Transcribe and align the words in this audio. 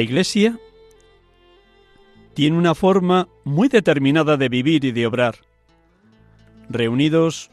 La 0.00 0.04
Iglesia 0.04 0.58
tiene 2.32 2.56
una 2.56 2.74
forma 2.74 3.28
muy 3.44 3.68
determinada 3.68 4.38
de 4.38 4.48
vivir 4.48 4.86
y 4.86 4.92
de 4.92 5.06
obrar. 5.06 5.34
Reunidos, 6.70 7.50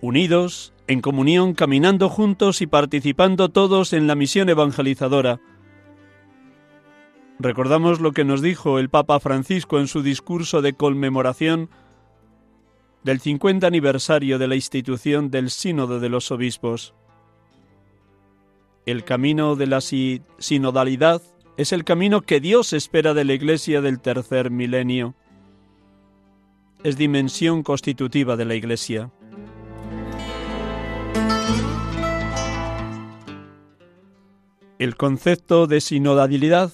unidos, 0.00 0.72
en 0.88 1.00
comunión, 1.00 1.54
caminando 1.54 2.08
juntos 2.08 2.60
y 2.60 2.66
participando 2.66 3.50
todos 3.50 3.92
en 3.92 4.08
la 4.08 4.16
misión 4.16 4.48
evangelizadora. 4.48 5.38
Recordamos 7.38 8.00
lo 8.00 8.10
que 8.10 8.24
nos 8.24 8.42
dijo 8.42 8.80
el 8.80 8.88
Papa 8.90 9.20
Francisco 9.20 9.78
en 9.78 9.86
su 9.86 10.02
discurso 10.02 10.62
de 10.62 10.72
conmemoración 10.72 11.70
del 13.04 13.20
50 13.20 13.64
aniversario 13.64 14.40
de 14.40 14.48
la 14.48 14.56
institución 14.56 15.30
del 15.30 15.50
Sínodo 15.50 16.00
de 16.00 16.08
los 16.08 16.32
Obispos. 16.32 16.94
El 18.86 19.04
camino 19.04 19.54
de 19.54 19.66
la 19.68 19.80
si- 19.80 20.22
sinodalidad 20.38 21.22
es 21.56 21.72
el 21.72 21.84
camino 21.84 22.22
que 22.22 22.40
Dios 22.40 22.72
espera 22.72 23.14
de 23.14 23.24
la 23.24 23.32
Iglesia 23.32 23.80
del 23.80 24.00
tercer 24.00 24.50
milenio. 24.50 25.14
Es 26.84 26.96
dimensión 26.96 27.62
constitutiva 27.62 28.36
de 28.36 28.44
la 28.44 28.54
Iglesia. 28.54 29.10
El 34.78 34.96
concepto 34.96 35.66
de 35.66 35.80
sinodalidad 35.80 36.70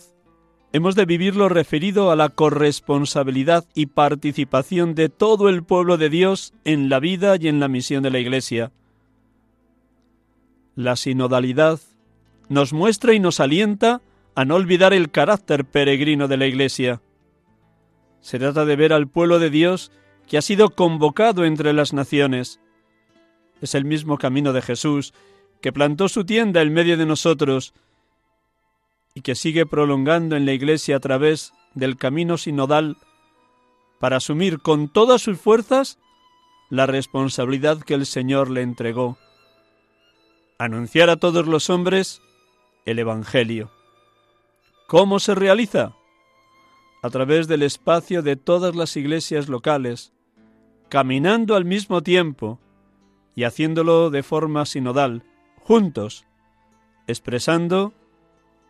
hemos 0.72 0.97
de 0.97 1.04
vivirlo 1.04 1.48
referido 1.48 2.10
a 2.10 2.16
la 2.16 2.31
corresponsabilidad 2.31 3.65
y 3.75 3.87
participación 3.87 4.97
de 4.97 5.09
todo 5.09 5.48
el 5.48 5.62
pueblo 5.62 5.97
de 5.98 6.10
Dios 6.10 6.53
en 6.65 6.88
la 6.88 6.98
vida 6.98 7.37
y 7.38 7.47
en 7.47 7.60
la 7.60 7.69
misión 7.69 8.03
de 8.03 8.10
la 8.10 8.19
Iglesia. 8.19 8.72
La 10.75 10.97
sinodalidad 10.97 11.78
nos 12.48 12.72
muestra 12.72 13.15
y 13.15 13.21
nos 13.21 13.38
alienta 13.38 14.00
a 14.34 14.44
no 14.44 14.54
olvidar 14.54 14.93
el 14.94 15.10
carácter 15.10 15.65
peregrino 15.65 16.28
de 16.28 16.37
la 16.37 16.47
Iglesia. 16.47 17.03
Se 18.20 18.38
trata 18.38 18.65
de 18.65 18.76
ver 18.76 18.93
al 18.93 19.09
pueblo 19.09 19.38
de 19.38 19.50
Dios 19.50 19.93
que 20.26 20.38
ha 20.38 20.43
sido 20.43 20.70
convocado 20.70 21.44
entre 21.44 21.72
las 21.72 21.93
naciones. 21.93 22.60
Es 23.60 23.75
el 23.75 23.84
mismo 23.84 24.19
camino 24.19 24.53
de 24.53 24.62
Jesús, 24.62 25.12
que 25.60 25.72
plantó 25.72 26.09
su 26.09 26.25
tienda 26.25 26.62
en 26.62 26.72
medio 26.72 26.97
de 26.97 27.06
nosotros 27.06 27.75
y 29.15 29.21
que 29.21 29.34
sigue 29.34 29.66
prolongando 29.66 30.37
en 30.37 30.47
la 30.47 30.53
Iglesia 30.53 30.97
a 30.97 31.00
través 31.00 31.53
del 31.75 31.97
camino 31.97 32.38
sinodal 32.38 32.97
para 34.00 34.16
asumir 34.16 34.60
con 34.60 34.88
todas 34.88 35.22
sus 35.22 35.38
fuerzas 35.38 35.98
la 36.71 36.87
responsabilidad 36.87 37.81
que 37.81 37.94
el 37.94 38.06
Señor 38.06 38.50
le 38.50 38.62
entregó. 38.62 39.19
Anunciar 40.59 41.10
a 41.10 41.16
todos 41.16 41.47
los 41.47 41.71
hombres 41.71 42.22
el 42.87 42.98
Evangelio. 42.98 43.71
¿Cómo 44.92 45.20
se 45.20 45.34
realiza? 45.34 45.94
A 47.03 47.08
través 47.08 47.48
del 47.48 47.62
espacio 47.62 48.20
de 48.20 48.36
todas 48.36 48.76
las 48.76 48.94
iglesias 48.98 49.48
locales, 49.48 50.12
caminando 50.91 51.56
al 51.56 51.64
mismo 51.64 52.03
tiempo 52.03 52.58
y 53.34 53.44
haciéndolo 53.44 54.10
de 54.10 54.22
forma 54.22 54.66
sinodal, 54.66 55.22
juntos, 55.62 56.26
expresando 57.06 57.94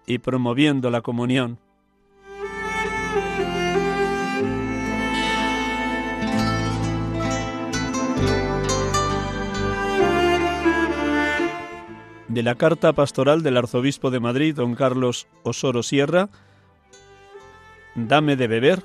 y 0.07 0.19
promoviendo 0.19 0.93
la 0.93 1.01
comunión. 1.01 1.59
De 12.33 12.43
la 12.43 12.55
carta 12.55 12.95
pastoral 12.95 13.43
del 13.43 13.59
arzobispo 13.59 14.11
de 14.11 14.19
Madrid, 14.19 14.55
don 14.55 14.75
Carlos 14.75 15.27
Osoro 15.43 15.83
Sierra, 15.83 16.31
Dame 17.95 18.37
de 18.37 18.47
beber, 18.47 18.83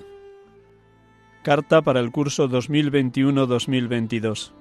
carta 1.44 1.82
para 1.82 2.02
el 2.02 2.12
curso 2.12 2.50
2021-2022. 2.50 4.52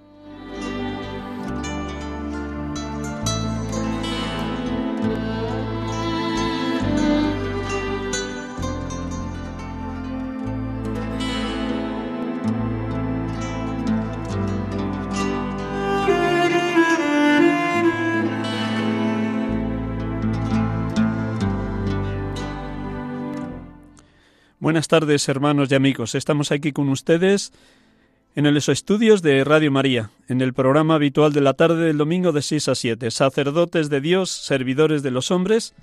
Buenas 24.76 24.88
tardes, 24.88 25.26
hermanos 25.30 25.72
y 25.72 25.74
amigos. 25.74 26.14
Estamos 26.14 26.52
aquí 26.52 26.70
con 26.72 26.90
ustedes 26.90 27.50
en 28.34 28.52
los 28.52 28.68
estudios 28.68 29.22
de 29.22 29.42
Radio 29.42 29.72
María, 29.72 30.10
en 30.28 30.42
el 30.42 30.52
programa 30.52 30.96
habitual 30.96 31.32
de 31.32 31.40
la 31.40 31.54
tarde 31.54 31.86
del 31.86 31.96
domingo 31.96 32.30
de 32.32 32.42
6 32.42 32.68
a 32.68 32.74
7, 32.74 33.10
sacerdotes 33.10 33.88
de 33.88 34.02
Dios, 34.02 34.30
servidores 34.30 35.02
de 35.02 35.10
los 35.10 35.30
hombres, 35.30 35.74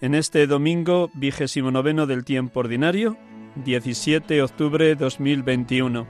en 0.00 0.14
este 0.14 0.46
domingo 0.46 1.10
vigésimo 1.14 1.72
noveno 1.72 2.06
del 2.06 2.24
tiempo 2.24 2.60
ordinario, 2.60 3.16
17 3.64 4.34
de 4.34 4.42
octubre 4.42 4.84
de 4.84 4.94
2021. 4.94 6.06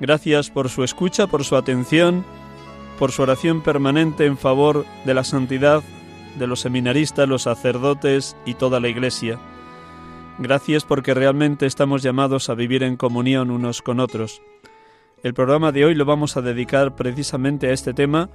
Gracias 0.00 0.50
por 0.50 0.70
su 0.70 0.82
escucha, 0.82 1.28
por 1.28 1.44
su 1.44 1.54
atención, 1.54 2.24
por 2.98 3.12
su 3.12 3.22
oración 3.22 3.62
permanente 3.62 4.26
en 4.26 4.36
favor 4.36 4.84
de 5.04 5.14
la 5.14 5.22
santidad 5.22 5.84
de 6.36 6.48
los 6.48 6.58
seminaristas, 6.58 7.28
los 7.28 7.42
sacerdotes 7.42 8.36
y 8.44 8.54
toda 8.54 8.80
la 8.80 8.88
Iglesia. 8.88 9.38
Gracias 10.38 10.84
porque 10.84 11.14
realmente 11.14 11.66
estamos 11.66 12.02
llamados 12.02 12.48
a 12.48 12.54
vivir 12.54 12.82
en 12.82 12.96
comunión 12.96 13.50
unos 13.50 13.82
con 13.82 14.00
otros. 14.00 14.42
El 15.22 15.34
programa 15.34 15.72
de 15.72 15.84
hoy 15.84 15.94
lo 15.94 16.04
vamos 16.04 16.36
a 16.36 16.42
dedicar 16.42 16.96
precisamente 16.96 17.68
a 17.68 17.72
este 17.72 17.94
tema 17.94 18.30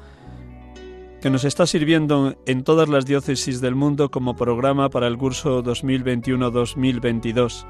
que 1.22 1.30
nos 1.30 1.44
está 1.44 1.66
sirviendo 1.66 2.36
en 2.46 2.64
todas 2.64 2.88
las 2.88 3.06
diócesis 3.06 3.60
del 3.60 3.76
mundo 3.76 4.12
como 4.12 4.36
programa 4.36 4.90
para 4.90 5.08
el 5.08 5.18
curso 5.18 5.64
2021-2022, 5.64 7.66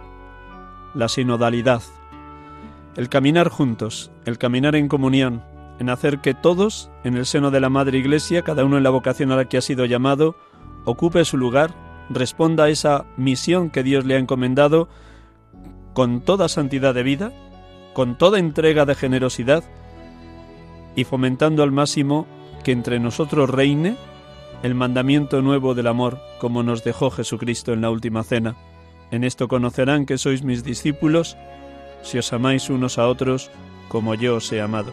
la 0.93 1.07
sinodalidad, 1.07 1.81
el 2.95 3.09
caminar 3.09 3.49
juntos, 3.49 4.11
el 4.25 4.37
caminar 4.37 4.75
en 4.75 4.89
comunión, 4.89 5.43
en 5.79 5.89
hacer 5.89 6.19
que 6.19 6.33
todos, 6.33 6.91
en 7.05 7.15
el 7.15 7.25
seno 7.25 7.49
de 7.49 7.61
la 7.61 7.69
Madre 7.69 7.97
Iglesia, 7.97 8.41
cada 8.41 8.65
uno 8.65 8.77
en 8.77 8.83
la 8.83 8.89
vocación 8.89 9.31
a 9.31 9.37
la 9.37 9.45
que 9.45 9.57
ha 9.57 9.61
sido 9.61 9.85
llamado, 9.85 10.35
ocupe 10.83 11.23
su 11.23 11.37
lugar, 11.37 11.73
responda 12.09 12.65
a 12.65 12.69
esa 12.69 13.05
misión 13.17 13.69
que 13.69 13.83
Dios 13.83 14.05
le 14.05 14.15
ha 14.15 14.19
encomendado 14.19 14.87
con 15.93 16.21
toda 16.21 16.49
santidad 16.49 16.93
de 16.93 17.03
vida, 17.03 17.31
con 17.93 18.17
toda 18.17 18.39
entrega 18.39 18.85
de 18.85 18.95
generosidad 18.95 19.63
y 20.95 21.03
fomentando 21.03 21.63
al 21.63 21.71
máximo 21.71 22.27
que 22.63 22.71
entre 22.71 22.99
nosotros 22.99 23.49
reine 23.49 23.97
el 24.63 24.75
mandamiento 24.75 25.41
nuevo 25.41 25.75
del 25.75 25.87
amor, 25.87 26.19
como 26.39 26.63
nos 26.63 26.83
dejó 26.83 27.11
Jesucristo 27.11 27.73
en 27.73 27.81
la 27.81 27.89
última 27.89 28.23
cena. 28.23 28.55
En 29.11 29.23
esto 29.23 29.47
conocerán 29.47 30.05
que 30.05 30.17
sois 30.17 30.43
mis 30.43 30.63
discípulos, 30.63 31.37
si 32.01 32.17
os 32.17 32.33
amáis 32.33 32.69
unos 32.69 32.97
a 32.97 33.07
otros 33.07 33.51
como 33.87 34.15
yo 34.15 34.35
os 34.35 34.51
he 34.51 34.61
amado. 34.61 34.91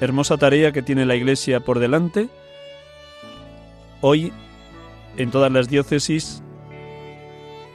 Hermosa 0.00 0.36
tarea 0.36 0.72
que 0.72 0.82
tiene 0.82 1.06
la 1.06 1.16
Iglesia 1.16 1.60
por 1.60 1.78
delante. 1.78 2.28
Hoy, 4.02 4.32
en 5.16 5.30
todas 5.30 5.50
las 5.52 5.68
diócesis, 5.68 6.42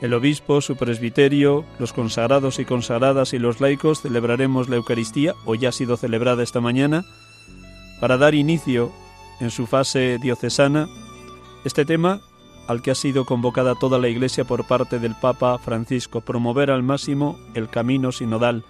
el 0.01 0.13
obispo, 0.15 0.61
su 0.61 0.75
presbiterio, 0.75 1.63
los 1.77 1.93
consagrados 1.93 2.57
y 2.59 2.65
consagradas 2.65 3.33
y 3.33 3.39
los 3.39 3.61
laicos 3.61 4.01
celebraremos 4.01 4.67
la 4.67 4.77
Eucaristía, 4.77 5.35
o 5.45 5.53
ya 5.53 5.69
ha 5.69 5.71
sido 5.71 5.95
celebrada 5.95 6.41
esta 6.41 6.59
mañana, 6.59 7.05
para 7.99 8.17
dar 8.17 8.33
inicio 8.33 8.91
en 9.39 9.51
su 9.51 9.67
fase 9.67 10.17
diocesana 10.19 10.89
este 11.63 11.85
tema 11.85 12.21
al 12.67 12.81
que 12.81 12.91
ha 12.91 12.95
sido 12.95 13.25
convocada 13.25 13.75
toda 13.75 13.99
la 13.99 14.07
Iglesia 14.07 14.43
por 14.43 14.65
parte 14.65 14.97
del 14.97 15.15
Papa 15.15 15.57
Francisco, 15.59 16.21
promover 16.21 16.71
al 16.71 16.83
máximo 16.83 17.37
el 17.53 17.69
camino 17.69 18.11
sinodal, 18.11 18.63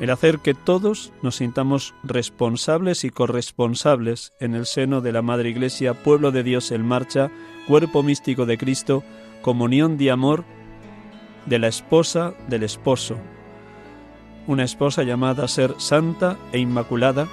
el 0.00 0.10
hacer 0.10 0.40
que 0.40 0.54
todos 0.54 1.12
nos 1.22 1.36
sintamos 1.36 1.94
responsables 2.02 3.04
y 3.04 3.10
corresponsables 3.10 4.32
en 4.40 4.54
el 4.54 4.66
seno 4.66 5.00
de 5.00 5.12
la 5.12 5.22
Madre 5.22 5.50
Iglesia, 5.50 5.94
pueblo 5.94 6.32
de 6.32 6.42
Dios 6.42 6.72
en 6.72 6.84
marcha, 6.84 7.30
cuerpo 7.66 8.02
místico 8.02 8.46
de 8.46 8.58
Cristo, 8.58 9.02
comunión 9.42 9.96
de 9.96 10.10
amor 10.10 10.44
de 11.46 11.58
la 11.58 11.68
esposa 11.68 12.34
del 12.48 12.62
esposo, 12.62 13.16
una 14.46 14.64
esposa 14.64 15.02
llamada 15.02 15.44
a 15.44 15.48
ser 15.48 15.74
santa 15.78 16.38
e 16.52 16.58
inmaculada, 16.58 17.28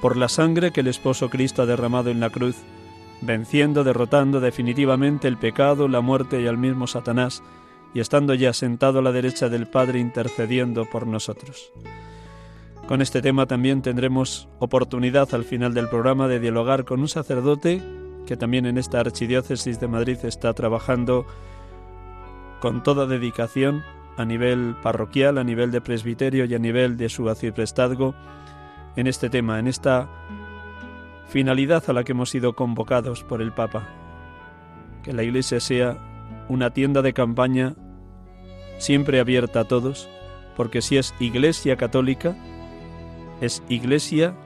por 0.00 0.16
la 0.16 0.28
sangre 0.28 0.70
que 0.70 0.80
el 0.80 0.88
esposo 0.88 1.28
Cristo 1.28 1.62
ha 1.62 1.66
derramado 1.66 2.10
en 2.10 2.20
la 2.20 2.30
cruz, 2.30 2.56
venciendo, 3.20 3.84
derrotando 3.84 4.40
definitivamente 4.40 5.28
el 5.28 5.36
pecado, 5.36 5.88
la 5.88 6.00
muerte 6.00 6.40
y 6.40 6.46
al 6.46 6.56
mismo 6.56 6.86
Satanás, 6.86 7.42
y 7.92 8.00
estando 8.00 8.34
ya 8.34 8.52
sentado 8.52 9.00
a 9.00 9.02
la 9.02 9.12
derecha 9.12 9.48
del 9.48 9.66
Padre 9.66 9.98
intercediendo 9.98 10.86
por 10.86 11.06
nosotros. 11.06 11.72
Con 12.88 13.02
este 13.02 13.20
tema 13.20 13.46
también 13.46 13.82
tendremos 13.82 14.48
oportunidad 14.58 15.32
al 15.34 15.44
final 15.44 15.74
del 15.74 15.88
programa 15.88 16.28
de 16.28 16.40
dialogar 16.40 16.84
con 16.84 17.00
un 17.00 17.08
sacerdote 17.08 17.82
que 18.30 18.36
también 18.36 18.64
en 18.64 18.78
esta 18.78 19.00
archidiócesis 19.00 19.80
de 19.80 19.88
Madrid 19.88 20.16
está 20.22 20.54
trabajando 20.54 21.26
con 22.60 22.84
toda 22.84 23.08
dedicación 23.08 23.82
a 24.16 24.24
nivel 24.24 24.76
parroquial, 24.84 25.36
a 25.36 25.42
nivel 25.42 25.72
de 25.72 25.80
presbiterio 25.80 26.44
y 26.44 26.54
a 26.54 26.60
nivel 26.60 26.96
de 26.96 27.08
su 27.08 27.28
arciprestazgo 27.28 28.14
en 28.94 29.08
este 29.08 29.30
tema, 29.30 29.58
en 29.58 29.66
esta 29.66 30.08
finalidad 31.26 31.82
a 31.88 31.92
la 31.92 32.04
que 32.04 32.12
hemos 32.12 32.30
sido 32.30 32.54
convocados 32.54 33.24
por 33.24 33.42
el 33.42 33.50
Papa. 33.52 33.88
Que 35.02 35.12
la 35.12 35.24
Iglesia 35.24 35.58
sea 35.58 35.98
una 36.48 36.70
tienda 36.70 37.02
de 37.02 37.12
campaña 37.12 37.74
siempre 38.78 39.18
abierta 39.18 39.58
a 39.58 39.64
todos, 39.64 40.08
porque 40.56 40.82
si 40.82 40.98
es 40.98 41.16
Iglesia 41.18 41.74
católica, 41.74 42.36
es 43.40 43.64
Iglesia 43.68 44.36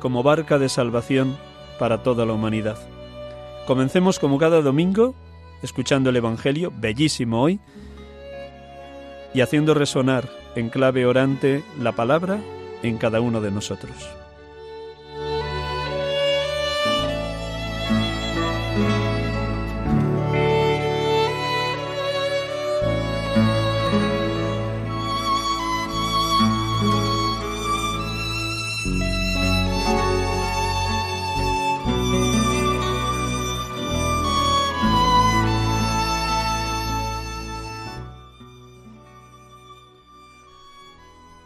como 0.00 0.24
barca 0.24 0.58
de 0.58 0.68
salvación 0.68 1.36
para 1.78 2.02
toda 2.02 2.26
la 2.26 2.32
humanidad. 2.32 2.97
Comencemos 3.68 4.18
como 4.18 4.38
cada 4.38 4.62
domingo, 4.62 5.14
escuchando 5.62 6.08
el 6.08 6.16
Evangelio, 6.16 6.72
bellísimo 6.74 7.42
hoy, 7.42 7.60
y 9.34 9.42
haciendo 9.42 9.74
resonar 9.74 10.26
en 10.54 10.70
clave 10.70 11.04
orante 11.04 11.62
la 11.78 11.92
palabra 11.92 12.40
en 12.82 12.96
cada 12.96 13.20
uno 13.20 13.42
de 13.42 13.50
nosotros. 13.50 13.92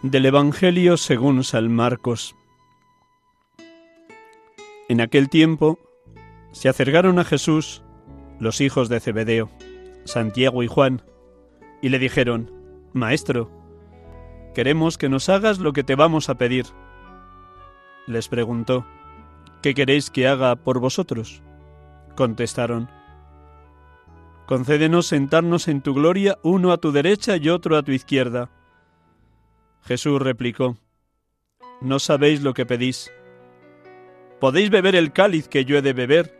Del 0.02 0.26
Evangelio 0.26 0.96
según 0.96 1.44
San 1.44 1.72
Marcos. 1.72 2.34
En 4.88 5.00
aquel 5.00 5.28
tiempo 5.28 5.78
se 6.50 6.68
acercaron 6.68 7.20
a 7.20 7.24
Jesús 7.24 7.84
los 8.40 8.60
hijos 8.60 8.88
de 8.88 8.98
Zebedeo, 8.98 9.48
Santiago 10.04 10.64
y 10.64 10.66
Juan, 10.66 11.02
y 11.80 11.90
le 11.90 12.00
dijeron, 12.00 12.50
Maestro, 12.92 13.48
queremos 14.56 14.98
que 14.98 15.08
nos 15.08 15.28
hagas 15.28 15.60
lo 15.60 15.72
que 15.72 15.84
te 15.84 15.94
vamos 15.94 16.28
a 16.28 16.34
pedir. 16.34 16.66
Les 18.08 18.26
preguntó, 18.26 18.84
¿qué 19.62 19.72
queréis 19.72 20.10
que 20.10 20.26
haga 20.26 20.56
por 20.56 20.80
vosotros? 20.80 21.44
Contestaron, 22.16 22.90
Concédenos 24.46 25.06
sentarnos 25.06 25.68
en 25.68 25.80
tu 25.80 25.94
gloria 25.94 26.38
uno 26.42 26.72
a 26.72 26.78
tu 26.78 26.90
derecha 26.90 27.36
y 27.36 27.48
otro 27.48 27.76
a 27.76 27.84
tu 27.84 27.92
izquierda 27.92 28.50
Jesús 29.84 30.20
replicó, 30.22 30.76
No 31.80 31.98
sabéis 31.98 32.42
lo 32.42 32.54
que 32.54 32.66
pedís. 32.66 33.10
¿Podéis 34.40 34.70
beber 34.70 34.94
el 34.94 35.12
cáliz 35.12 35.48
que 35.48 35.64
yo 35.64 35.76
he 35.76 35.82
de 35.82 35.92
beber? 35.92 36.38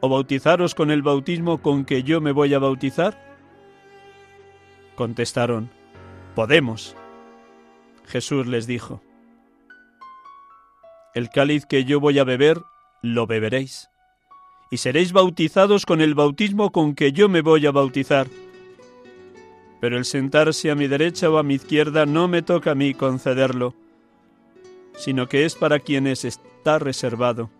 ¿O 0.00 0.08
bautizaros 0.08 0.74
con 0.74 0.90
el 0.90 1.02
bautismo 1.02 1.62
con 1.62 1.84
que 1.84 2.02
yo 2.02 2.20
me 2.20 2.32
voy 2.32 2.54
a 2.54 2.58
bautizar? 2.58 3.16
Contestaron, 4.96 5.70
Podemos. 6.34 6.96
Jesús 8.06 8.46
les 8.46 8.66
dijo, 8.66 9.00
El 11.14 11.28
cáliz 11.30 11.66
que 11.66 11.84
yo 11.84 12.00
voy 12.00 12.18
a 12.18 12.24
beber, 12.24 12.60
lo 13.00 13.26
beberéis, 13.26 13.88
y 14.70 14.78
seréis 14.78 15.12
bautizados 15.12 15.86
con 15.86 16.00
el 16.00 16.14
bautismo 16.14 16.72
con 16.72 16.94
que 16.94 17.12
yo 17.12 17.28
me 17.28 17.42
voy 17.42 17.66
a 17.66 17.70
bautizar 17.70 18.26
pero 19.82 19.98
el 19.98 20.04
sentarse 20.04 20.70
a 20.70 20.76
mi 20.76 20.86
derecha 20.86 21.28
o 21.28 21.38
a 21.38 21.42
mi 21.42 21.54
izquierda 21.54 22.06
no 22.06 22.28
me 22.28 22.42
toca 22.42 22.70
a 22.70 22.74
mí 22.76 22.94
concederlo, 22.94 23.74
sino 24.96 25.28
que 25.28 25.44
es 25.44 25.56
para 25.56 25.80
quienes 25.80 26.24
está 26.24 26.78
reservado. 26.78 27.50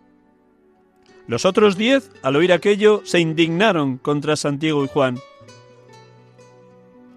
Los 1.27 1.43
otros 1.43 1.75
diez, 1.75 2.09
al 2.21 2.37
oír 2.37 2.53
aquello, 2.53 3.01
se 3.03 3.19
indignaron 3.19 3.97
contra 3.97 4.37
Santiago 4.37 4.85
y 4.85 4.87
Juan. 4.87 5.19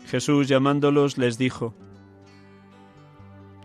Jesús 0.09 0.49
llamándolos 0.49 1.19
les 1.19 1.39
dijo, 1.39 1.73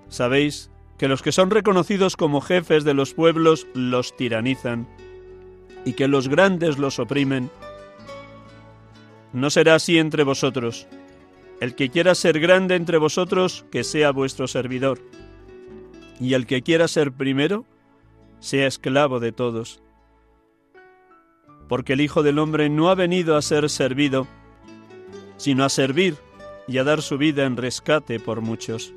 Sabéis 0.09 0.69
que 0.99 1.07
los 1.07 1.23
que 1.23 1.31
son 1.31 1.49
reconocidos 1.49 2.17
como 2.17 2.41
jefes 2.41 2.83
de 2.83 2.93
los 2.93 3.15
pueblos 3.15 3.65
los 3.73 4.15
tiranizan 4.15 4.87
y 5.85 5.93
que 5.93 6.07
los 6.07 6.27
grandes 6.27 6.77
los 6.77 6.99
oprimen. 6.99 7.49
No 9.33 9.49
será 9.49 9.73
así 9.73 9.97
entre 9.97 10.23
vosotros 10.23 10.87
el 11.61 11.75
que 11.75 11.89
quiera 11.89 12.15
ser 12.15 12.39
grande 12.39 12.75
entre 12.75 12.97
vosotros, 12.97 13.65
que 13.71 13.83
sea 13.83 14.11
vuestro 14.11 14.47
servidor. 14.47 14.99
Y 16.19 16.33
el 16.33 16.47
que 16.47 16.63
quiera 16.63 16.87
ser 16.87 17.11
primero, 17.11 17.65
sea 18.39 18.65
esclavo 18.65 19.19
de 19.19 19.31
todos. 19.31 19.83
Porque 21.69 21.93
el 21.93 22.01
Hijo 22.01 22.23
del 22.23 22.39
Hombre 22.39 22.67
no 22.69 22.89
ha 22.89 22.95
venido 22.95 23.37
a 23.37 23.43
ser 23.43 23.69
servido, 23.69 24.27
sino 25.37 25.63
a 25.63 25.69
servir 25.69 26.17
y 26.67 26.79
a 26.79 26.83
dar 26.83 27.03
su 27.03 27.19
vida 27.19 27.45
en 27.45 27.55
rescate 27.55 28.19
por 28.19 28.41
muchos. 28.41 28.91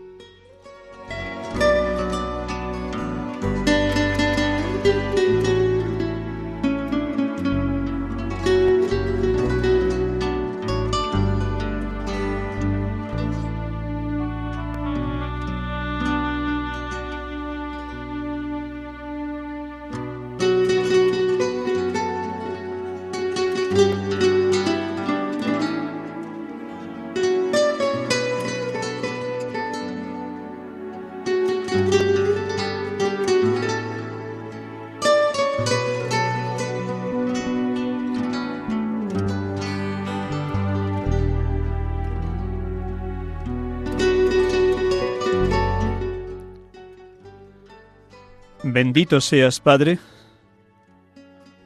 Bendito 48.74 49.20
seas, 49.20 49.60
Padre, 49.60 50.00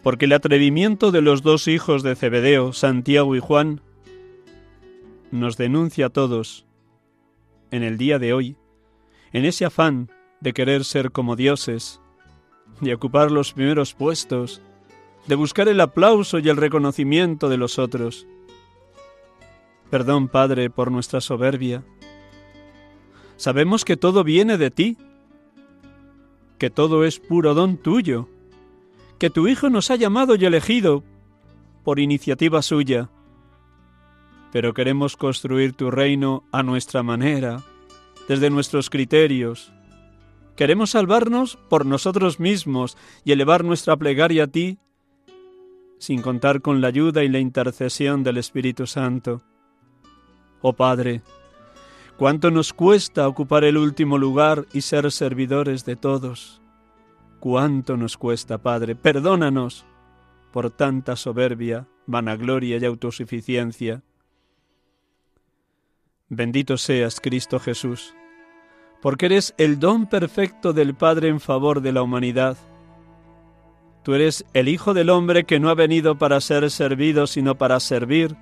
porque 0.02 0.26
el 0.26 0.32
atrevimiento 0.34 1.10
de 1.10 1.22
los 1.22 1.40
dos 1.40 1.66
hijos 1.66 2.02
de 2.02 2.14
Zebedeo, 2.14 2.74
Santiago 2.74 3.34
y 3.34 3.40
Juan, 3.40 3.80
nos 5.30 5.56
denuncia 5.56 6.04
a 6.04 6.10
todos 6.10 6.66
en 7.70 7.82
el 7.82 7.96
día 7.96 8.18
de 8.18 8.34
hoy, 8.34 8.56
en 9.32 9.46
ese 9.46 9.64
afán 9.64 10.10
de 10.40 10.52
querer 10.52 10.84
ser 10.84 11.10
como 11.10 11.34
dioses, 11.34 12.02
de 12.82 12.92
ocupar 12.92 13.30
los 13.30 13.54
primeros 13.54 13.94
puestos, 13.94 14.60
de 15.26 15.34
buscar 15.34 15.68
el 15.68 15.80
aplauso 15.80 16.38
y 16.40 16.50
el 16.50 16.58
reconocimiento 16.58 17.48
de 17.48 17.56
los 17.56 17.78
otros. 17.78 18.26
Perdón, 19.88 20.28
Padre, 20.28 20.68
por 20.68 20.92
nuestra 20.92 21.22
soberbia. 21.22 21.82
Sabemos 23.38 23.86
que 23.86 23.96
todo 23.96 24.24
viene 24.24 24.58
de 24.58 24.70
ti, 24.70 24.98
que 26.58 26.70
todo 26.70 27.04
es 27.04 27.20
puro 27.20 27.54
don 27.54 27.76
tuyo, 27.76 28.28
que 29.18 29.30
tu 29.30 29.48
Hijo 29.48 29.70
nos 29.70 29.90
ha 29.90 29.96
llamado 29.96 30.34
y 30.34 30.44
elegido 30.44 31.04
por 31.84 32.00
iniciativa 32.00 32.62
suya. 32.62 33.10
Pero 34.52 34.74
queremos 34.74 35.16
construir 35.16 35.72
tu 35.72 35.90
reino 35.90 36.44
a 36.52 36.62
nuestra 36.62 37.02
manera, 37.02 37.62
desde 38.28 38.50
nuestros 38.50 38.90
criterios. 38.90 39.72
Queremos 40.56 40.90
salvarnos 40.90 41.56
por 41.68 41.86
nosotros 41.86 42.40
mismos 42.40 42.96
y 43.24 43.32
elevar 43.32 43.64
nuestra 43.64 43.96
plegaria 43.96 44.44
a 44.44 44.46
ti, 44.48 44.78
sin 45.98 46.22
contar 46.22 46.60
con 46.60 46.80
la 46.80 46.88
ayuda 46.88 47.24
y 47.24 47.28
la 47.28 47.38
intercesión 47.38 48.22
del 48.22 48.38
Espíritu 48.38 48.86
Santo. 48.86 49.42
Oh 50.60 50.72
Padre, 50.72 51.22
¿Cuánto 52.18 52.50
nos 52.50 52.72
cuesta 52.72 53.28
ocupar 53.28 53.62
el 53.62 53.76
último 53.76 54.18
lugar 54.18 54.66
y 54.72 54.80
ser 54.80 55.12
servidores 55.12 55.84
de 55.84 55.94
todos? 55.94 56.60
¿Cuánto 57.38 57.96
nos 57.96 58.16
cuesta, 58.16 58.58
Padre? 58.58 58.96
Perdónanos 58.96 59.86
por 60.52 60.72
tanta 60.72 61.14
soberbia, 61.14 61.86
vanagloria 62.06 62.78
y 62.78 62.84
autosuficiencia. 62.84 64.02
Bendito 66.28 66.76
seas, 66.76 67.20
Cristo 67.20 67.60
Jesús, 67.60 68.16
porque 69.00 69.26
eres 69.26 69.54
el 69.56 69.78
don 69.78 70.08
perfecto 70.08 70.72
del 70.72 70.96
Padre 70.96 71.28
en 71.28 71.38
favor 71.38 71.82
de 71.82 71.92
la 71.92 72.02
humanidad. 72.02 72.56
Tú 74.02 74.14
eres 74.14 74.44
el 74.54 74.66
Hijo 74.66 74.92
del 74.92 75.10
Hombre 75.10 75.44
que 75.44 75.60
no 75.60 75.70
ha 75.70 75.74
venido 75.74 76.18
para 76.18 76.40
ser 76.40 76.68
servido, 76.72 77.28
sino 77.28 77.54
para 77.54 77.78
servir 77.78 78.34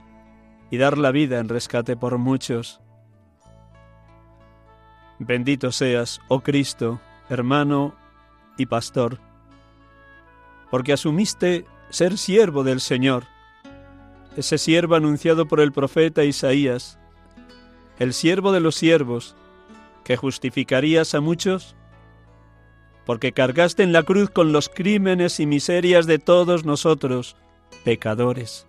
y 0.71 0.79
dar 0.79 0.97
la 0.97 1.11
vida 1.11 1.41
en 1.41 1.51
rescate 1.51 1.95
por 1.95 2.17
muchos. 2.17 2.81
Bendito 5.19 5.73
seas, 5.73 6.21
oh 6.29 6.41
Cristo, 6.41 7.01
hermano 7.31 7.95
y 8.59 8.67
pastor, 8.67 9.19
porque 10.71 10.93
asumiste 10.93 11.65
ser 11.89 12.19
siervo 12.19 12.65
del 12.65 12.81
Señor, 12.81 13.25
ese 14.37 14.59
siervo 14.59 14.95
anunciado 14.95 15.47
por 15.49 15.61
el 15.61 15.73
profeta 15.73 16.25
Isaías, 16.25 16.99
el 17.99 18.13
siervo 18.13 18.53
de 18.53 18.61
los 18.61 18.75
siervos, 18.75 19.37
que 20.05 20.19
justificarías 20.19 21.15
a 21.15 21.21
muchos, 21.21 21.75
porque 23.07 23.33
cargaste 23.33 23.83
en 23.83 23.93
la 23.93 24.03
cruz 24.03 24.29
con 24.29 24.53
los 24.53 24.69
crímenes 24.69 25.41
y 25.41 25.47
miserias 25.47 26.07
de 26.07 26.19
todos 26.19 26.65
nosotros, 26.65 27.37
pecadores. 27.85 28.67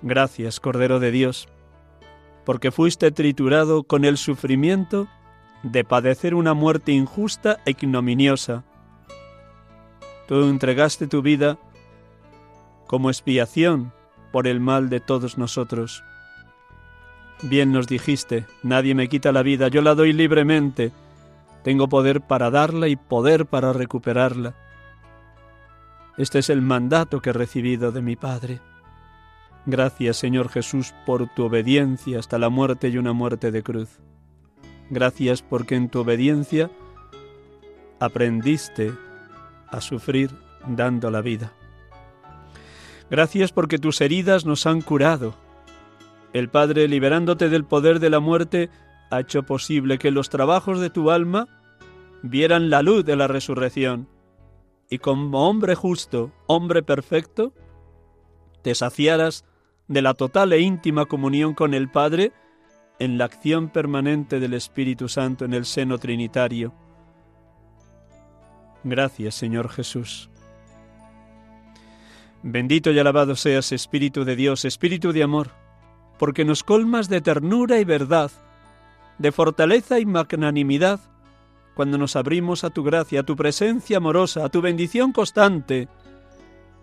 Gracias, 0.00 0.60
Cordero 0.60 0.98
de 0.98 1.10
Dios, 1.10 1.48
porque 2.44 2.70
fuiste 2.70 3.10
triturado 3.10 3.84
con 3.84 4.04
el 4.04 4.16
sufrimiento 4.16 5.08
de 5.62 5.84
padecer 5.84 6.34
una 6.34 6.54
muerte 6.54 6.92
injusta 6.92 7.58
e 7.64 7.70
ignominiosa. 7.70 8.64
Tú 10.28 10.44
entregaste 10.44 11.06
tu 11.06 11.22
vida 11.22 11.58
como 12.86 13.10
expiación 13.10 13.92
por 14.32 14.46
el 14.46 14.60
mal 14.60 14.90
de 14.90 15.00
todos 15.00 15.38
nosotros. 15.38 16.04
Bien 17.42 17.72
nos 17.72 17.86
dijiste, 17.86 18.46
nadie 18.62 18.94
me 18.94 19.08
quita 19.08 19.32
la 19.32 19.42
vida, 19.42 19.68
yo 19.68 19.82
la 19.82 19.94
doy 19.94 20.12
libremente, 20.12 20.92
tengo 21.62 21.88
poder 21.88 22.20
para 22.20 22.50
darla 22.50 22.88
y 22.88 22.96
poder 22.96 23.46
para 23.46 23.72
recuperarla. 23.72 24.54
Este 26.16 26.38
es 26.38 26.50
el 26.50 26.62
mandato 26.62 27.20
que 27.20 27.30
he 27.30 27.32
recibido 27.32 27.90
de 27.90 28.02
mi 28.02 28.16
Padre. 28.16 28.60
Gracias, 29.66 30.18
Señor 30.18 30.50
Jesús, 30.50 30.94
por 31.06 31.26
tu 31.34 31.44
obediencia 31.44 32.18
hasta 32.18 32.38
la 32.38 32.50
muerte 32.50 32.88
y 32.88 32.98
una 32.98 33.12
muerte 33.12 33.50
de 33.50 33.62
cruz. 33.62 34.00
Gracias 34.90 35.42
porque 35.42 35.74
en 35.74 35.88
tu 35.88 36.00
obediencia 36.00 36.70
aprendiste 37.98 38.92
a 39.68 39.80
sufrir 39.80 40.30
dando 40.66 41.10
la 41.10 41.22
vida. 41.22 41.52
Gracias 43.10 43.52
porque 43.52 43.78
tus 43.78 44.00
heridas 44.02 44.44
nos 44.44 44.66
han 44.66 44.82
curado. 44.82 45.34
El 46.34 46.50
Padre, 46.50 46.86
liberándote 46.88 47.48
del 47.48 47.64
poder 47.64 48.00
de 48.00 48.10
la 48.10 48.20
muerte, 48.20 48.68
ha 49.10 49.20
hecho 49.20 49.44
posible 49.44 49.98
que 49.98 50.10
los 50.10 50.28
trabajos 50.28 50.80
de 50.80 50.90
tu 50.90 51.10
alma 51.10 51.48
vieran 52.22 52.70
la 52.70 52.82
luz 52.82 53.04
de 53.04 53.16
la 53.16 53.28
resurrección. 53.28 54.08
Y 54.90 54.98
como 54.98 55.48
hombre 55.48 55.74
justo, 55.74 56.32
hombre 56.46 56.82
perfecto, 56.82 57.52
te 58.62 58.74
saciaras 58.74 59.44
de 59.88 60.02
la 60.02 60.14
total 60.14 60.52
e 60.52 60.60
íntima 60.60 61.06
comunión 61.06 61.54
con 61.54 61.74
el 61.74 61.90
Padre 61.90 62.32
en 62.98 63.18
la 63.18 63.24
acción 63.24 63.68
permanente 63.68 64.40
del 64.40 64.54
Espíritu 64.54 65.08
Santo 65.08 65.44
en 65.44 65.54
el 65.54 65.64
seno 65.64 65.98
trinitario. 65.98 66.72
Gracias, 68.84 69.34
Señor 69.34 69.68
Jesús. 69.70 70.30
Bendito 72.42 72.90
y 72.90 72.98
alabado 72.98 73.36
seas, 73.36 73.72
Espíritu 73.72 74.24
de 74.24 74.36
Dios, 74.36 74.66
Espíritu 74.66 75.12
de 75.12 75.22
amor, 75.22 75.50
porque 76.18 76.44
nos 76.44 76.62
colmas 76.62 77.08
de 77.08 77.22
ternura 77.22 77.80
y 77.80 77.84
verdad, 77.84 78.30
de 79.18 79.32
fortaleza 79.32 79.98
y 79.98 80.04
magnanimidad, 80.04 81.00
cuando 81.74 81.98
nos 81.98 82.16
abrimos 82.16 82.62
a 82.62 82.70
tu 82.70 82.84
gracia, 82.84 83.20
a 83.20 83.22
tu 83.22 83.34
presencia 83.34 83.96
amorosa, 83.96 84.44
a 84.44 84.48
tu 84.50 84.60
bendición 84.60 85.12
constante, 85.12 85.88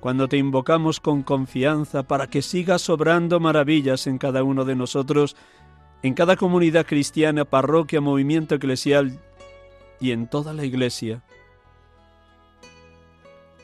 cuando 0.02 0.28
te 0.28 0.38
invocamos 0.38 1.00
con 1.00 1.22
confianza 1.22 2.02
para 2.02 2.26
que 2.26 2.42
sigas 2.42 2.82
sobrando 2.82 3.40
maravillas 3.40 4.08
en 4.08 4.18
cada 4.18 4.44
uno 4.44 4.66
de 4.66 4.76
nosotros, 4.76 5.38
en 6.02 6.16
cada 6.16 6.36
comunidad 6.36 6.88
cristiana, 6.88 7.46
parroquia, 7.46 8.02
movimiento 8.02 8.56
eclesial 8.56 9.20
y 10.00 10.12
en 10.12 10.28
toda 10.28 10.54
la 10.54 10.66
iglesia. 10.66 11.22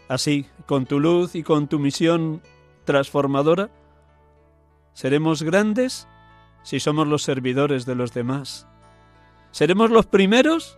Así, 0.07 0.45
con 0.67 0.85
tu 0.85 0.99
luz 0.99 1.33
y 1.33 1.41
con 1.41 1.67
tu 1.67 1.79
misión 1.79 2.43
transformadora, 2.85 3.71
seremos 4.93 5.41
grandes 5.41 6.07
si 6.61 6.79
somos 6.79 7.07
los 7.07 7.23
servidores 7.23 7.87
de 7.87 7.95
los 7.95 8.13
demás. 8.13 8.67
Seremos 9.49 9.89
los 9.89 10.05
primeros 10.05 10.77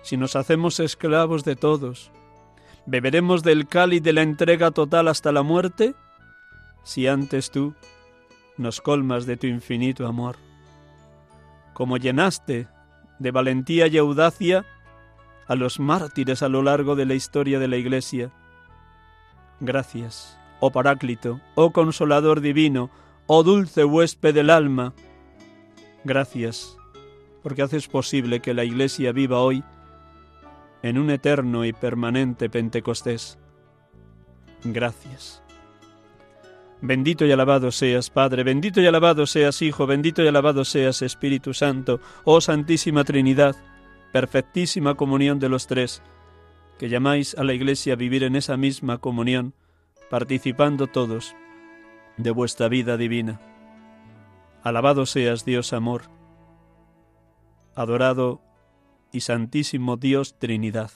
si 0.00 0.16
nos 0.16 0.36
hacemos 0.36 0.80
esclavos 0.80 1.44
de 1.44 1.54
todos. 1.54 2.10
¿Beberemos 2.86 3.42
del 3.42 3.68
cáliz 3.68 4.02
de 4.02 4.12
la 4.12 4.22
entrega 4.22 4.70
total 4.70 5.08
hasta 5.08 5.32
la 5.32 5.42
muerte? 5.42 5.94
Si 6.82 7.06
antes 7.06 7.50
tú 7.50 7.74
nos 8.56 8.80
colmas 8.80 9.26
de 9.26 9.36
tu 9.36 9.46
infinito 9.46 10.06
amor. 10.06 10.36
Como 11.72 11.96
llenaste 11.96 12.68
de 13.18 13.30
valentía 13.30 13.86
y 13.86 13.96
audacia 13.96 14.64
a 15.46 15.54
los 15.54 15.80
mártires 15.80 16.42
a 16.42 16.48
lo 16.48 16.62
largo 16.62 16.94
de 16.94 17.06
la 17.06 17.14
historia 17.14 17.58
de 17.58 17.68
la 17.68 17.76
Iglesia. 17.76 18.30
Gracias, 19.60 20.38
oh 20.60 20.70
Paráclito, 20.70 21.40
oh 21.54 21.72
Consolador 21.72 22.40
Divino, 22.40 22.90
oh 23.26 23.42
dulce 23.42 23.84
huésped 23.84 24.34
del 24.34 24.50
alma. 24.50 24.94
Gracias, 26.04 26.76
porque 27.42 27.62
haces 27.62 27.88
posible 27.88 28.40
que 28.40 28.54
la 28.54 28.64
Iglesia 28.64 29.12
viva 29.12 29.40
hoy 29.40 29.64
en 30.82 30.98
un 30.98 31.10
eterno 31.10 31.64
y 31.64 31.72
permanente 31.72 32.48
Pentecostés. 32.48 33.38
Gracias. 34.64 35.42
Bendito 36.82 37.26
y 37.26 37.32
alabado 37.32 37.70
seas, 37.72 38.08
Padre, 38.08 38.42
bendito 38.42 38.80
y 38.80 38.86
alabado 38.86 39.26
seas, 39.26 39.60
Hijo, 39.60 39.86
bendito 39.86 40.22
y 40.22 40.28
alabado 40.28 40.64
seas, 40.64 41.02
Espíritu 41.02 41.52
Santo, 41.52 42.00
oh 42.24 42.40
Santísima 42.40 43.04
Trinidad, 43.04 43.54
perfectísima 44.12 44.94
comunión 44.94 45.38
de 45.38 45.50
los 45.50 45.66
tres, 45.66 46.02
que 46.78 46.88
llamáis 46.88 47.36
a 47.36 47.44
la 47.44 47.52
Iglesia 47.52 47.92
a 47.92 47.96
vivir 47.96 48.24
en 48.24 48.34
esa 48.34 48.56
misma 48.56 48.96
comunión, 48.96 49.52
participando 50.08 50.86
todos 50.86 51.36
de 52.16 52.30
vuestra 52.30 52.68
vida 52.68 52.96
divina. 52.96 53.40
Alabado 54.62 55.04
seas, 55.04 55.44
Dios 55.44 55.74
amor, 55.74 56.04
adorado 57.74 58.40
y 59.12 59.20
Santísimo 59.20 59.96
Dios 59.96 60.38
Trinidad. 60.38 60.90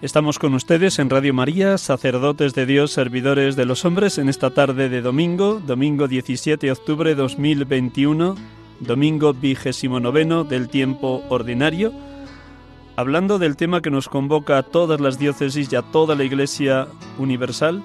Estamos 0.00 0.38
con 0.38 0.54
ustedes 0.54 1.00
en 1.00 1.10
Radio 1.10 1.34
María, 1.34 1.76
sacerdotes 1.76 2.54
de 2.54 2.66
Dios, 2.66 2.92
servidores 2.92 3.56
de 3.56 3.64
los 3.64 3.84
hombres, 3.84 4.18
en 4.18 4.28
esta 4.28 4.50
tarde 4.50 4.88
de 4.88 5.02
domingo, 5.02 5.60
domingo 5.66 6.06
17 6.06 6.66
de 6.66 6.70
octubre 6.70 7.16
2021, 7.16 8.36
domingo 8.78 9.34
vigésimo 9.34 9.98
noveno 9.98 10.44
del 10.44 10.68
tiempo 10.68 11.24
ordinario, 11.30 11.92
hablando 12.94 13.40
del 13.40 13.56
tema 13.56 13.82
que 13.82 13.90
nos 13.90 14.08
convoca 14.08 14.58
a 14.58 14.62
todas 14.62 15.00
las 15.00 15.18
diócesis 15.18 15.72
y 15.72 15.74
a 15.74 15.82
toda 15.82 16.14
la 16.14 16.22
Iglesia 16.22 16.86
universal, 17.18 17.82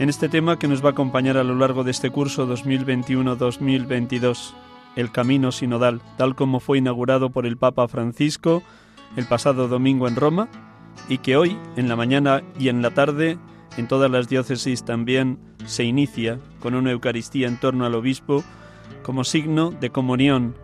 en 0.00 0.08
este 0.08 0.28
tema 0.28 0.58
que 0.58 0.66
nos 0.66 0.82
va 0.82 0.88
a 0.88 0.92
acompañar 0.92 1.36
a 1.36 1.44
lo 1.44 1.54
largo 1.54 1.84
de 1.84 1.92
este 1.92 2.10
curso 2.10 2.48
2021-2022, 2.48 4.54
el 4.96 5.12
Camino 5.12 5.52
Sinodal, 5.52 6.00
tal 6.16 6.34
como 6.34 6.58
fue 6.58 6.78
inaugurado 6.78 7.30
por 7.30 7.46
el 7.46 7.56
Papa 7.56 7.86
Francisco, 7.86 8.64
el 9.16 9.26
pasado 9.26 9.68
domingo 9.68 10.08
en 10.08 10.16
Roma 10.16 10.48
y 11.08 11.18
que 11.18 11.36
hoy, 11.36 11.56
en 11.76 11.88
la 11.88 11.96
mañana 11.96 12.42
y 12.58 12.68
en 12.68 12.82
la 12.82 12.90
tarde, 12.90 13.38
en 13.76 13.88
todas 13.88 14.10
las 14.10 14.28
diócesis 14.28 14.84
también 14.84 15.38
se 15.64 15.84
inicia 15.84 16.38
con 16.60 16.74
una 16.74 16.90
Eucaristía 16.90 17.48
en 17.48 17.58
torno 17.58 17.86
al 17.86 17.94
obispo 17.94 18.44
como 19.02 19.24
signo 19.24 19.70
de 19.70 19.90
comunión 19.90 20.54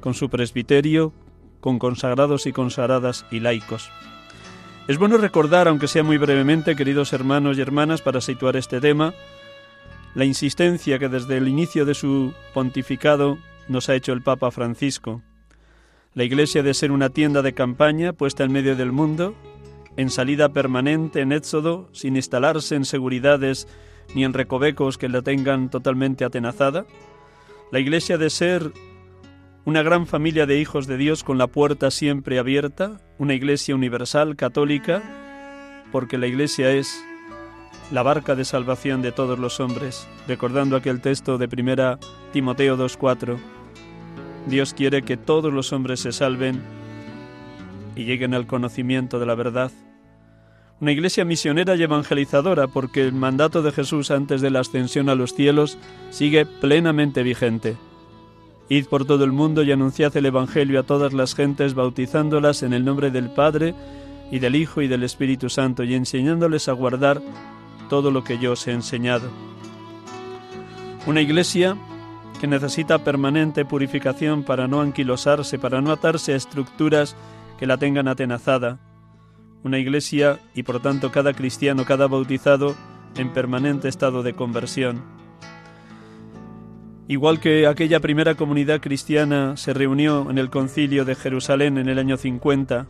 con 0.00 0.14
su 0.14 0.28
presbiterio, 0.28 1.12
con 1.60 1.78
consagrados 1.78 2.46
y 2.46 2.52
consagradas 2.52 3.26
y 3.30 3.40
laicos. 3.40 3.90
Es 4.86 4.98
bueno 4.98 5.18
recordar, 5.18 5.68
aunque 5.68 5.88
sea 5.88 6.02
muy 6.02 6.16
brevemente, 6.16 6.76
queridos 6.76 7.12
hermanos 7.12 7.58
y 7.58 7.60
hermanas, 7.60 8.00
para 8.00 8.20
situar 8.20 8.56
este 8.56 8.80
tema, 8.80 9.12
la 10.14 10.24
insistencia 10.24 10.98
que 10.98 11.08
desde 11.08 11.36
el 11.36 11.46
inicio 11.46 11.84
de 11.84 11.94
su 11.94 12.32
pontificado 12.54 13.38
nos 13.68 13.88
ha 13.88 13.94
hecho 13.94 14.12
el 14.12 14.22
Papa 14.22 14.50
Francisco, 14.50 15.22
la 16.14 16.24
Iglesia 16.24 16.62
de 16.62 16.74
ser 16.74 16.90
una 16.90 17.10
tienda 17.10 17.42
de 17.42 17.54
campaña 17.54 18.12
puesta 18.12 18.44
en 18.44 18.52
medio 18.52 18.76
del 18.76 18.92
mundo, 18.92 19.34
en 19.96 20.10
salida 20.10 20.48
permanente, 20.50 21.20
en 21.20 21.32
éxodo, 21.32 21.88
sin 21.92 22.16
instalarse 22.16 22.74
en 22.76 22.84
seguridades 22.84 23.68
ni 24.14 24.24
en 24.24 24.32
recovecos 24.32 24.96
que 24.96 25.08
la 25.08 25.22
tengan 25.22 25.70
totalmente 25.70 26.24
atenazada. 26.24 26.86
La 27.70 27.80
Iglesia 27.80 28.16
de 28.16 28.30
ser 28.30 28.72
una 29.64 29.82
gran 29.82 30.06
familia 30.06 30.46
de 30.46 30.58
hijos 30.58 30.86
de 30.86 30.96
Dios 30.96 31.24
con 31.24 31.36
la 31.36 31.46
puerta 31.46 31.90
siempre 31.90 32.38
abierta, 32.38 33.00
una 33.18 33.34
Iglesia 33.34 33.74
universal, 33.74 34.36
católica, 34.36 35.02
porque 35.92 36.16
la 36.16 36.26
Iglesia 36.26 36.70
es 36.70 37.04
la 37.90 38.02
barca 38.02 38.34
de 38.34 38.44
salvación 38.44 39.02
de 39.02 39.12
todos 39.12 39.38
los 39.38 39.60
hombres, 39.60 40.08
recordando 40.26 40.76
aquel 40.76 41.00
texto 41.00 41.38
de 41.38 41.48
primera 41.48 41.98
Timoteo 42.32 42.78
2.4 42.78 43.57
Dios 44.48 44.72
quiere 44.74 45.02
que 45.02 45.16
todos 45.16 45.52
los 45.52 45.72
hombres 45.72 46.00
se 46.00 46.12
salven 46.12 46.62
y 47.94 48.04
lleguen 48.04 48.34
al 48.34 48.46
conocimiento 48.46 49.18
de 49.18 49.26
la 49.26 49.34
verdad. 49.34 49.70
Una 50.80 50.92
iglesia 50.92 51.24
misionera 51.24 51.74
y 51.76 51.82
evangelizadora 51.82 52.66
porque 52.68 53.02
el 53.02 53.12
mandato 53.12 53.62
de 53.62 53.72
Jesús 53.72 54.10
antes 54.10 54.40
de 54.40 54.50
la 54.50 54.60
ascensión 54.60 55.08
a 55.08 55.14
los 55.14 55.34
cielos 55.34 55.76
sigue 56.10 56.46
plenamente 56.46 57.22
vigente. 57.22 57.76
Id 58.68 58.86
por 58.86 59.04
todo 59.04 59.24
el 59.24 59.32
mundo 59.32 59.62
y 59.62 59.72
anunciad 59.72 60.16
el 60.16 60.26
Evangelio 60.26 60.80
a 60.80 60.82
todas 60.82 61.12
las 61.14 61.34
gentes, 61.34 61.74
bautizándolas 61.74 62.62
en 62.62 62.74
el 62.74 62.84
nombre 62.84 63.10
del 63.10 63.30
Padre 63.30 63.74
y 64.30 64.38
del 64.38 64.56
Hijo 64.56 64.82
y 64.82 64.88
del 64.88 65.02
Espíritu 65.04 65.48
Santo, 65.48 65.84
y 65.84 65.94
enseñándoles 65.94 66.68
a 66.68 66.72
guardar 66.72 67.20
todo 67.88 68.10
lo 68.10 68.24
que 68.24 68.38
yo 68.38 68.52
os 68.52 68.66
he 68.68 68.72
enseñado. 68.72 69.30
Una 71.06 71.22
iglesia 71.22 71.78
que 72.38 72.46
necesita 72.46 73.04
permanente 73.04 73.64
purificación 73.64 74.44
para 74.44 74.68
no 74.68 74.80
anquilosarse, 74.80 75.58
para 75.58 75.80
no 75.80 75.92
atarse 75.92 76.32
a 76.32 76.36
estructuras 76.36 77.16
que 77.58 77.66
la 77.66 77.76
tengan 77.76 78.08
atenazada. 78.08 78.78
Una 79.64 79.78
iglesia 79.78 80.38
y 80.54 80.62
por 80.62 80.80
tanto 80.80 81.10
cada 81.10 81.32
cristiano, 81.32 81.84
cada 81.84 82.06
bautizado 82.06 82.76
en 83.16 83.32
permanente 83.32 83.88
estado 83.88 84.22
de 84.22 84.34
conversión. 84.34 85.02
Igual 87.08 87.40
que 87.40 87.66
aquella 87.66 88.00
primera 88.00 88.34
comunidad 88.34 88.80
cristiana 88.80 89.56
se 89.56 89.72
reunió 89.72 90.30
en 90.30 90.38
el 90.38 90.50
concilio 90.50 91.04
de 91.04 91.14
Jerusalén 91.14 91.78
en 91.78 91.88
el 91.88 91.98
año 91.98 92.16
50 92.16 92.86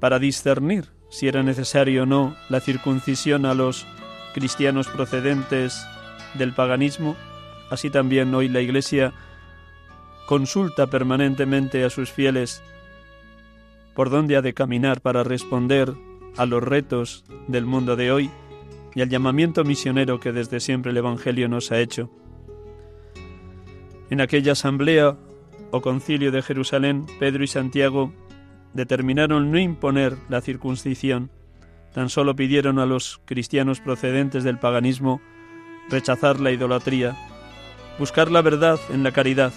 para 0.00 0.18
discernir 0.18 0.88
si 1.10 1.28
era 1.28 1.42
necesario 1.42 2.02
o 2.02 2.06
no 2.06 2.36
la 2.48 2.60
circuncisión 2.60 3.46
a 3.46 3.54
los 3.54 3.86
cristianos 4.34 4.88
procedentes 4.88 5.84
del 6.34 6.52
paganismo, 6.54 7.16
Así 7.70 7.88
también 7.88 8.34
hoy 8.34 8.48
la 8.48 8.60
Iglesia 8.60 9.12
consulta 10.26 10.88
permanentemente 10.88 11.84
a 11.84 11.90
sus 11.90 12.10
fieles 12.10 12.62
por 13.94 14.10
dónde 14.10 14.36
ha 14.36 14.42
de 14.42 14.54
caminar 14.54 15.00
para 15.00 15.22
responder 15.22 15.94
a 16.36 16.46
los 16.46 16.62
retos 16.62 17.24
del 17.48 17.66
mundo 17.66 17.96
de 17.96 18.12
hoy 18.12 18.30
y 18.94 19.02
al 19.02 19.08
llamamiento 19.08 19.64
misionero 19.64 20.20
que 20.20 20.32
desde 20.32 20.60
siempre 20.60 20.90
el 20.90 20.96
Evangelio 20.96 21.48
nos 21.48 21.70
ha 21.70 21.80
hecho. 21.80 22.10
En 24.10 24.20
aquella 24.20 24.52
asamblea 24.52 25.16
o 25.70 25.80
concilio 25.80 26.32
de 26.32 26.42
Jerusalén, 26.42 27.06
Pedro 27.20 27.44
y 27.44 27.46
Santiago 27.46 28.12
determinaron 28.74 29.50
no 29.52 29.58
imponer 29.58 30.16
la 30.28 30.40
circuncisión, 30.40 31.30
tan 31.92 32.08
solo 32.08 32.34
pidieron 32.34 32.78
a 32.78 32.86
los 32.86 33.20
cristianos 33.24 33.80
procedentes 33.80 34.42
del 34.42 34.58
paganismo 34.58 35.20
rechazar 35.88 36.40
la 36.40 36.52
idolatría 36.52 37.16
buscar 38.00 38.30
la 38.30 38.40
verdad 38.40 38.80
en 38.88 39.02
la 39.02 39.12
caridad. 39.12 39.52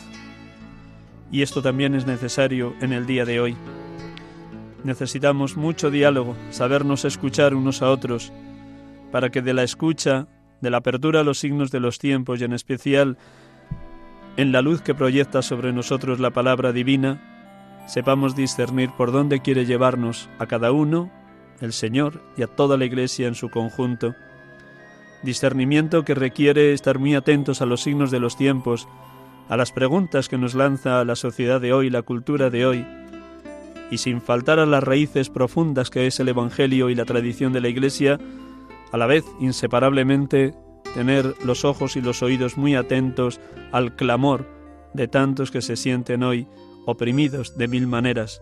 Y 1.31 1.43
esto 1.43 1.61
también 1.61 1.95
es 1.95 2.05
necesario 2.05 2.75
en 2.81 2.91
el 2.91 3.05
día 3.05 3.23
de 3.23 3.39
hoy. 3.39 3.55
Necesitamos 4.83 5.55
mucho 5.55 5.89
diálogo, 5.89 6.35
sabernos 6.51 7.05
escuchar 7.05 7.55
unos 7.55 7.81
a 7.81 7.89
otros, 7.89 8.33
para 9.13 9.29
que 9.29 9.41
de 9.41 9.53
la 9.53 9.63
escucha, 9.63 10.27
de 10.59 10.69
la 10.69 10.77
apertura 10.79 11.21
a 11.21 11.23
los 11.23 11.39
signos 11.39 11.71
de 11.71 11.79
los 11.79 11.99
tiempos 11.99 12.41
y 12.41 12.43
en 12.43 12.51
especial 12.51 13.17
en 14.35 14.51
la 14.51 14.61
luz 14.61 14.81
que 14.81 14.93
proyecta 14.93 15.41
sobre 15.41 15.71
nosotros 15.71 16.19
la 16.19 16.31
palabra 16.31 16.73
divina, 16.73 17.21
sepamos 17.87 18.35
discernir 18.35 18.89
por 18.97 19.13
dónde 19.13 19.39
quiere 19.39 19.65
llevarnos 19.65 20.29
a 20.37 20.47
cada 20.47 20.73
uno, 20.73 21.09
el 21.61 21.71
Señor 21.71 22.21
y 22.35 22.43
a 22.43 22.47
toda 22.47 22.75
la 22.75 22.83
Iglesia 22.83 23.29
en 23.29 23.35
su 23.35 23.49
conjunto 23.49 24.15
discernimiento 25.23 26.03
que 26.03 26.13
requiere 26.13 26.73
estar 26.73 26.99
muy 26.99 27.15
atentos 27.15 27.61
a 27.61 27.65
los 27.65 27.81
signos 27.81 28.11
de 28.11 28.19
los 28.19 28.35
tiempos, 28.37 28.87
a 29.49 29.57
las 29.57 29.71
preguntas 29.71 30.29
que 30.29 30.37
nos 30.37 30.53
lanza 30.53 31.03
la 31.05 31.15
sociedad 31.15 31.59
de 31.59 31.73
hoy, 31.73 31.89
la 31.89 32.01
cultura 32.01 32.49
de 32.49 32.65
hoy, 32.65 32.85
y 33.89 33.97
sin 33.97 34.21
faltar 34.21 34.59
a 34.59 34.65
las 34.65 34.83
raíces 34.83 35.29
profundas 35.29 35.89
que 35.89 36.07
es 36.07 36.19
el 36.19 36.29
Evangelio 36.29 36.89
y 36.89 36.95
la 36.95 37.05
tradición 37.05 37.53
de 37.53 37.61
la 37.61 37.69
Iglesia, 37.69 38.19
a 38.91 38.97
la 38.97 39.07
vez 39.07 39.25
inseparablemente 39.39 40.53
tener 40.93 41.33
los 41.43 41.65
ojos 41.65 41.95
y 41.95 42.01
los 42.01 42.21
oídos 42.21 42.57
muy 42.57 42.75
atentos 42.75 43.39
al 43.71 43.95
clamor 43.95 44.47
de 44.93 45.07
tantos 45.07 45.51
que 45.51 45.61
se 45.61 45.75
sienten 45.75 46.23
hoy 46.23 46.47
oprimidos 46.85 47.57
de 47.57 47.67
mil 47.67 47.87
maneras. 47.87 48.41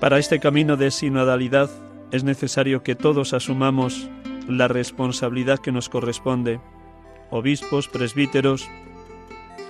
Para 0.00 0.18
este 0.18 0.40
camino 0.40 0.76
de 0.76 0.90
sinodalidad 0.90 1.70
es 2.10 2.24
necesario 2.24 2.82
que 2.82 2.94
todos 2.94 3.32
asumamos 3.32 4.08
la 4.58 4.68
responsabilidad 4.68 5.58
que 5.58 5.72
nos 5.72 5.88
corresponde, 5.88 6.60
obispos, 7.30 7.88
presbíteros, 7.88 8.68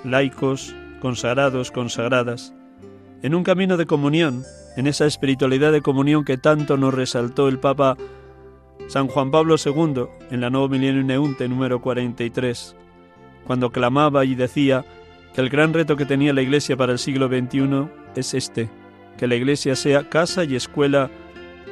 laicos, 0.04 0.74
consagrados, 1.00 1.70
consagradas, 1.70 2.54
en 3.22 3.34
un 3.34 3.44
camino 3.44 3.76
de 3.76 3.86
comunión, 3.86 4.44
en 4.76 4.86
esa 4.86 5.06
espiritualidad 5.06 5.72
de 5.72 5.82
comunión 5.82 6.24
que 6.24 6.38
tanto 6.38 6.76
nos 6.76 6.94
resaltó 6.94 7.48
el 7.48 7.58
Papa 7.58 7.96
San 8.88 9.08
Juan 9.08 9.30
Pablo 9.30 9.56
II 9.64 10.06
en 10.30 10.40
la 10.40 10.50
Nuevo 10.50 10.68
Milenio 10.68 11.02
Neunte 11.04 11.48
número 11.48 11.80
43, 11.80 12.76
cuando 13.46 13.70
clamaba 13.70 14.24
y 14.24 14.34
decía 14.34 14.84
que 15.34 15.40
el 15.40 15.48
gran 15.48 15.72
reto 15.72 15.96
que 15.96 16.04
tenía 16.04 16.32
la 16.32 16.42
Iglesia 16.42 16.76
para 16.76 16.92
el 16.92 16.98
siglo 16.98 17.28
XXI 17.28 17.88
es 18.16 18.34
este, 18.34 18.70
que 19.16 19.26
la 19.26 19.36
Iglesia 19.36 19.76
sea 19.76 20.08
casa 20.08 20.44
y 20.44 20.56
escuela 20.56 21.10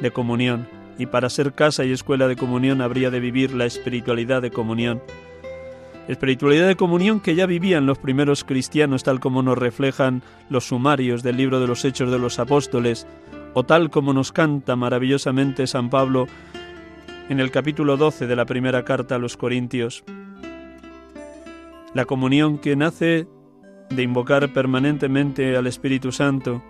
de 0.01 0.11
comunión 0.11 0.80
y 1.01 1.07
para 1.07 1.31
ser 1.31 1.55
casa 1.55 1.87
y 1.87 1.93
escuela 1.93 2.29
de 2.29 2.37
comunión 2.37 2.83
habría 2.83 3.11
de 3.11 3.21
vivir 3.21 3.55
la 3.55 3.65
espiritualidad 3.65 4.43
de 4.43 4.51
comunión. 4.51 5.01
Espiritualidad 6.09 6.69
de 6.69 6.77
comunión 6.77 7.21
que 7.21 7.35
ya 7.35 7.47
vivían 7.47 7.87
los 7.87 7.97
primeros 7.97 8.45
cristianos 8.45 9.03
tal 9.03 9.19
como 9.19 9.43
nos 9.43 9.57
reflejan 9.57 10.23
los 10.51 10.69
sumarios 10.69 11.23
del 11.23 11.39
libro 11.39 11.59
de 11.59 11.67
los 11.67 11.87
Hechos 11.87 12.11
de 12.11 12.19
los 12.19 12.39
Apóstoles, 12.39 13.07
o 13.55 13.65
tal 13.65 13.89
como 13.89 14.13
nos 14.13 14.31
canta 14.31 14.77
maravillosamente 14.77 15.67
San 15.67 15.89
Pablo 15.89 16.27
en 17.31 17.41
el 17.41 17.51
capítulo 17.51 17.97
12 17.97 18.27
de 18.27 18.37
la 18.37 18.45
primera 18.45 18.85
carta 18.85 19.15
a 19.15 19.19
los 19.19 19.39
Corintios. 19.39 20.05
La 21.95 22.05
comunión 22.05 22.59
que 22.59 22.77
nace 22.77 23.27
de 23.89 24.03
invocar 24.03 24.53
permanentemente 24.53 25.57
al 25.57 25.67
Espíritu 25.67 26.13
Santo 26.13 26.63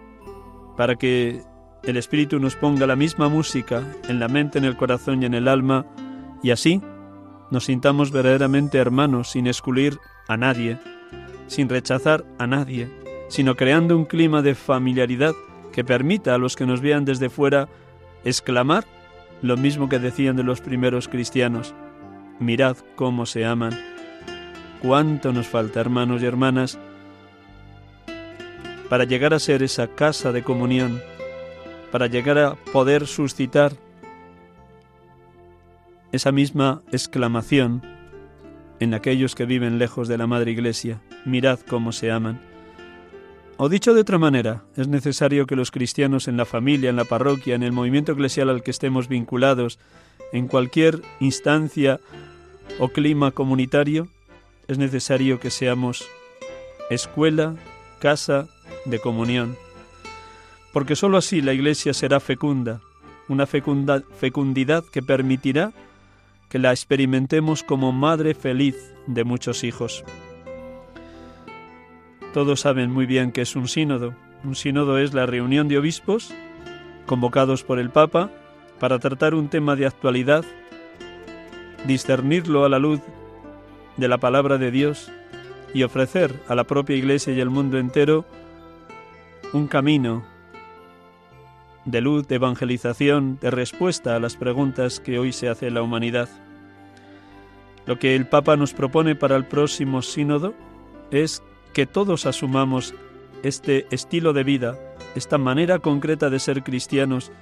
para 0.76 0.94
que 0.94 1.42
el 1.82 1.96
Espíritu 1.96 2.38
nos 2.38 2.56
ponga 2.56 2.86
la 2.86 2.96
misma 2.96 3.28
música 3.28 3.84
en 4.08 4.20
la 4.20 4.28
mente, 4.28 4.58
en 4.58 4.64
el 4.64 4.76
corazón 4.76 5.22
y 5.22 5.26
en 5.26 5.34
el 5.34 5.48
alma, 5.48 5.86
y 6.42 6.50
así 6.50 6.80
nos 7.50 7.64
sintamos 7.64 8.12
verdaderamente 8.12 8.78
hermanos 8.78 9.30
sin 9.30 9.46
excluir 9.46 9.98
a 10.28 10.36
nadie, 10.36 10.78
sin 11.46 11.68
rechazar 11.68 12.24
a 12.38 12.46
nadie, 12.46 12.88
sino 13.28 13.56
creando 13.56 13.96
un 13.96 14.04
clima 14.04 14.42
de 14.42 14.54
familiaridad 14.54 15.34
que 15.72 15.84
permita 15.84 16.34
a 16.34 16.38
los 16.38 16.56
que 16.56 16.66
nos 16.66 16.80
vean 16.80 17.04
desde 17.04 17.30
fuera 17.30 17.68
exclamar 18.24 18.84
lo 19.42 19.56
mismo 19.56 19.88
que 19.88 19.98
decían 19.98 20.36
de 20.36 20.42
los 20.42 20.60
primeros 20.60 21.08
cristianos. 21.08 21.74
Mirad 22.38 22.76
cómo 22.96 23.26
se 23.26 23.44
aman. 23.44 23.72
Cuánto 24.82 25.32
nos 25.32 25.46
falta, 25.46 25.80
hermanos 25.80 26.22
y 26.22 26.26
hermanas, 26.26 26.78
para 28.88 29.04
llegar 29.04 29.34
a 29.34 29.38
ser 29.38 29.62
esa 29.62 29.88
casa 29.88 30.32
de 30.32 30.42
comunión, 30.42 31.00
para 31.90 32.06
llegar 32.06 32.38
a 32.38 32.54
poder 32.72 33.06
suscitar 33.06 33.72
esa 36.12 36.32
misma 36.32 36.82
exclamación 36.92 37.82
en 38.80 38.94
aquellos 38.94 39.34
que 39.34 39.44
viven 39.44 39.78
lejos 39.78 40.08
de 40.08 40.18
la 40.18 40.26
Madre 40.26 40.50
Iglesia. 40.50 41.00
Mirad 41.24 41.60
cómo 41.60 41.92
se 41.92 42.10
aman. 42.10 42.40
O 43.56 43.68
dicho 43.68 43.92
de 43.92 44.00
otra 44.00 44.18
manera, 44.18 44.64
es 44.76 44.88
necesario 44.88 45.46
que 45.46 45.54
los 45.54 45.70
cristianos 45.70 46.28
en 46.28 46.38
la 46.38 46.46
familia, 46.46 46.88
en 46.88 46.96
la 46.96 47.04
parroquia, 47.04 47.54
en 47.54 47.62
el 47.62 47.72
movimiento 47.72 48.12
eclesial 48.12 48.48
al 48.48 48.62
que 48.62 48.70
estemos 48.70 49.06
vinculados, 49.06 49.78
en 50.32 50.48
cualquier 50.48 51.02
instancia 51.20 52.00
o 52.78 52.88
clima 52.88 53.32
comunitario, 53.32 54.08
es 54.66 54.78
necesario 54.78 55.40
que 55.40 55.50
seamos 55.50 56.08
escuela, 56.88 57.56
casa 58.00 58.48
de 58.86 58.98
comunión. 58.98 59.56
Porque 60.72 60.96
sólo 60.96 61.18
así 61.18 61.40
la 61.40 61.52
Iglesia 61.52 61.92
será 61.94 62.20
fecunda, 62.20 62.80
una 63.28 63.46
fecundidad 63.46 64.84
que 64.84 65.02
permitirá 65.02 65.72
que 66.48 66.58
la 66.58 66.72
experimentemos 66.72 67.62
como 67.62 67.92
madre 67.92 68.34
feliz 68.34 68.76
de 69.06 69.24
muchos 69.24 69.64
hijos. 69.64 70.04
Todos 72.34 72.60
saben 72.60 72.90
muy 72.90 73.06
bien 73.06 73.32
que 73.32 73.42
es 73.42 73.56
un 73.56 73.68
sínodo. 73.68 74.14
Un 74.44 74.54
sínodo 74.54 74.98
es 74.98 75.14
la 75.14 75.26
reunión 75.26 75.68
de 75.68 75.78
obispos 75.78 76.32
convocados 77.06 77.64
por 77.64 77.78
el 77.78 77.90
Papa 77.90 78.30
para 78.78 78.98
tratar 78.98 79.34
un 79.34 79.48
tema 79.48 79.76
de 79.76 79.86
actualidad, 79.86 80.44
discernirlo 81.86 82.64
a 82.64 82.68
la 82.68 82.78
luz 82.78 83.00
de 83.96 84.08
la 84.08 84.18
palabra 84.18 84.58
de 84.58 84.70
Dios 84.70 85.10
y 85.74 85.82
ofrecer 85.82 86.34
a 86.48 86.54
la 86.54 86.64
propia 86.64 86.96
Iglesia 86.96 87.32
y 87.32 87.40
al 87.40 87.50
mundo 87.50 87.78
entero 87.78 88.24
un 89.52 89.66
camino 89.66 90.24
de 91.90 92.00
luz, 92.00 92.28
de 92.28 92.36
evangelización, 92.36 93.38
de 93.40 93.50
respuesta 93.50 94.16
a 94.16 94.20
las 94.20 94.36
preguntas 94.36 95.00
que 95.00 95.18
hoy 95.18 95.32
se 95.32 95.48
hace 95.48 95.70
la 95.70 95.82
humanidad. 95.82 96.28
Lo 97.86 97.98
que 97.98 98.14
el 98.14 98.26
Papa 98.26 98.56
nos 98.56 98.72
propone 98.72 99.14
para 99.14 99.36
el 99.36 99.46
próximo 99.46 100.02
sínodo 100.02 100.54
es 101.10 101.42
que 101.72 101.86
todos 101.86 102.26
asumamos 102.26 102.94
este 103.42 103.86
estilo 103.90 104.32
de 104.32 104.44
vida, 104.44 104.78
esta 105.14 105.38
manera 105.38 105.78
concreta 105.78 106.30
de 106.30 106.38
ser 106.38 106.62
cristianos, 106.62 107.32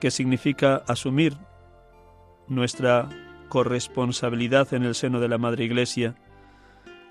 que 0.00 0.10
significa 0.10 0.82
asumir 0.86 1.36
nuestra 2.48 3.08
corresponsabilidad 3.48 4.72
en 4.74 4.82
el 4.82 4.94
seno 4.94 5.20
de 5.20 5.28
la 5.28 5.38
Madre 5.38 5.64
Iglesia. 5.64 6.14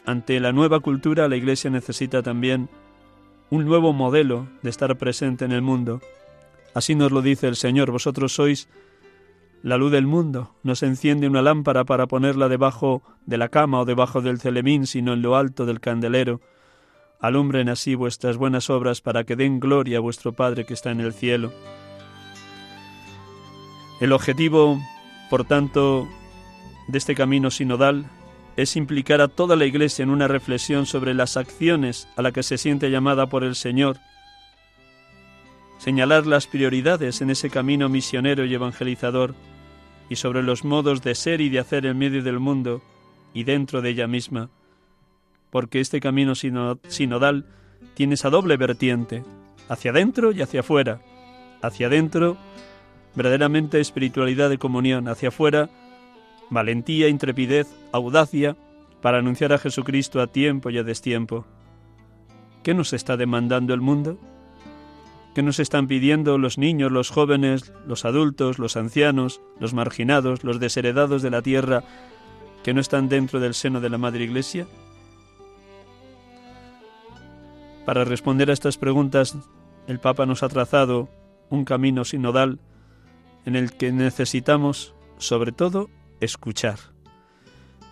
Ante 0.05 0.39
la 0.39 0.51
nueva 0.51 0.79
cultura, 0.79 1.27
la 1.27 1.35
Iglesia 1.35 1.69
necesita 1.69 2.23
también 2.23 2.69
un 3.49 3.65
nuevo 3.65 3.93
modelo 3.93 4.47
de 4.61 4.69
estar 4.69 4.97
presente 4.97 5.45
en 5.45 5.51
el 5.51 5.61
mundo. 5.61 6.01
Así 6.73 6.95
nos 6.95 7.11
lo 7.11 7.21
dice 7.21 7.47
el 7.47 7.55
Señor, 7.55 7.91
vosotros 7.91 8.33
sois 8.33 8.67
la 9.63 9.77
luz 9.77 9.91
del 9.91 10.07
mundo 10.07 10.55
no 10.63 10.73
se 10.73 10.87
enciende 10.87 11.27
una 11.27 11.43
lámpara 11.43 11.83
para 11.83 12.07
ponerla 12.07 12.49
debajo 12.49 13.03
de 13.27 13.37
la 13.37 13.49
cama 13.49 13.81
o 13.81 13.85
debajo 13.85 14.21
del 14.21 14.39
celemín, 14.39 14.87
sino 14.87 15.13
en 15.13 15.21
lo 15.21 15.35
alto 15.35 15.67
del 15.67 15.79
candelero. 15.79 16.41
Alumbren 17.19 17.69
así 17.69 17.93
vuestras 17.93 18.37
buenas 18.37 18.71
obras 18.71 19.01
para 19.01 19.23
que 19.23 19.35
den 19.35 19.59
gloria 19.59 19.99
a 19.99 20.01
vuestro 20.01 20.33
Padre 20.33 20.65
que 20.65 20.73
está 20.73 20.89
en 20.89 20.99
el 20.99 21.13
cielo. 21.13 21.53
El 23.99 24.13
objetivo, 24.13 24.81
por 25.29 25.45
tanto, 25.45 26.07
de 26.87 26.97
este 26.97 27.13
camino 27.13 27.51
sinodal 27.51 28.07
es 28.57 28.75
implicar 28.75 29.21
a 29.21 29.27
toda 29.27 29.55
la 29.55 29.65
Iglesia 29.65 30.01
en 30.01 30.09
una 30.09 30.27
reflexión 30.27 30.87
sobre 30.87 31.13
las 31.13 31.37
acciones 31.37 32.07
a 32.15 32.23
la 32.23 32.31
que 32.31 32.41
se 32.41 32.57
siente 32.57 32.89
llamada 32.89 33.27
por 33.27 33.43
el 33.43 33.53
Señor, 33.53 33.99
señalar 35.81 36.27
las 36.27 36.45
prioridades 36.45 37.21
en 37.21 37.31
ese 37.31 37.49
camino 37.49 37.89
misionero 37.89 38.45
y 38.45 38.53
evangelizador, 38.53 39.33
y 40.09 40.15
sobre 40.17 40.43
los 40.43 40.63
modos 40.63 41.01
de 41.01 41.15
ser 41.15 41.41
y 41.41 41.49
de 41.49 41.57
hacer 41.57 41.87
en 41.87 41.97
medio 41.97 42.21
del 42.21 42.37
mundo 42.37 42.83
y 43.33 43.45
dentro 43.45 43.81
de 43.81 43.89
ella 43.89 44.05
misma, 44.05 44.51
porque 45.49 45.79
este 45.79 45.99
camino 45.99 46.35
sinodal 46.35 47.47
tiene 47.95 48.13
esa 48.13 48.29
doble 48.29 48.57
vertiente, 48.57 49.23
hacia 49.69 49.89
adentro 49.89 50.31
y 50.31 50.43
hacia 50.43 50.59
afuera. 50.59 51.01
Hacia 51.63 51.87
adentro, 51.87 52.37
verdaderamente 53.15 53.79
espiritualidad 53.79 54.51
de 54.51 54.59
comunión, 54.59 55.07
hacia 55.07 55.29
afuera, 55.29 55.71
valentía, 56.51 57.07
intrepidez, 57.07 57.67
audacia 57.91 58.55
para 59.01 59.17
anunciar 59.17 59.51
a 59.51 59.57
Jesucristo 59.57 60.21
a 60.21 60.27
tiempo 60.27 60.69
y 60.69 60.77
a 60.77 60.83
destiempo. 60.83 61.43
¿Qué 62.61 62.75
nos 62.75 62.93
está 62.93 63.17
demandando 63.17 63.73
el 63.73 63.81
mundo? 63.81 64.19
¿Qué 65.33 65.43
nos 65.43 65.59
están 65.59 65.87
pidiendo 65.87 66.37
los 66.37 66.57
niños, 66.57 66.91
los 66.91 67.09
jóvenes, 67.09 67.73
los 67.87 68.03
adultos, 68.03 68.59
los 68.59 68.75
ancianos, 68.75 69.41
los 69.59 69.73
marginados, 69.73 70.43
los 70.43 70.59
desheredados 70.59 71.21
de 71.21 71.29
la 71.29 71.41
tierra 71.41 71.83
que 72.63 72.73
no 72.73 72.81
están 72.81 73.07
dentro 73.07 73.39
del 73.39 73.53
seno 73.53 73.79
de 73.79 73.89
la 73.89 73.97
Madre 73.97 74.25
Iglesia? 74.25 74.67
Para 77.85 78.03
responder 78.03 78.49
a 78.49 78.53
estas 78.53 78.77
preguntas, 78.77 79.37
el 79.87 79.99
Papa 79.99 80.25
nos 80.25 80.43
ha 80.43 80.49
trazado 80.49 81.09
un 81.49 81.65
camino 81.65 82.03
sinodal 82.03 82.59
en 83.45 83.55
el 83.55 83.71
que 83.71 83.91
necesitamos, 83.91 84.93
sobre 85.17 85.51
todo, 85.51 85.89
escuchar. 86.19 86.77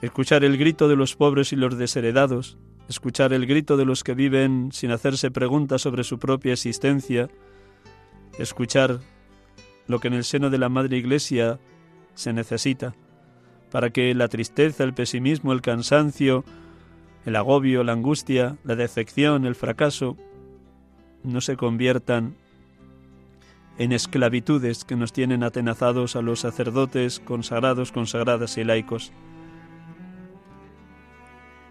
Escuchar 0.01 0.43
el 0.43 0.57
grito 0.57 0.87
de 0.87 0.95
los 0.95 1.15
pobres 1.15 1.51
y 1.53 1.55
los 1.55 1.77
desheredados, 1.77 2.57
escuchar 2.89 3.31
el 3.33 3.45
grito 3.45 3.77
de 3.77 3.85
los 3.85 4.03
que 4.03 4.15
viven 4.15 4.71
sin 4.73 4.91
hacerse 4.91 5.29
preguntas 5.29 5.83
sobre 5.83 6.03
su 6.03 6.17
propia 6.17 6.53
existencia, 6.53 7.29
escuchar 8.39 8.99
lo 9.87 9.99
que 9.99 10.07
en 10.07 10.15
el 10.15 10.23
seno 10.23 10.49
de 10.49 10.57
la 10.57 10.69
Madre 10.69 10.97
Iglesia 10.97 11.59
se 12.15 12.33
necesita, 12.33 12.95
para 13.71 13.91
que 13.91 14.13
la 14.15 14.27
tristeza, 14.27 14.83
el 14.83 14.95
pesimismo, 14.95 15.53
el 15.53 15.61
cansancio, 15.61 16.43
el 17.25 17.35
agobio, 17.35 17.83
la 17.83 17.93
angustia, 17.93 18.57
la 18.63 18.75
decepción, 18.75 19.45
el 19.45 19.55
fracaso, 19.55 20.17
no 21.23 21.41
se 21.41 21.57
conviertan 21.57 22.35
en 23.77 23.91
esclavitudes 23.91 24.83
que 24.83 24.95
nos 24.95 25.13
tienen 25.13 25.43
atenazados 25.43 26.15
a 26.15 26.21
los 26.21 26.39
sacerdotes 26.39 27.19
consagrados, 27.19 27.91
consagradas 27.91 28.57
y 28.57 28.63
laicos. 28.63 29.11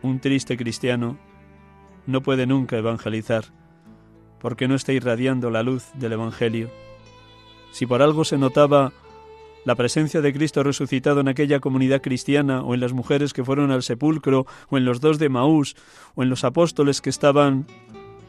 Un 0.03 0.21
triste 0.21 0.57
cristiano 0.57 1.19
no 2.07 2.23
puede 2.23 2.47
nunca 2.47 2.77
evangelizar, 2.79 3.47
porque 4.41 4.69
no 4.69 4.75
está 4.75 4.93
irradiando 4.93 5.51
la 5.51 5.63
luz 5.63 5.87
del 5.95 6.13
Evangelio. 6.13 6.71
Si 7.73 7.85
por 7.85 8.01
algo 8.01 8.25
se 8.25 8.39
notaba 8.39 8.93
la 9.65 9.75
presencia 9.75 10.21
de 10.21 10.33
Cristo 10.33 10.63
resucitado 10.63 11.21
en 11.21 11.29
aquella 11.29 11.61
comunidad 11.61 12.01
cristiana, 12.01 12.63
o 12.63 12.75
en 12.75 12.81
las 12.81 12.93
mujeres 12.93 13.33
que 13.33 13.45
fueron 13.45 13.71
al 13.71 13.83
sepulcro, 13.83 14.47
o 14.71 14.79
en 14.79 14.85
los 14.85 15.01
dos 15.01 15.19
de 15.19 15.29
Maús, 15.29 15.77
o 16.15 16.23
en 16.23 16.31
los 16.31 16.45
apóstoles 16.45 17.01
que 17.01 17.11
estaban 17.11 17.67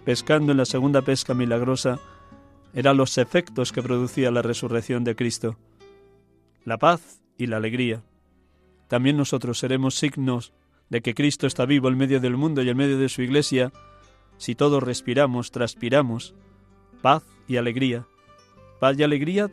pescando 0.04 0.52
en 0.52 0.58
la 0.58 0.66
segunda 0.66 1.02
pesca 1.04 1.34
milagrosa, 1.34 2.00
eran 2.74 2.98
los 2.98 3.18
efectos 3.18 3.72
que 3.72 3.82
producía 3.82 4.32
la 4.32 4.42
resurrección 4.42 5.04
de 5.04 5.16
Cristo, 5.16 5.58
la 6.66 6.78
paz 6.78 7.22
y 7.38 7.48
la 7.48 7.58
alegría. 7.58 8.04
También 8.88 9.18
nosotros 9.18 9.60
seremos 9.60 9.96
signos 9.96 10.52
de 10.90 11.02
que 11.02 11.14
Cristo 11.14 11.48
está 11.48 11.66
vivo 11.66 11.88
en 11.88 11.98
medio 11.98 12.20
del 12.20 12.38
mundo 12.38 12.62
y 12.62 12.70
en 12.70 12.78
medio 12.78 12.98
de 12.98 13.10
su 13.10 13.22
iglesia, 13.22 13.72
si 14.38 14.56
todos 14.56 14.82
respiramos, 14.82 15.52
transpiramos, 15.52 16.34
paz 17.02 17.24
y 17.48 17.58
alegría. 17.58 18.08
Paz 18.80 18.98
y 18.98 19.04
alegría 19.04 19.50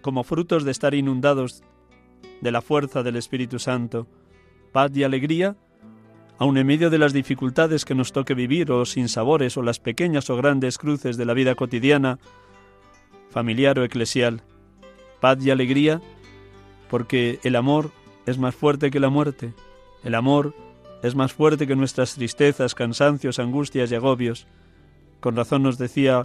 como 0.00 0.24
frutos 0.24 0.64
de 0.64 0.70
estar 0.70 0.94
inundados 0.94 1.62
de 2.40 2.50
la 2.50 2.62
fuerza 2.62 3.02
del 3.02 3.16
Espíritu 3.16 3.58
Santo. 3.58 4.06
Paz 4.72 4.90
y 4.94 5.04
alegría 5.04 5.56
aun 6.38 6.56
en 6.56 6.66
medio 6.66 6.88
de 6.88 6.96
las 6.96 7.12
dificultades 7.12 7.84
que 7.84 7.94
nos 7.94 8.12
toque 8.12 8.32
vivir 8.32 8.72
o 8.72 8.86
sin 8.86 9.10
sabores 9.10 9.58
o 9.58 9.62
las 9.62 9.78
pequeñas 9.78 10.30
o 10.30 10.36
grandes 10.36 10.78
cruces 10.78 11.18
de 11.18 11.26
la 11.26 11.34
vida 11.34 11.54
cotidiana, 11.54 12.18
familiar 13.28 13.78
o 13.78 13.84
eclesial. 13.84 14.42
Paz 15.20 15.44
y 15.44 15.50
alegría 15.50 16.00
porque 16.88 17.40
el 17.42 17.56
amor 17.56 17.90
es 18.24 18.38
más 18.38 18.54
fuerte 18.54 18.90
que 18.90 19.00
la 19.00 19.10
muerte. 19.10 19.52
El 20.02 20.14
amor 20.14 20.54
es 21.02 21.14
más 21.14 21.32
fuerte 21.32 21.66
que 21.66 21.76
nuestras 21.76 22.14
tristezas, 22.14 22.74
cansancios, 22.74 23.38
angustias 23.38 23.90
y 23.90 23.94
agobios. 23.94 24.46
Con 25.20 25.36
razón 25.36 25.62
nos 25.62 25.78
decía 25.78 26.22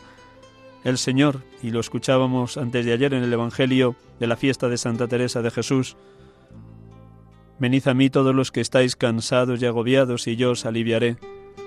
el 0.84 0.98
Señor, 0.98 1.42
y 1.64 1.72
lo 1.72 1.80
escuchábamos 1.80 2.58
antes 2.58 2.86
de 2.86 2.94
ayer 2.94 3.14
en 3.14 3.24
el 3.24 3.34
Evangelio 3.34 3.96
de 4.20 4.28
la 4.28 4.36
fiesta 4.36 4.70
de 4.70 4.78
Santa 4.78 5.08
Teresa 5.08 5.42
de 5.42 5.52
Jesús, 5.52 5.98
Venid 7.58 7.88
a 7.88 7.94
mí 7.94 8.10
todos 8.10 8.36
los 8.36 8.52
que 8.52 8.60
estáis 8.60 8.98
cansados 8.98 9.62
y 9.62 9.66
agobiados, 9.66 10.28
y 10.28 10.36
yo 10.36 10.52
os 10.52 10.66
aliviaré. 10.66 11.18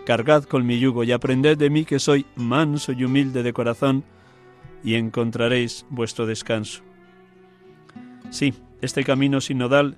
Cargad 0.04 0.44
con 0.44 0.66
mi 0.66 0.78
yugo 0.78 1.02
y 1.02 1.12
aprended 1.12 1.56
de 1.56 1.70
mí 1.70 1.84
que 1.84 1.98
soy 1.98 2.26
manso 2.36 2.92
y 2.92 3.04
humilde 3.04 3.42
de 3.42 3.52
corazón, 3.54 4.04
y 4.84 4.94
encontraréis 4.94 5.86
vuestro 5.88 6.26
descanso. 6.26 6.82
Sí, 8.30 8.52
este 8.82 9.02
camino 9.02 9.40
sinodal 9.40 9.96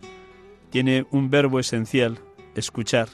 tiene 0.71 1.07
un 1.11 1.29
verbo 1.29 1.59
esencial, 1.59 2.21
escuchar. 2.61 3.09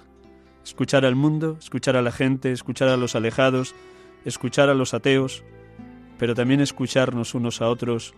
Escuchar 0.63 1.07
al 1.07 1.17
mundo, 1.17 1.57
escuchar 1.59 1.97
a 1.97 2.03
la 2.03 2.13
gente, 2.13 2.53
escuchar 2.53 2.89
a 2.89 2.97
los 2.97 3.15
alejados, 3.15 3.75
escuchar 4.25 4.69
a 4.69 4.75
los 4.75 4.93
ateos, 4.93 5.43
pero 6.19 6.35
también 6.35 6.61
escucharnos 6.61 7.35
unos 7.35 7.63
a 7.63 7.69
otros 7.69 8.15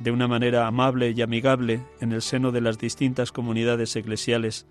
de 0.00 0.10
una 0.10 0.28
manera 0.28 0.66
amable 0.66 1.12
y 1.16 1.22
amigable 1.22 1.80
en 2.00 2.12
el 2.12 2.20
seno 2.20 2.50
de 2.52 2.60
las 2.60 2.78
distintas 2.78 3.32
comunidades 3.32 3.94
eclesiales, 3.96 4.66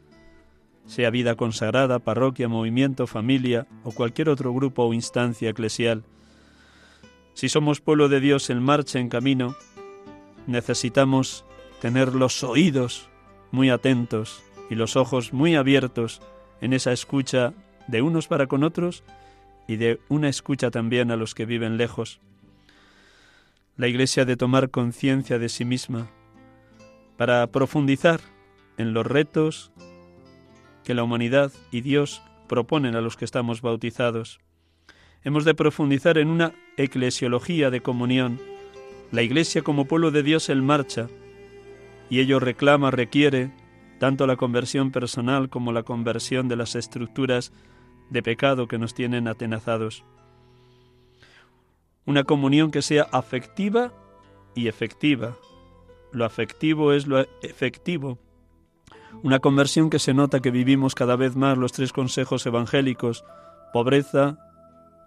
sea 0.86 1.09
vida 1.09 1.36
consagrada, 1.36 1.99
parroquia, 1.99 2.49
movimiento, 2.49 3.07
familia 3.07 3.65
o 3.83 3.91
cualquier 3.91 4.29
otro 4.29 4.53
grupo 4.53 4.83
o 4.83 4.93
instancia 4.93 5.49
eclesial. 5.49 6.03
Si 7.33 7.47
somos 7.47 7.79
pueblo 7.79 8.09
de 8.09 8.19
Dios 8.19 8.49
en 8.49 8.62
marcha, 8.62 8.99
en 8.99 9.07
camino, 9.07 9.55
necesitamos 10.45 11.45
tener 11.81 12.13
los 12.13 12.43
oídos 12.43 13.09
muy 13.51 13.69
atentos 13.69 14.43
y 14.73 14.75
los 14.75 14.95
ojos 14.95 15.33
muy 15.33 15.53
abiertos 15.53 16.19
en 16.59 16.73
esa 16.73 16.91
escucha 16.91 17.53
de 17.88 18.01
unos 18.01 18.27
para 18.27 18.47
con 18.47 18.63
otros 18.63 19.03
y 19.67 19.75
de 19.75 19.99
una 20.09 20.29
escucha 20.29 20.71
también 20.71 21.12
a 21.12 21.15
los 21.15 21.36
que 21.36 21.45
viven 21.45 21.77
lejos. 21.77 22.19
La 23.77 23.88
Iglesia 23.88 24.25
de 24.25 24.36
tomar 24.36 24.71
conciencia 24.71 25.38
de 25.38 25.47
sí 25.47 25.63
misma 25.63 26.07
para 27.17 27.45
profundizar 27.45 28.19
en 28.77 28.95
los 28.95 29.05
retos 29.05 29.71
que 30.83 30.95
la 30.95 31.03
humanidad 31.03 31.51
y 31.71 31.81
Dios 31.81 32.23
proponen 32.49 32.95
a 32.95 33.01
los 33.01 33.15
que 33.15 33.25
estamos 33.25 33.62
bautizados. 33.62 34.39
Hemos 35.23 35.45
de 35.45 35.53
profundizar 35.53 36.17
en 36.17 36.29
una 36.29 36.55
eclesiología 36.77 37.69
de 37.69 37.81
comunión, 37.81 38.41
la 39.12 39.21
Iglesia 39.21 39.62
como 39.62 39.86
pueblo 39.86 40.09
de 40.09 40.23
Dios 40.23 40.49
en 40.49 40.65
marcha, 40.65 41.09
y 42.09 42.21
ello 42.21 42.39
reclama, 42.39 42.89
requiere 42.89 43.51
tanto 44.03 44.27
la 44.27 44.35
conversión 44.35 44.91
personal 44.91 45.47
como 45.47 45.71
la 45.71 45.83
conversión 45.83 46.49
de 46.49 46.57
las 46.57 46.75
estructuras 46.75 47.53
de 48.09 48.21
pecado 48.21 48.67
que 48.67 48.77
nos 48.77 48.93
tienen 48.93 49.29
atenazados. 49.29 50.03
Una 52.05 52.25
comunión 52.25 52.69
que 52.69 52.81
sea 52.81 53.03
afectiva 53.13 53.93
y 54.55 54.67
efectiva. 54.67 55.37
Lo 56.11 56.25
afectivo 56.25 56.91
es 56.91 57.07
lo 57.07 57.21
efectivo. 57.41 58.17
Una 59.21 59.39
conversión 59.39 59.89
que 59.89 59.99
se 59.99 60.13
nota 60.13 60.41
que 60.41 60.51
vivimos 60.51 60.95
cada 60.95 61.15
vez 61.15 61.37
más 61.37 61.57
los 61.57 61.71
tres 61.71 61.93
consejos 61.93 62.45
evangélicos, 62.45 63.23
pobreza, 63.71 64.37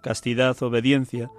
castidad, 0.01 0.59
obediencia, 0.63 1.29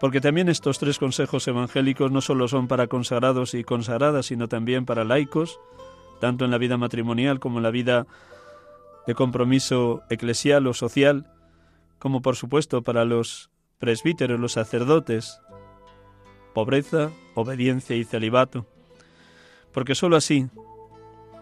porque 0.00 0.22
también 0.22 0.48
estos 0.48 0.78
tres 0.78 0.98
consejos 0.98 1.46
evangélicos 1.46 2.10
no 2.10 2.22
solo 2.22 2.48
son 2.48 2.68
para 2.68 2.86
consagrados 2.86 3.52
y 3.52 3.64
consagradas, 3.64 4.24
sino 4.24 4.48
también 4.48 4.86
para 4.86 5.04
laicos, 5.04 5.60
tanto 6.20 6.44
en 6.44 6.50
la 6.50 6.58
vida 6.58 6.76
matrimonial 6.76 7.40
como 7.40 7.58
en 7.58 7.64
la 7.64 7.70
vida 7.70 8.06
de 9.06 9.14
compromiso 9.14 10.02
eclesial 10.10 10.66
o 10.66 10.74
social, 10.74 11.32
como 11.98 12.22
por 12.22 12.36
supuesto 12.36 12.82
para 12.82 13.04
los 13.04 13.50
presbíteros, 13.78 14.38
los 14.38 14.52
sacerdotes, 14.52 15.40
pobreza, 16.54 17.10
obediencia 17.34 17.96
y 17.96 18.04
celibato. 18.04 18.66
Porque 19.72 19.94
sólo 19.94 20.16
así, 20.16 20.48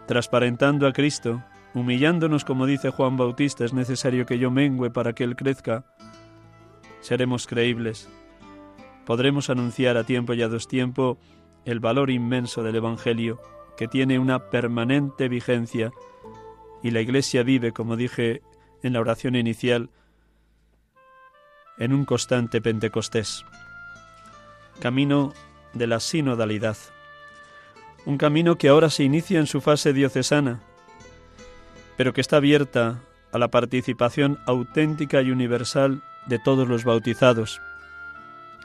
transparentando 0.07 0.87
a 0.87 0.93
Cristo, 0.93 1.43
humillándonos 1.75 2.45
como 2.45 2.67
dice 2.67 2.91
Juan 2.91 3.17
Bautista, 3.17 3.65
es 3.65 3.73
necesario 3.73 4.25
que 4.25 4.39
yo 4.39 4.51
mengüe 4.51 4.91
para 4.91 5.13
que 5.13 5.25
Él 5.25 5.37
crezca, 5.37 5.85
seremos 7.01 7.47
creíbles 7.47 8.09
podremos 9.09 9.49
anunciar 9.49 9.97
a 9.97 10.05
tiempo 10.05 10.35
y 10.35 10.43
a 10.43 10.51
tiempo 10.59 11.17
el 11.65 11.81
valor 11.81 12.11
inmenso 12.11 12.63
del 12.63 12.77
Evangelio, 12.77 13.41
que 13.79 13.87
tiene 13.87 14.19
una 14.19 14.51
permanente 14.51 15.29
vigencia, 15.29 15.93
y 16.83 16.91
la 16.91 17.01
Iglesia 17.01 17.45
vive, 17.45 17.73
como 17.73 17.97
dije 17.97 18.43
en 18.83 18.93
la 18.93 19.01
oración 19.01 19.37
inicial, 19.37 19.91
en 21.79 21.93
un 21.93 22.05
constante 22.05 22.61
Pentecostés. 22.61 23.45
Camino 24.81 25.33
de 25.75 25.87
la 25.87 26.01
sinodalidad. 26.01 26.77
Un 28.05 28.19
camino 28.19 28.59
que 28.59 28.69
ahora 28.69 28.91
se 28.91 29.05
inicia 29.05 29.39
en 29.39 29.47
su 29.47 29.61
fase 29.61 29.93
diocesana, 29.93 30.61
pero 31.97 32.13
que 32.13 32.21
está 32.21 32.39
abierta 32.39 33.01
a 33.31 33.39
la 33.39 33.49
participación 33.49 34.41
auténtica 34.45 35.23
y 35.23 35.31
universal 35.31 36.03
de 36.27 36.41
todos 36.41 36.67
los 36.67 36.83
bautizados. 36.83 37.61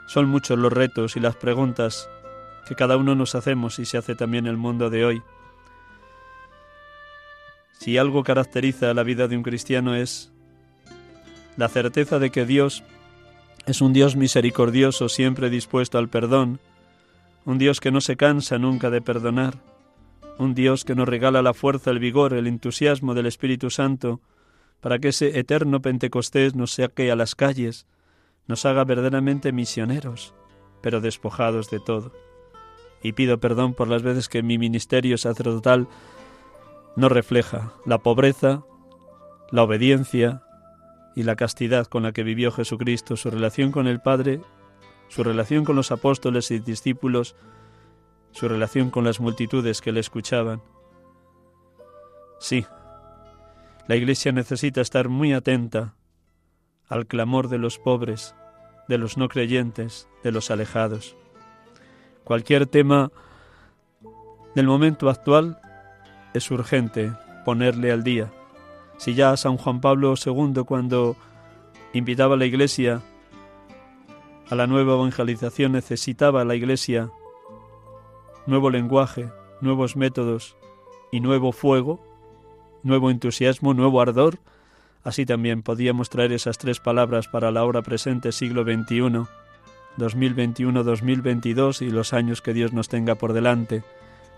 Son 0.08 0.28
muchos 0.28 0.58
los 0.58 0.73
retos 0.73 1.15
y 1.15 1.19
las 1.19 1.36
preguntas 1.36 2.10
que 2.67 2.76
cada 2.76 2.97
uno 2.97 3.15
nos 3.15 3.36
hacemos 3.36 3.80
y 3.80 3.86
se 3.86 3.97
hace 3.97 4.15
también 4.15 4.47
el 4.47 4.58
mundo 4.58 4.89
de 4.89 5.06
hoy. 5.06 5.23
Si 7.80 7.97
algo 7.97 8.23
caracteriza 8.23 8.93
la 8.93 9.04
vida 9.04 9.28
de 9.28 9.36
un 9.36 9.43
cristiano 9.43 9.95
es 9.95 10.32
la 11.58 11.67
certeza 11.67 12.19
de 12.19 12.30
que 12.30 12.45
Dios 12.45 12.84
es 13.65 13.82
un 13.82 13.93
Dios 13.93 14.15
misericordioso, 14.15 15.10
siempre 15.10 15.49
dispuesto 15.49 15.97
al 15.97 16.10
perdón, 16.10 16.60
un 17.45 17.58
Dios 17.58 17.80
que 17.80 17.91
no 17.91 18.02
se 18.02 18.17
cansa 18.17 18.58
nunca 18.58 18.89
de 18.89 19.02
perdonar, 19.02 19.56
un 20.38 20.54
Dios 20.54 20.84
que 20.84 20.95
nos 20.95 21.08
regala 21.08 21.41
la 21.41 21.54
fuerza, 21.54 21.91
el 21.91 21.99
vigor, 21.99 22.34
el 22.34 22.47
entusiasmo 22.47 23.13
del 23.13 23.26
Espíritu 23.26 23.69
Santo, 23.69 24.21
para 24.82 24.99
que 24.99 25.10
ese 25.10 25.39
eterno 25.39 25.82
Pentecostés 25.82 26.56
nos 26.56 26.73
saque 26.73 27.12
a 27.12 27.15
las 27.15 27.36
calles, 27.36 27.88
nos 28.47 28.65
haga 28.65 28.84
verdaderamente 28.84 29.54
misioneros, 29.54 30.34
pero 30.82 30.99
despojados 30.99 31.69
de 31.69 31.80
todo. 31.80 32.12
Y 33.04 33.13
pido 33.13 33.39
perdón 33.39 33.74
por 33.74 33.88
las 33.88 34.02
veces 34.02 34.30
que 34.30 34.42
mi 34.42 34.58
ministerio 34.58 35.18
sacerdotal 35.18 35.88
no 36.96 37.10
refleja 37.10 37.74
la 37.86 37.98
pobreza, 37.98 38.63
la 39.52 39.63
obediencia 39.63 40.42
y 41.16 41.24
la 41.24 41.36
castidad 41.36 41.86
con 41.88 42.04
la 42.04 42.12
que 42.12 42.24
vivió 42.24 42.52
Jesucristo, 42.52 43.18
su 43.18 43.30
relación 43.30 43.72
con 43.72 43.88
el 43.88 44.00
Padre, 44.00 44.42
su 45.10 45.24
relación 45.24 45.63
con 45.63 45.76
los 45.76 45.92
apóstoles 45.92 46.50
y 46.50 46.60
discípulos, 46.60 47.36
su 48.32 48.48
relación 48.48 48.89
con 48.89 49.04
las 49.04 49.20
multitudes 49.20 49.82
que 49.82 49.92
le 49.92 50.00
escuchaban. 50.00 50.62
Sí, 52.39 52.66
la 53.88 53.96
Iglesia 53.96 54.32
necesita 54.32 54.82
estar 54.82 55.10
muy 55.10 55.34
atenta 55.34 55.96
al 56.88 57.06
clamor 57.06 57.48
de 57.50 57.58
los 57.58 57.80
pobres, 57.80 58.36
de 58.88 58.98
los 58.98 59.18
no 59.18 59.28
creyentes, 59.30 60.08
de 60.24 60.32
los 60.32 60.52
alejados. 60.52 61.16
Cualquier 62.23 62.67
tema 62.67 63.12
del 64.55 64.67
momento 64.67 65.09
actual 65.09 65.59
es 66.33 66.49
urgente 66.51 67.12
ponerle 67.45 67.91
al 67.91 68.03
día. 68.03 68.31
Si 68.97 69.13
ya 69.13 69.36
San 69.38 69.57
Juan 69.57 69.81
Pablo 69.81 70.13
II 70.23 70.63
cuando 70.65 71.15
invitaba 71.93 72.36
a 72.36 72.38
la 72.38 72.45
Iglesia 72.45 73.01
a 74.49 74.55
la 74.55 74.67
nueva 74.67 74.93
evangelización 74.93 75.71
necesitaba 75.71 76.45
la 76.45 76.55
Iglesia 76.55 77.09
nuevo 78.45 78.69
lenguaje, 78.69 79.29
nuevos 79.62 79.95
métodos 79.95 80.57
y 81.12 81.21
nuevo 81.21 81.51
fuego, 81.51 81.99
nuevo 82.83 83.09
entusiasmo, 83.09 83.73
nuevo 83.73 84.01
ardor, 84.01 84.39
Así 85.03 85.25
también 85.25 85.63
podíamos 85.63 86.09
traer 86.09 86.31
esas 86.31 86.57
tres 86.57 86.79
palabras 86.79 87.27
para 87.27 87.51
la 87.51 87.65
hora 87.65 87.81
presente 87.81 88.31
siglo 88.31 88.63
XXI, 88.63 89.25
2021-2022 89.97 91.82
y 91.82 91.91
los 91.91 92.13
años 92.13 92.41
que 92.41 92.53
Dios 92.53 92.73
nos 92.73 92.89
tenga 92.89 93.15
por 93.15 93.34
delante. 93.34 93.84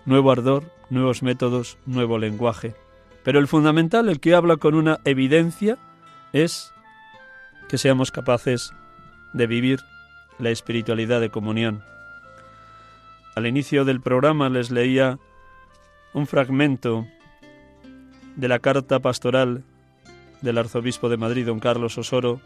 Nuevo 0.04 0.30
ardor, 0.30 0.64
nuevos 0.90 1.22
métodos, 1.22 1.78
nuevo 1.86 2.18
lenguaje. 2.18 2.74
Pero 3.24 3.38
el 3.38 3.48
fundamental, 3.48 4.08
el 4.08 4.20
que 4.20 4.34
habla 4.34 4.56
con 4.56 4.74
una 4.74 5.00
evidencia, 5.04 5.78
es 6.32 6.72
que 7.68 7.78
seamos 7.78 8.12
capaces 8.12 8.72
de 9.32 9.46
vivir 9.46 9.80
la 10.38 10.50
espiritualidad 10.50 11.20
de 11.20 11.30
comunión. 11.30 11.82
Al 13.34 13.46
inicio 13.46 13.84
del 13.84 14.00
programa 14.00 14.48
les 14.48 14.70
leía 14.70 15.18
un 16.14 16.26
fragmento 16.26 17.06
de 18.36 18.48
la 18.48 18.60
carta 18.60 19.00
pastoral 19.00 19.64
del 20.40 20.58
arzobispo 20.58 21.08
de 21.08 21.16
Madrid, 21.16 21.46
don 21.46 21.58
Carlos 21.58 21.98
Osoro, 21.98 22.40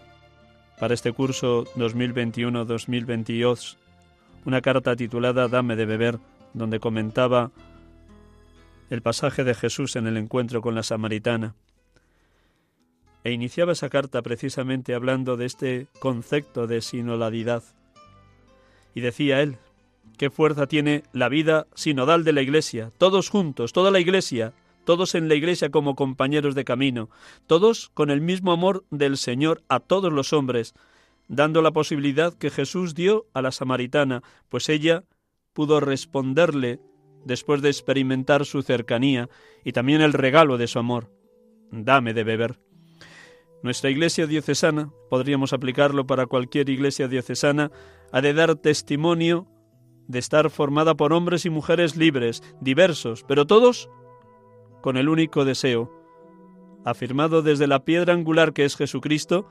para 0.80 0.94
este 0.94 1.12
curso 1.12 1.66
2021-2022, 1.76 3.76
una 4.46 4.62
carta 4.62 4.96
titulada 4.96 5.46
Dame 5.46 5.76
de 5.76 5.84
beber, 5.84 6.18
donde 6.54 6.80
comentaba 6.80 7.50
el 8.88 9.02
pasaje 9.02 9.44
de 9.44 9.54
Jesús 9.54 9.96
en 9.96 10.06
el 10.06 10.16
encuentro 10.16 10.62
con 10.62 10.74
la 10.74 10.82
samaritana. 10.82 11.54
E 13.24 13.32
iniciaba 13.32 13.72
esa 13.72 13.90
carta 13.90 14.22
precisamente 14.22 14.94
hablando 14.94 15.36
de 15.36 15.44
este 15.44 15.88
concepto 15.98 16.66
de 16.66 16.80
sinodalidad. 16.80 17.62
Y 18.94 19.02
decía 19.02 19.42
él, 19.42 19.58
qué 20.16 20.30
fuerza 20.30 20.66
tiene 20.66 21.02
la 21.12 21.28
vida 21.28 21.66
sinodal 21.74 22.24
de 22.24 22.32
la 22.32 22.40
Iglesia, 22.40 22.90
todos 22.96 23.28
juntos, 23.28 23.74
toda 23.74 23.90
la 23.90 24.00
Iglesia, 24.00 24.54
todos 24.90 25.14
en 25.14 25.28
la 25.28 25.36
iglesia 25.36 25.70
como 25.70 25.94
compañeros 25.94 26.56
de 26.56 26.64
camino, 26.64 27.10
todos 27.46 27.90
con 27.94 28.10
el 28.10 28.20
mismo 28.20 28.50
amor 28.50 28.84
del 28.90 29.18
Señor 29.18 29.62
a 29.68 29.78
todos 29.78 30.12
los 30.12 30.32
hombres, 30.32 30.74
dando 31.28 31.62
la 31.62 31.70
posibilidad 31.70 32.34
que 32.34 32.50
Jesús 32.50 32.96
dio 32.96 33.28
a 33.32 33.40
la 33.40 33.52
samaritana, 33.52 34.24
pues 34.48 34.68
ella 34.68 35.04
pudo 35.52 35.78
responderle 35.78 36.80
después 37.24 37.62
de 37.62 37.68
experimentar 37.68 38.44
su 38.44 38.62
cercanía 38.62 39.28
y 39.64 39.70
también 39.70 40.00
el 40.00 40.12
regalo 40.12 40.58
de 40.58 40.66
su 40.66 40.80
amor. 40.80 41.12
Dame 41.70 42.12
de 42.12 42.24
beber. 42.24 42.58
Nuestra 43.62 43.90
iglesia 43.90 44.26
diocesana, 44.26 44.90
podríamos 45.08 45.52
aplicarlo 45.52 46.04
para 46.04 46.26
cualquier 46.26 46.68
iglesia 46.68 47.06
diocesana, 47.06 47.70
ha 48.10 48.20
de 48.20 48.34
dar 48.34 48.56
testimonio 48.56 49.46
de 50.08 50.18
estar 50.18 50.50
formada 50.50 50.96
por 50.96 51.12
hombres 51.12 51.46
y 51.46 51.50
mujeres 51.50 51.96
libres, 51.96 52.42
diversos, 52.60 53.24
pero 53.28 53.46
todos 53.46 53.88
con 54.80 54.96
el 54.96 55.08
único 55.08 55.44
deseo, 55.44 55.90
afirmado 56.84 57.42
desde 57.42 57.66
la 57.66 57.84
piedra 57.84 58.14
angular 58.14 58.52
que 58.52 58.64
es 58.64 58.76
Jesucristo 58.76 59.48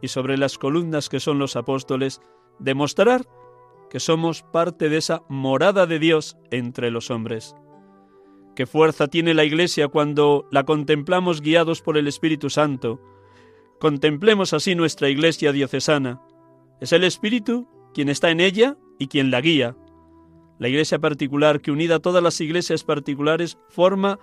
y 0.00 0.08
sobre 0.08 0.36
las 0.36 0.58
columnas 0.58 1.08
que 1.08 1.20
son 1.20 1.38
los 1.38 1.56
apóstoles, 1.56 2.20
demostrar 2.58 3.26
que 3.90 4.00
somos 4.00 4.42
parte 4.42 4.88
de 4.88 4.96
esa 4.96 5.22
morada 5.28 5.86
de 5.86 5.98
Dios 5.98 6.36
entre 6.50 6.90
los 6.90 7.10
hombres. 7.10 7.54
¿Qué 8.56 8.66
fuerza 8.66 9.08
tiene 9.08 9.34
la 9.34 9.44
Iglesia 9.44 9.88
cuando 9.88 10.46
la 10.50 10.64
contemplamos 10.64 11.40
guiados 11.40 11.80
por 11.80 11.96
el 11.96 12.08
Espíritu 12.08 12.50
Santo? 12.50 13.00
Contemplemos 13.78 14.52
así 14.52 14.74
nuestra 14.74 15.08
Iglesia 15.08 15.52
diocesana. 15.52 16.20
Es 16.80 16.92
el 16.92 17.04
Espíritu 17.04 17.68
quien 17.94 18.08
está 18.08 18.30
en 18.30 18.40
ella 18.40 18.76
y 18.98 19.08
quien 19.08 19.30
la 19.30 19.40
guía. 19.40 19.76
La 20.58 20.68
Iglesia 20.68 20.98
particular, 20.98 21.60
que 21.60 21.70
unida 21.70 21.96
a 21.96 22.00
todas 22.00 22.22
las 22.22 22.40
iglesias 22.40 22.84
particulares, 22.84 23.58
forma 23.68 24.18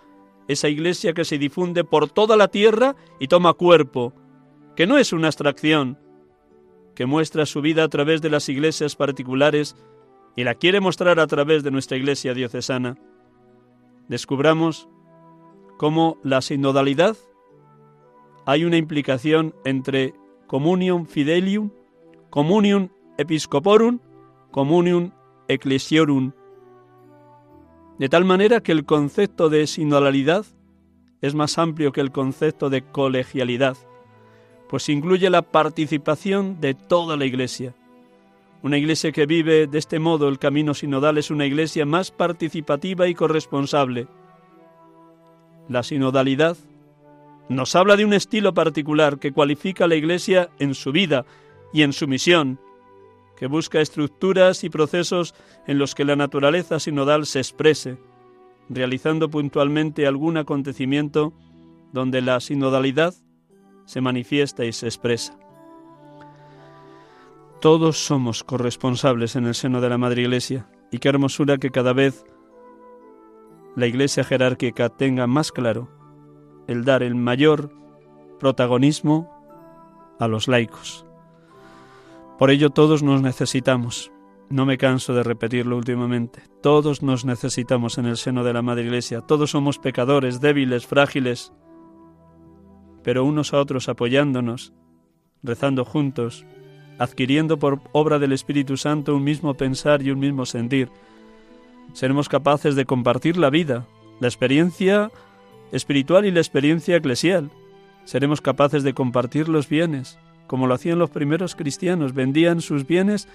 esa 0.49 0.67
iglesia 0.67 1.13
que 1.13 1.25
se 1.25 1.37
difunde 1.37 1.83
por 1.83 2.09
toda 2.09 2.35
la 2.35 2.47
tierra 2.47 2.95
y 3.19 3.27
toma 3.27 3.53
cuerpo, 3.53 4.13
que 4.75 4.87
no 4.87 4.97
es 4.97 5.13
una 5.13 5.27
abstracción, 5.27 5.99
que 6.95 7.05
muestra 7.05 7.45
su 7.45 7.61
vida 7.61 7.83
a 7.83 7.87
través 7.87 8.21
de 8.21 8.31
las 8.31 8.49
iglesias 8.49 8.95
particulares 8.95 9.75
y 10.35 10.43
la 10.43 10.55
quiere 10.55 10.79
mostrar 10.81 11.19
a 11.19 11.27
través 11.27 11.63
de 11.63 11.69
nuestra 11.69 11.97
iglesia 11.97 12.33
diocesana. 12.33 12.97
Descubramos 14.07 14.89
cómo 15.77 16.17
la 16.23 16.41
sinodalidad 16.41 17.15
hay 18.47 18.65
una 18.65 18.77
implicación 18.77 19.53
entre 19.65 20.15
communion 20.47 21.05
fidelium, 21.05 21.69
communion 22.31 22.91
episcoporum, 23.19 23.99
communion 24.49 25.13
ecclesiorum, 25.47 26.31
de 27.99 28.09
tal 28.09 28.25
manera 28.25 28.61
que 28.61 28.71
el 28.71 28.85
concepto 28.85 29.49
de 29.49 29.67
sinodalidad 29.67 30.45
es 31.21 31.35
más 31.35 31.57
amplio 31.57 31.91
que 31.91 31.99
el 31.99 32.11
concepto 32.11 32.69
de 32.69 32.81
colegialidad, 32.81 33.77
pues 34.69 34.87
incluye 34.87 35.29
la 35.29 35.41
participación 35.41 36.61
de 36.61 36.73
toda 36.73 37.17
la 37.17 37.25
Iglesia. 37.25 37.75
Una 38.61 38.77
iglesia 38.77 39.13
que 39.13 39.25
vive 39.25 39.67
de 39.67 39.77
este 39.77 39.99
modo 39.99 40.27
el 40.27 40.37
camino 40.37 40.73
sinodal 40.73 41.17
es 41.17 41.31
una 41.31 41.45
iglesia 41.45 41.85
más 41.85 42.11
participativa 42.11 43.07
y 43.07 43.15
corresponsable. 43.15 44.07
La 45.69 45.81
sinodalidad 45.81 46.57
nos 47.47 47.75
habla 47.75 47.95
de 47.95 48.03
un 48.03 48.13
estilo 48.13 48.53
particular 48.53 49.17
que 49.17 49.31
cualifica 49.31 49.85
a 49.85 49.87
la 49.87 49.95
iglesia 49.95 50.49
en 50.59 50.73
su 50.73 50.91
vida 50.91 51.25
y 51.71 51.83
en 51.83 51.93
su 51.93 52.05
misión, 52.07 52.59
que 53.39 53.47
busca 53.47 53.79
estructuras 53.79 54.65
y 54.65 54.69
procesos 54.69 55.33
en 55.65 55.79
los 55.79 55.95
que 55.95 56.03
la 56.03 56.17
naturaleza 56.17 56.77
sinodal 56.77 57.25
se 57.25 57.39
exprese, 57.39 57.97
realizando 58.67 59.29
puntualmente 59.29 60.05
algún 60.05 60.35
acontecimiento 60.35 61.33
donde 61.93 62.21
la 62.21 62.41
sinodalidad 62.41 63.13
se 63.85 64.01
manifiesta 64.01 64.65
y 64.65 64.73
se 64.73 64.87
expresa. 64.87 65.39
Todos 67.61 68.05
somos 68.05 68.43
corresponsables 68.43 69.37
en 69.37 69.45
el 69.45 69.55
seno 69.55 69.79
de 69.79 69.89
la 69.89 69.97
Madre 69.97 70.23
Iglesia 70.23 70.69
y 70.91 70.99
qué 70.99 71.07
hermosura 71.07 71.57
que 71.57 71.71
cada 71.71 71.93
vez 71.93 72.25
la 73.77 73.87
Iglesia 73.87 74.25
jerárquica 74.25 74.89
tenga 74.89 75.27
más 75.27 75.53
claro 75.53 75.89
el 76.67 76.83
dar 76.83 77.03
el 77.03 77.15
mayor 77.15 77.71
protagonismo 78.37 79.33
a 80.19 80.27
los 80.27 80.49
laicos. 80.49 81.08
Por 82.39 82.51
ello 82.51 82.69
todos 82.69 83.03
nos 83.03 83.21
necesitamos. 83.21 84.13
No 84.49 84.65
me 84.65 84.77
canso 84.77 85.13
de 85.13 85.23
repetirlo 85.23 85.75
últimamente. 85.75 86.41
Todos 86.61 87.03
nos 87.03 87.25
necesitamos 87.25 87.97
en 87.97 88.05
el 88.05 88.15
seno 88.15 88.45
de 88.45 88.53
la 88.53 88.61
Madre 88.61 88.85
Iglesia. 88.85 89.19
Todos 89.19 89.51
somos 89.51 89.77
pecadores, 89.77 90.39
débiles, 90.39 90.87
frágiles, 90.87 91.51
pero 93.03 93.25
unos 93.25 93.53
a 93.53 93.59
otros 93.59 93.89
apoyándonos, 93.89 94.71
rezando 95.43 95.83
juntos, 95.83 96.45
adquiriendo 96.97 97.59
por 97.59 97.81
obra 97.91 98.19
del 98.19 98.31
Espíritu 98.31 98.77
Santo 98.77 99.17
un 99.17 99.25
mismo 99.25 99.55
pensar 99.55 100.01
y 100.01 100.11
un 100.11 100.19
mismo 100.19 100.45
sentir. 100.45 100.89
Seremos 101.91 102.29
capaces 102.29 102.73
de 102.75 102.85
compartir 102.85 103.35
la 103.35 103.49
vida, 103.49 103.85
la 104.21 104.29
experiencia 104.29 105.11
espiritual 105.73 106.25
y 106.25 106.31
la 106.31 106.39
experiencia 106.39 106.95
eclesial. 106.95 107.51
Seremos 108.05 108.39
capaces 108.39 108.83
de 108.83 108.93
compartir 108.93 109.49
los 109.49 109.67
bienes, 109.67 110.17
como 110.49 110.65
lo 110.65 110.73
hacían 110.73 110.97
los 110.97 111.11
primeros 111.11 111.55
cristianos, 111.55 112.15
vendían 112.15 112.61
sus 112.61 112.87
bienes 112.87 113.27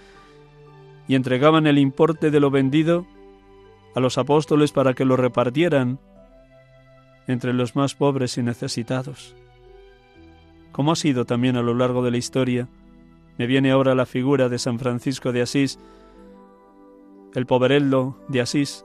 y 1.07 1.15
entregaban 1.15 1.69
el 1.69 1.79
importe 1.79 2.33
de 2.33 2.41
lo 2.41 2.51
vendido 2.51 3.07
a 3.95 4.01
los 4.01 4.19
apóstoles 4.19 4.73
para 4.73 4.95
que 4.95 5.05
lo 5.05 5.17
repartieran 5.17 6.01
entre 7.29 7.53
los 7.53 7.77
más 7.77 7.95
pobres 7.95 8.37
y 8.37 8.43
necesitados. 8.43 9.37
Como 10.73 10.91
ha 10.91 10.97
sido 10.97 11.25
también 11.25 11.57
a 11.57 11.63
lo 11.63 11.73
largo 11.73 12.03
de 12.03 12.11
la 12.11 12.17
historia, 12.17 12.67
me 13.39 13.47
viene 13.47 13.71
ahora 13.71 13.95
la 13.95 14.07
figura 14.07 14.49
de 14.49 14.59
San 14.59 14.81
Francisco 14.81 15.31
de 15.31 15.43
Asís, 15.43 15.79
el 17.33 17.47
poverello 17.47 18.17
de 18.27 18.41
Asís, 18.41 18.85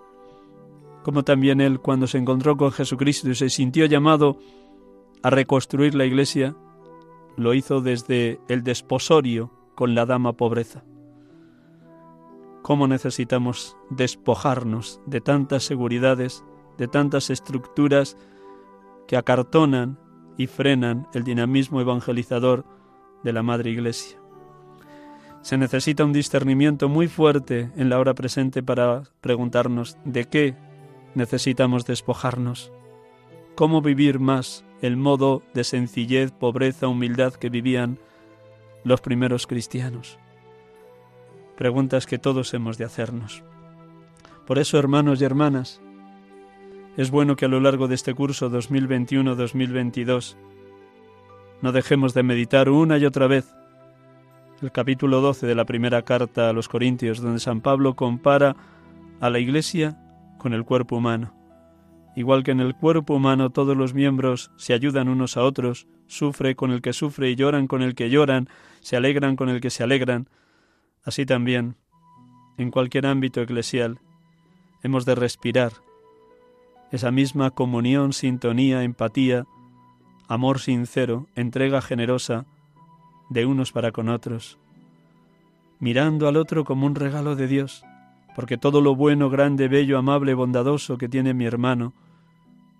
como 1.02 1.24
también 1.24 1.62
él 1.62 1.80
cuando 1.80 2.06
se 2.06 2.20
encontró 2.20 2.58
con 2.58 2.72
Jesucristo 2.72 3.28
y 3.28 3.34
se 3.34 3.50
sintió 3.50 3.88
llamado 3.88 4.38
a 5.24 5.32
reconstruir 5.32 5.96
la 5.96 6.06
iglesia, 6.06 6.56
lo 7.40 7.54
hizo 7.54 7.80
desde 7.80 8.40
el 8.50 8.64
desposorio 8.64 9.52
con 9.76 9.96
la 9.96 10.06
dama 10.06 10.34
pobreza. 10.34 10.84
¿Cómo 12.62 12.88
necesitamos 12.88 13.78
despojarnos 13.90 15.00
de 15.06 15.22
tantas 15.22 15.64
seguridades, 15.64 16.44
de 16.78 16.90
tantas 16.90 17.30
estructuras 17.30 18.18
que 19.08 19.16
acartonan 19.16 19.98
y 20.38 20.48
frenan 20.48 21.08
el 21.14 21.24
dinamismo 21.24 21.80
evangelizador 21.80 22.66
de 23.24 23.32
la 23.32 23.42
Madre 23.42 23.72
Iglesia? 23.72 24.20
Se 25.42 25.58
necesita 25.58 26.04
un 26.04 26.12
discernimiento 26.12 26.90
muy 26.90 27.08
fuerte 27.08 27.72
en 27.78 27.90
la 27.90 28.00
hora 28.00 28.14
presente 28.14 28.62
para 28.62 29.04
preguntarnos 29.22 29.98
de 30.04 30.26
qué 30.26 30.58
necesitamos 31.16 31.86
despojarnos, 31.86 32.74
cómo 33.56 33.82
vivir 33.82 34.20
más 34.20 34.66
el 34.82 34.98
modo 34.98 35.44
de 35.54 35.64
sencillez, 35.64 36.32
pobreza, 36.32 36.88
humildad 36.88 37.34
que 37.34 37.50
vivían 37.50 38.00
los 38.84 39.02
primeros 39.02 39.48
cristianos. 39.48 40.20
Preguntas 41.58 42.06
que 42.06 42.18
todos 42.18 42.54
hemos 42.54 42.78
de 42.78 42.86
hacernos. 42.86 43.44
Por 44.48 44.60
eso, 44.60 44.80
hermanos 44.80 45.22
y 45.22 45.26
hermanas, 45.26 45.82
es 46.98 47.12
bueno 47.12 47.36
que 47.36 47.46
a 47.46 47.50
lo 47.50 47.60
largo 47.60 47.88
de 47.88 47.96
este 47.96 48.14
curso 48.14 48.50
2021-2022 48.50 50.36
no 51.62 51.72
dejemos 51.72 52.14
de 52.14 52.24
meditar 52.24 52.70
una 52.70 52.98
y 52.98 53.06
otra 53.06 53.28
vez 53.28 53.54
el 54.62 54.72
capítulo 54.72 55.22
12 55.22 55.48
de 55.48 55.56
la 55.56 55.66
primera 55.66 56.02
carta 56.02 56.50
a 56.50 56.54
los 56.54 56.68
Corintios, 56.68 57.22
donde 57.22 57.40
San 57.40 57.62
Pablo 57.62 57.96
compara 57.96 58.56
a 59.22 59.30
la 59.30 59.40
Iglesia 59.40 59.98
con 60.38 60.54
el 60.54 60.66
cuerpo 60.66 60.98
humano. 60.98 61.39
Igual 62.20 62.44
que 62.44 62.52
en 62.52 62.60
el 62.60 62.76
cuerpo 62.76 63.16
humano 63.16 63.50
todos 63.50 63.78
los 63.78 63.94
miembros 63.94 64.52
se 64.58 64.74
ayudan 64.74 65.08
unos 65.08 65.38
a 65.38 65.44
otros, 65.44 65.88
sufre 66.08 66.54
con 66.54 66.72
el 66.72 66.82
que 66.82 66.92
sufre 66.92 67.30
y 67.30 67.38
lloran 67.38 67.66
con 67.66 67.82
el 67.82 67.96
que 67.96 68.10
lloran, 68.10 68.50
se 68.82 68.98
alegran 68.98 69.38
con 69.38 69.48
el 69.48 69.62
que 69.62 69.70
se 69.70 69.84
alegran, 69.84 70.28
así 71.06 71.26
también, 71.26 71.78
en 72.58 72.72
cualquier 72.72 73.06
ámbito 73.06 73.42
eclesial, 73.42 74.00
hemos 74.84 75.06
de 75.06 75.16
respirar 75.16 75.72
esa 76.92 77.10
misma 77.10 77.52
comunión, 77.52 78.12
sintonía, 78.12 78.84
empatía, 78.84 79.46
amor 80.28 80.60
sincero, 80.60 81.28
entrega 81.38 81.82
generosa 81.82 82.46
de 83.30 83.46
unos 83.46 83.72
para 83.72 83.94
con 83.94 84.10
otros, 84.10 84.60
mirando 85.80 86.28
al 86.28 86.36
otro 86.36 86.66
como 86.66 86.86
un 86.86 86.96
regalo 86.96 87.38
de 87.38 87.48
Dios, 87.48 87.86
porque 88.36 88.58
todo 88.58 88.82
lo 88.82 88.94
bueno, 88.94 89.30
grande, 89.30 89.70
bello, 89.70 89.98
amable, 89.98 90.34
bondadoso 90.34 90.98
que 90.98 91.08
tiene 91.08 91.34
mi 91.34 91.46
hermano, 91.46 91.94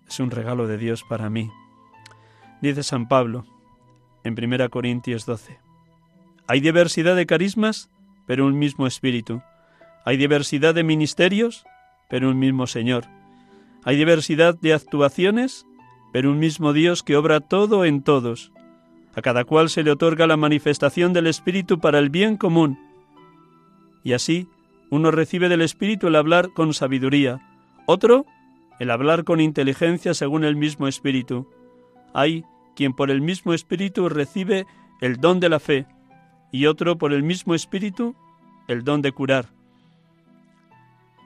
es 0.10 0.20
un 0.20 0.32
regalo 0.32 0.68
de 0.68 0.78
Dios 0.78 1.04
para 1.04 1.30
mí. 1.30 1.52
Dice 2.62 2.84
San 2.84 3.08
Pablo 3.08 3.46
en 4.24 4.36
1 4.38 4.70
Corintios 4.70 5.26
12. 5.26 5.60
Hay 6.48 6.60
diversidad 6.62 7.16
de 7.16 7.28
carismas, 7.28 7.90
pero 8.26 8.46
un 8.48 8.58
mismo 8.58 8.88
espíritu. 8.88 9.42
Hay 10.06 10.18
diversidad 10.18 10.74
de 10.74 10.84
ministerios, 10.84 11.64
pero 12.10 12.30
un 12.30 12.40
mismo 12.40 12.66
Señor. 12.66 13.06
Hay 13.84 13.98
diversidad 13.98 14.58
de 14.60 14.74
actuaciones, 14.74 15.68
pero 16.12 16.32
un 16.32 16.40
mismo 16.40 16.74
Dios 16.74 17.04
que 17.04 17.16
obra 17.16 17.40
todo 17.40 17.86
en 17.86 18.02
todos. 18.02 18.52
A 19.16 19.22
cada 19.22 19.46
cual 19.46 19.70
se 19.70 19.84
le 19.84 19.92
otorga 19.92 20.26
la 20.26 20.38
manifestación 20.38 21.14
del 21.14 21.28
Espíritu 21.28 21.80
para 21.80 22.00
el 22.00 22.10
bien 22.10 22.36
común. 22.36 22.80
Y 24.04 24.14
así, 24.14 24.48
uno 24.90 25.12
recibe 25.12 25.50
del 25.50 25.62
Espíritu 25.62 26.08
el 26.08 26.16
hablar 26.16 26.50
con 26.54 26.74
sabiduría, 26.74 27.40
otro 27.86 28.26
el 28.80 28.92
hablar 28.92 29.24
con 29.24 29.42
inteligencia 29.42 30.14
según 30.14 30.44
el 30.44 30.56
mismo 30.56 30.88
Espíritu. 30.88 31.48
Hay 32.14 32.44
quien 32.76 32.94
por 32.94 33.12
el 33.12 33.22
mismo 33.22 33.54
Espíritu 33.54 34.10
recibe 34.10 34.66
el 35.02 35.18
don 35.18 35.40
de 35.40 35.50
la 35.50 35.60
fe, 35.60 35.86
y 36.52 36.66
otro 36.66 36.98
por 36.98 37.14
el 37.14 37.24
mismo 37.24 37.54
Espíritu 37.54 38.16
el 38.68 38.84
don 38.84 39.02
de 39.02 39.12
curar. 39.12 39.50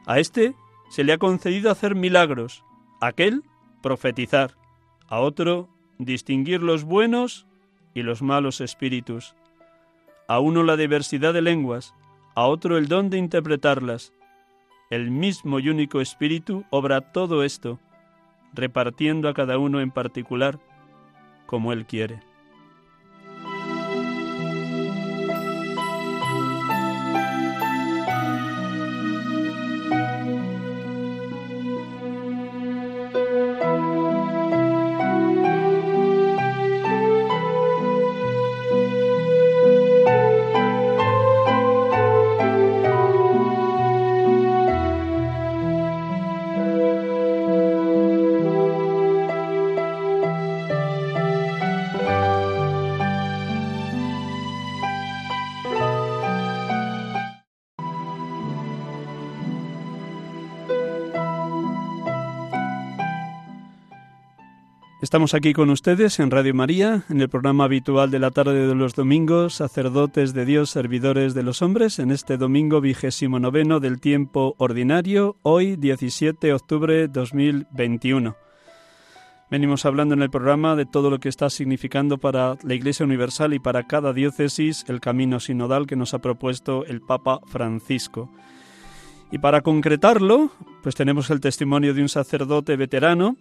A 0.05 0.19
este 0.19 0.55
se 0.89 1.03
le 1.03 1.13
ha 1.13 1.17
concedido 1.17 1.71
hacer 1.71 1.95
milagros, 1.95 2.63
a 2.99 3.07
aquel 3.07 3.43
profetizar, 3.81 4.55
a 5.07 5.19
otro 5.19 5.69
distinguir 5.97 6.61
los 6.61 6.83
buenos 6.83 7.45
y 7.93 8.03
los 8.03 8.21
malos 8.21 8.61
espíritus, 8.61 9.35
a 10.27 10.39
uno 10.39 10.63
la 10.63 10.77
diversidad 10.77 11.33
de 11.33 11.41
lenguas, 11.41 11.93
a 12.35 12.45
otro 12.45 12.77
el 12.77 12.87
don 12.87 13.09
de 13.09 13.17
interpretarlas. 13.17 14.13
El 14.89 15.11
mismo 15.11 15.59
y 15.59 15.69
único 15.69 16.01
espíritu 16.01 16.65
obra 16.69 17.01
todo 17.01 17.43
esto, 17.43 17.79
repartiendo 18.53 19.29
a 19.29 19.34
cada 19.34 19.57
uno 19.57 19.81
en 19.81 19.91
particular 19.91 20.59
como 21.45 21.73
él 21.73 21.86
quiere. 21.86 22.32
Estamos 65.14 65.36
aquí 65.36 65.53
con 65.53 65.70
ustedes 65.70 66.20
en 66.20 66.32
Radio 66.32 66.55
María, 66.55 67.03
en 67.07 67.22
el 67.22 67.30
programa 67.30 67.66
habitual 67.66 68.09
de 68.09 68.18
la 68.18 68.32
tarde 68.32 68.66
de 68.66 68.74
los 68.74 68.95
domingos, 68.95 69.53
sacerdotes 69.53 70.34
de 70.34 70.43
Dios, 70.43 70.72
servidores 70.72 71.36
de 71.36 71.43
los 71.43 71.61
hombres, 71.61 71.99
en 71.99 72.09
este 72.09 72.36
domingo 72.36 72.82
vigésimo 72.82 73.39
noveno 73.39 73.80
del 73.80 74.01
tiempo 74.01 74.55
ordinario, 74.57 75.38
hoy 75.43 75.76
17 75.76 76.47
de 76.47 76.53
octubre 76.53 77.07
2021. 77.09 78.36
Venimos 79.51 79.86
hablando 79.86 80.16
en 80.16 80.24
el 80.24 80.32
programa 80.32 80.76
de 80.76 80.88
todo 80.88 81.11
lo 81.11 81.20
que 81.20 81.30
está 81.30 81.51
significando 81.51 82.18
para 82.18 82.57
la 82.64 82.74
Iglesia 82.74 83.05
Universal 83.05 83.53
y 83.53 83.59
para 83.59 83.86
cada 83.86 84.14
diócesis 84.14 84.84
el 84.88 84.99
camino 84.99 85.39
sinodal 85.39 85.86
que 85.86 85.95
nos 85.95 86.16
ha 86.16 86.22
propuesto 86.22 86.86
el 86.86 87.01
Papa 87.01 87.39
Francisco. 87.45 88.32
Y 89.32 89.38
para 89.38 89.61
concretarlo, 89.61 90.49
pues 90.82 90.95
tenemos 90.95 91.30
el 91.30 91.39
testimonio 91.39 91.93
de 91.93 92.01
un 92.01 92.09
sacerdote 92.09 92.76
veterano, 92.78 93.38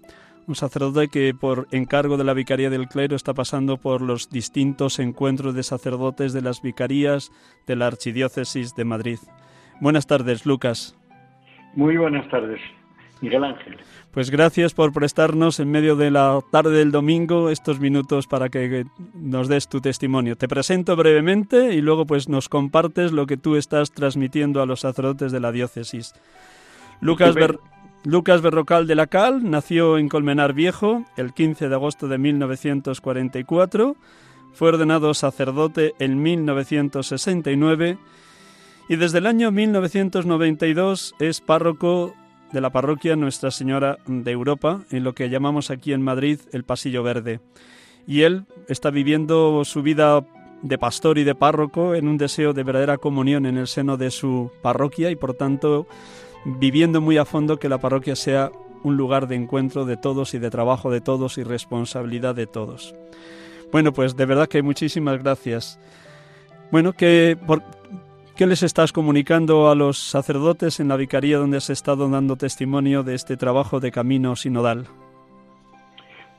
un 0.46 0.54
sacerdote 0.54 1.08
que 1.08 1.34
por 1.34 1.68
encargo 1.70 2.16
de 2.16 2.24
la 2.24 2.34
Vicaría 2.34 2.70
del 2.70 2.88
Clero 2.88 3.16
está 3.16 3.34
pasando 3.34 3.76
por 3.76 4.02
los 4.02 4.30
distintos 4.30 4.98
encuentros 4.98 5.54
de 5.54 5.62
sacerdotes 5.62 6.32
de 6.32 6.42
las 6.42 6.62
vicarías 6.62 7.30
de 7.66 7.76
la 7.76 7.86
Archidiócesis 7.86 8.74
de 8.74 8.84
Madrid. 8.84 9.18
Buenas 9.80 10.06
tardes, 10.06 10.46
Lucas. 10.46 10.96
Muy 11.74 11.96
buenas 11.96 12.28
tardes, 12.28 12.60
Miguel 13.20 13.44
Ángel. 13.44 13.78
Pues 14.10 14.30
gracias 14.30 14.74
por 14.74 14.92
prestarnos 14.92 15.58
en 15.58 15.70
medio 15.70 15.96
de 15.96 16.10
la 16.10 16.40
tarde 16.50 16.78
del 16.78 16.92
domingo 16.92 17.48
estos 17.48 17.80
minutos 17.80 18.26
para 18.26 18.50
que 18.50 18.84
nos 19.14 19.48
des 19.48 19.68
tu 19.68 19.80
testimonio. 19.80 20.36
Te 20.36 20.48
presento 20.48 20.96
brevemente 20.96 21.74
y 21.74 21.80
luego 21.80 22.04
pues 22.06 22.28
nos 22.28 22.48
compartes 22.48 23.12
lo 23.12 23.26
que 23.26 23.36
tú 23.38 23.56
estás 23.56 23.92
transmitiendo 23.92 24.60
a 24.60 24.66
los 24.66 24.80
sacerdotes 24.80 25.32
de 25.32 25.40
la 25.40 25.50
diócesis. 25.50 26.14
Lucas, 27.00 27.34
Lucas 28.04 28.42
Berrocal 28.42 28.88
de 28.88 28.96
la 28.96 29.06
Cal 29.06 29.48
nació 29.48 29.96
en 29.96 30.08
Colmenar 30.08 30.54
Viejo 30.54 31.04
el 31.16 31.32
15 31.32 31.68
de 31.68 31.74
agosto 31.74 32.08
de 32.08 32.18
1944, 32.18 33.96
fue 34.52 34.68
ordenado 34.68 35.14
sacerdote 35.14 35.94
en 36.00 36.20
1969 36.20 37.98
y 38.88 38.96
desde 38.96 39.18
el 39.18 39.26
año 39.28 39.52
1992 39.52 41.14
es 41.20 41.40
párroco 41.40 42.12
de 42.50 42.60
la 42.60 42.70
parroquia 42.70 43.14
Nuestra 43.14 43.52
Señora 43.52 43.98
de 44.06 44.32
Europa, 44.32 44.82
en 44.90 45.04
lo 45.04 45.14
que 45.14 45.30
llamamos 45.30 45.70
aquí 45.70 45.92
en 45.92 46.02
Madrid 46.02 46.40
el 46.50 46.64
Pasillo 46.64 47.04
Verde. 47.04 47.40
Y 48.06 48.22
él 48.22 48.46
está 48.68 48.90
viviendo 48.90 49.64
su 49.64 49.82
vida 49.82 50.26
de 50.60 50.76
pastor 50.76 51.18
y 51.18 51.24
de 51.24 51.36
párroco 51.36 51.94
en 51.94 52.08
un 52.08 52.18
deseo 52.18 52.52
de 52.52 52.64
verdadera 52.64 52.98
comunión 52.98 53.46
en 53.46 53.58
el 53.58 53.68
seno 53.68 53.96
de 53.96 54.10
su 54.10 54.50
parroquia 54.60 55.10
y 55.10 55.16
por 55.16 55.34
tanto 55.34 55.86
viviendo 56.44 57.00
muy 57.00 57.16
a 57.18 57.24
fondo 57.24 57.58
que 57.58 57.68
la 57.68 57.78
parroquia 57.78 58.16
sea 58.16 58.50
un 58.82 58.96
lugar 58.96 59.28
de 59.28 59.36
encuentro 59.36 59.84
de 59.84 59.96
todos 59.96 60.34
y 60.34 60.38
de 60.38 60.50
trabajo 60.50 60.90
de 60.90 61.00
todos 61.00 61.38
y 61.38 61.44
responsabilidad 61.44 62.34
de 62.34 62.46
todos. 62.46 62.94
Bueno, 63.70 63.92
pues 63.92 64.16
de 64.16 64.26
verdad 64.26 64.48
que 64.48 64.62
muchísimas 64.62 65.22
gracias. 65.22 65.78
Bueno, 66.70 66.92
¿qué, 66.92 67.38
¿qué 68.36 68.46
les 68.46 68.62
estás 68.62 68.92
comunicando 68.92 69.70
a 69.70 69.74
los 69.74 69.98
sacerdotes 69.98 70.80
en 70.80 70.88
la 70.88 70.96
vicaría 70.96 71.38
donde 71.38 71.58
has 71.58 71.70
estado 71.70 72.08
dando 72.08 72.36
testimonio 72.36 73.02
de 73.02 73.14
este 73.14 73.36
trabajo 73.36 73.80
de 73.80 73.92
camino 73.92 74.36
sinodal? 74.36 74.86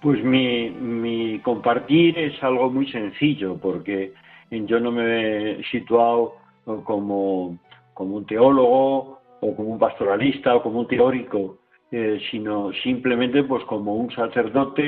Pues 0.01 0.23
mi, 0.23 0.69
mi 0.69 1.39
compartir 1.39 2.19
es 2.19 2.43
algo 2.43 2.69
muy 2.69 2.91
sencillo, 2.91 3.57
porque 3.57 4.13
yo 4.51 4.79
no 4.79 4.91
me 4.91 5.59
he 5.59 5.63
situado 5.71 6.35
como, 6.83 7.57
como 7.93 8.17
un 8.17 8.25
teólogo 8.25 9.22
o 9.43 9.55
como 9.55 9.69
un 9.69 9.79
pastoralista 9.79 10.55
o 10.55 10.63
como 10.63 10.79
un 10.79 10.87
teórico, 10.87 11.59
eh, 11.91 12.19
sino 12.31 12.71
simplemente 12.83 13.43
pues 13.43 13.63
como 13.65 13.95
un 13.95 14.09
sacerdote 14.11 14.83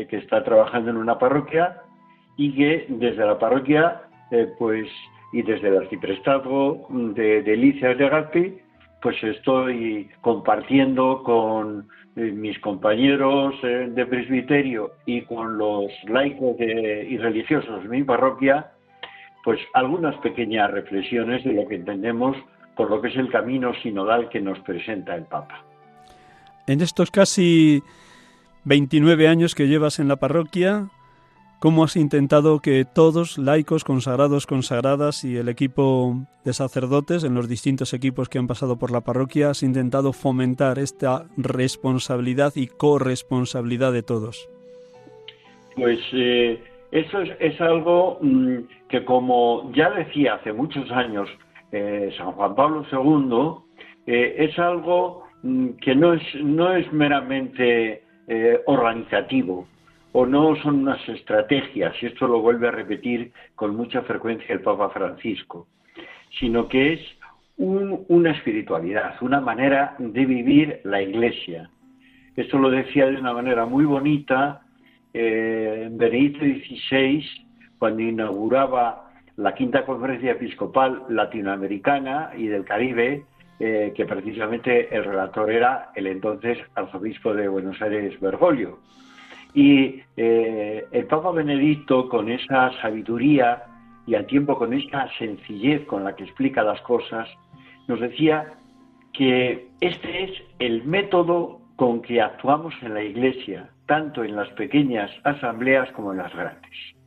eh, 0.00 0.06
que 0.06 0.18
está 0.18 0.42
trabajando 0.42 0.90
en 0.90 0.96
una 0.96 1.18
parroquia 1.18 1.82
y 2.36 2.54
que 2.54 2.86
desde 2.88 3.26
la 3.26 3.38
parroquia 3.38 4.02
eh, 4.30 4.48
pues 4.58 4.88
y 5.32 5.42
desde 5.42 5.68
el 5.68 5.78
arciprestazgo 5.78 6.86
de 7.14 7.42
Delicias 7.42 7.98
de 7.98 8.06
Agape 8.06 8.64
pues 9.02 9.22
estoy 9.22 10.10
compartiendo 10.20 11.22
con 11.22 11.88
mis 12.16 12.58
compañeros 12.58 13.54
de 13.62 14.06
presbiterio 14.06 14.90
y 15.06 15.22
con 15.22 15.56
los 15.56 15.90
laicos 16.08 16.56
y 16.58 17.16
religiosos 17.16 17.82
de 17.82 17.88
mi 17.88 18.02
parroquia 18.02 18.72
pues 19.44 19.60
algunas 19.74 20.16
pequeñas 20.16 20.70
reflexiones 20.70 21.44
de 21.44 21.52
lo 21.52 21.68
que 21.68 21.76
entendemos 21.76 22.36
por 22.80 22.88
lo 22.88 23.02
que 23.02 23.08
es 23.08 23.16
el 23.16 23.28
camino 23.28 23.74
sinodal 23.82 24.30
que 24.30 24.40
nos 24.40 24.58
presenta 24.60 25.14
el 25.14 25.24
Papa. 25.24 25.62
En 26.66 26.80
estos 26.80 27.10
casi 27.10 27.82
29 28.64 29.28
años 29.28 29.54
que 29.54 29.68
llevas 29.68 29.98
en 29.98 30.08
la 30.08 30.16
parroquia, 30.16 30.88
¿cómo 31.58 31.84
has 31.84 31.96
intentado 31.96 32.60
que 32.60 32.86
todos, 32.86 33.36
laicos, 33.36 33.84
consagrados, 33.84 34.46
consagradas 34.46 35.24
y 35.24 35.36
el 35.36 35.50
equipo 35.50 36.16
de 36.42 36.54
sacerdotes 36.54 37.22
en 37.22 37.34
los 37.34 37.50
distintos 37.50 37.92
equipos 37.92 38.30
que 38.30 38.38
han 38.38 38.46
pasado 38.46 38.78
por 38.78 38.92
la 38.92 39.02
parroquia, 39.02 39.50
has 39.50 39.62
intentado 39.62 40.14
fomentar 40.14 40.78
esta 40.78 41.26
responsabilidad 41.36 42.54
y 42.56 42.66
corresponsabilidad 42.66 43.92
de 43.92 44.02
todos? 44.02 44.48
Pues 45.76 46.00
eh, 46.14 46.64
eso 46.92 47.20
es, 47.20 47.60
algo 47.60 48.16
mm, 48.22 48.56
que, 48.88 49.04
como 49.04 49.70
ya 49.74 49.90
decía 49.90 50.36
hace 50.36 50.54
muchos 50.54 50.90
años 50.90 51.28
eh, 51.72 52.12
San 52.16 52.32
Juan 52.32 52.54
Pablo 52.54 52.84
II, 52.90 54.12
eh, 54.12 54.34
es 54.38 54.58
algo 54.58 55.24
mm, 55.42 55.70
que 55.80 55.94
no 55.94 56.14
es, 56.14 56.92
meramente 56.92 58.02
eh, 58.26 58.60
organizativo 58.66 59.68
o 60.12 60.26
no 60.26 60.56
son 60.56 60.80
unas 60.80 61.08
estrategias, 61.08 61.94
y 62.02 62.06
esto 62.06 62.26
lo 62.26 62.40
vuelve 62.40 62.66
a 62.66 62.72
repetir 62.72 63.32
con 63.54 63.76
mucha 63.76 64.02
frecuencia 64.02 64.52
el 64.52 64.60
Papa 64.60 64.90
Francisco, 64.90 65.68
sino 66.40 66.66
que 66.66 66.94
es 66.94 67.00
una 67.56 68.30
espiritualidad, 68.32 69.14
una 69.20 69.40
manera 69.40 69.94
de 69.98 70.26
vivir 70.26 70.80
la 70.82 71.00
Iglesia. 71.02 71.70
Esto 72.34 72.58
lo 72.58 72.70
decía 72.70 73.06
de 73.06 73.18
una 73.18 73.34
manera 73.34 73.66
muy 73.66 73.84
bonita 73.84 74.62
Benedicto 75.12 76.40
XVI 76.40 77.24
cuando 77.78 78.02
inauguraba 78.02 79.09
la 79.40 79.54
quinta 79.54 79.86
conferencia 79.86 80.32
episcopal 80.32 81.04
latinoamericana 81.08 82.32
y 82.36 82.46
del 82.46 82.64
Caribe, 82.64 83.24
eh, 83.58 83.92
que 83.96 84.04
precisamente 84.04 84.94
el 84.94 85.04
relator 85.04 85.50
era 85.50 85.90
el 85.94 86.06
entonces 86.08 86.58
arzobispo 86.74 87.32
de 87.32 87.48
Buenos 87.48 87.80
Aires, 87.80 88.20
Bergoglio. 88.20 88.80
Y 89.54 90.02
eh, 90.16 90.84
el 90.92 91.06
Papa 91.06 91.30
Benedicto, 91.30 92.08
con 92.08 92.30
esa 92.30 92.70
sabiduría 92.82 93.64
y 94.06 94.14
al 94.14 94.26
tiempo 94.26 94.58
con 94.58 94.74
esa 94.74 95.08
sencillez 95.18 95.86
con 95.86 96.04
la 96.04 96.14
que 96.14 96.24
explica 96.24 96.62
las 96.62 96.80
cosas, 96.82 97.26
nos 97.88 97.98
decía 97.98 98.44
que 99.14 99.68
este 99.80 100.24
es 100.24 100.42
el 100.58 100.84
método 100.84 101.60
con 101.76 102.02
que 102.02 102.20
actuamos 102.20 102.74
en 102.82 102.92
la 102.92 103.02
Iglesia, 103.02 103.70
tanto 103.86 104.22
en 104.22 104.36
las 104.36 104.50
pequeñas 104.50 105.10
asambleas 105.24 105.90
como 105.92 106.12
en 106.12 106.18
las 106.18 106.34
grandes. 106.34 106.99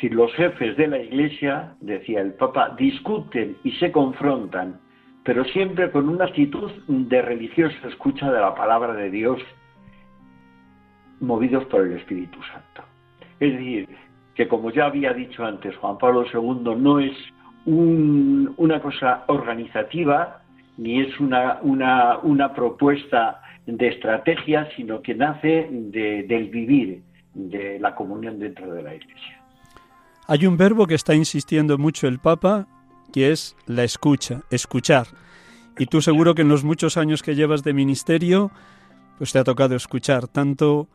Si 0.00 0.08
los 0.08 0.32
jefes 0.32 0.76
de 0.78 0.86
la 0.86 0.98
Iglesia, 0.98 1.74
decía 1.80 2.22
el 2.22 2.32
Papa, 2.32 2.74
discuten 2.78 3.58
y 3.64 3.72
se 3.72 3.92
confrontan, 3.92 4.80
pero 5.24 5.44
siempre 5.44 5.90
con 5.90 6.08
una 6.08 6.24
actitud 6.24 6.70
de 6.88 7.20
religiosa 7.20 7.76
escucha 7.86 8.32
de 8.32 8.40
la 8.40 8.54
palabra 8.54 8.94
de 8.94 9.10
Dios, 9.10 9.40
movidos 11.20 11.66
por 11.66 11.86
el 11.86 11.98
Espíritu 11.98 12.38
Santo. 12.44 12.82
Es 13.40 13.52
decir, 13.52 13.88
que 14.34 14.48
como 14.48 14.70
ya 14.70 14.86
había 14.86 15.12
dicho 15.12 15.44
antes, 15.44 15.76
Juan 15.76 15.98
Pablo 15.98 16.24
II 16.32 16.76
no 16.78 16.98
es 16.98 17.12
una 17.66 18.80
cosa 18.80 19.24
organizativa, 19.26 20.40
ni 20.78 21.02
es 21.02 21.20
una, 21.20 21.58
una, 21.62 22.54
propuesta 22.54 23.42
de 23.66 23.88
estrategia, 23.88 24.66
sino 24.76 25.02
que 25.02 25.14
nace 25.14 25.68
del 25.70 26.48
vivir 26.48 27.02
de 27.34 27.78
la 27.78 27.94
comunión 27.94 28.38
dentro 28.38 28.72
de 28.72 28.82
la 28.82 28.94
Iglesia. 28.94 29.39
Hay 30.30 30.46
un 30.46 30.56
verbo 30.56 30.86
que 30.86 30.94
está 30.94 31.16
insistiendo 31.16 31.76
mucho 31.76 32.06
el 32.06 32.20
Papa, 32.20 32.68
que 33.12 33.32
es 33.32 33.56
la 33.66 33.82
escucha, 33.82 34.42
escuchar. 34.48 35.08
Y 35.76 35.86
tú 35.86 36.00
seguro 36.00 36.36
que 36.36 36.42
en 36.42 36.48
los 36.48 36.62
muchos 36.62 36.96
años 36.96 37.24
que 37.24 37.34
llevas 37.34 37.64
de 37.64 37.72
ministerio, 37.72 38.52
pues 39.18 39.32
te 39.32 39.40
ha 39.40 39.44
tocado 39.44 39.74
escuchar 39.74 40.28
tanto 40.28 40.88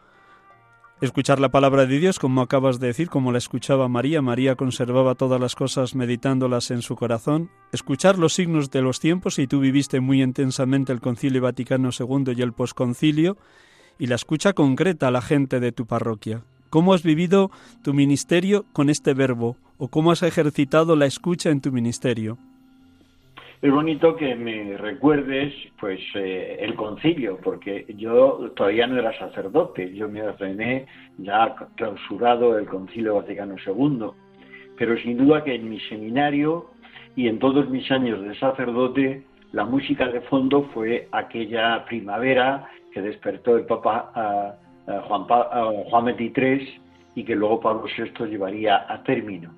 escuchar 1.01 1.41
la 1.41 1.49
palabra 1.49 1.86
de 1.86 1.99
Dios, 1.99 2.17
como 2.17 2.39
acabas 2.39 2.79
de 2.79 2.88
decir, 2.88 3.09
como 3.09 3.33
la 3.33 3.39
escuchaba 3.39 3.89
María. 3.89 4.21
María 4.21 4.55
conservaba 4.55 5.15
todas 5.15 5.41
las 5.41 5.53
cosas 5.53 5.95
meditándolas 5.95 6.71
en 6.71 6.81
su 6.81 6.95
corazón. 6.95 7.51
Escuchar 7.73 8.17
los 8.17 8.36
signos 8.36 8.71
de 8.71 8.81
los 8.83 9.01
tiempos, 9.01 9.38
y 9.38 9.47
tú 9.47 9.59
viviste 9.59 9.99
muy 9.99 10.23
intensamente 10.23 10.93
el 10.93 11.01
Concilio 11.01 11.41
Vaticano 11.41 11.89
II 11.91 12.31
y 12.38 12.41
el 12.41 12.53
posconcilio, 12.53 13.36
y 13.99 14.07
la 14.07 14.15
escucha 14.15 14.53
concreta 14.53 15.09
a 15.09 15.11
la 15.11 15.21
gente 15.21 15.59
de 15.59 15.73
tu 15.73 15.86
parroquia. 15.86 16.45
¿Cómo 16.70 16.93
has 16.93 17.03
vivido 17.03 17.51
tu 17.84 17.93
ministerio 17.93 18.66
con 18.74 18.89
este 18.89 19.13
verbo? 19.13 19.57
¿O 19.78 19.88
cómo 19.88 20.11
has 20.11 20.24
ejercitado 20.24 20.95
la 20.95 21.05
escucha 21.05 21.49
en 21.49 21.61
tu 21.61 21.72
ministerio? 21.72 22.38
es 23.66 23.72
bonito 23.72 24.16
que 24.16 24.36
me 24.36 24.78
recuerdes 24.78 25.51
pues 25.80 25.99
eh, 26.13 26.57
el 26.59 26.76
concilio, 26.76 27.39
porque 27.43 27.86
yo 27.97 28.51
todavía 28.55 28.86
no 28.86 28.99
era 28.99 29.18
sacerdote, 29.18 29.91
yo 29.95 30.07
me 30.07 30.22
ordené 30.22 30.86
ya 31.18 31.55
clausurado 31.76 32.59
el 32.59 32.68
concilio 32.68 33.16
Vaticano 33.16 33.55
II, 33.66 34.11
pero 34.78 34.95
sin 34.99 35.18
duda 35.18 35.43
que 35.43 35.55
en 35.55 35.68
mi 35.68 35.80
seminario 35.80 36.68
y 37.16 37.28
en 37.28 37.39
todos 37.39 37.68
mis 37.68 37.89
años 37.89 38.22
de 38.22 38.38
sacerdote, 38.38 39.24
la 39.51 39.66
música 39.66 40.09
de 40.09 40.22
fondo 40.22 40.70
fue 40.72 41.07
aquella 41.11 41.86
primavera 41.86 42.70
que 42.93 43.01
despertó 43.01 43.57
el 43.57 43.66
Papa 43.66 44.59
Juan, 44.86 45.23
Juan 45.23 46.15
XXIII 46.15 46.81
y 47.15 47.23
que 47.23 47.36
luego 47.36 47.59
Pablo 47.59 47.86
VI 47.97 48.25
llevaría 48.25 48.86
a 48.88 49.03
término 49.03 49.51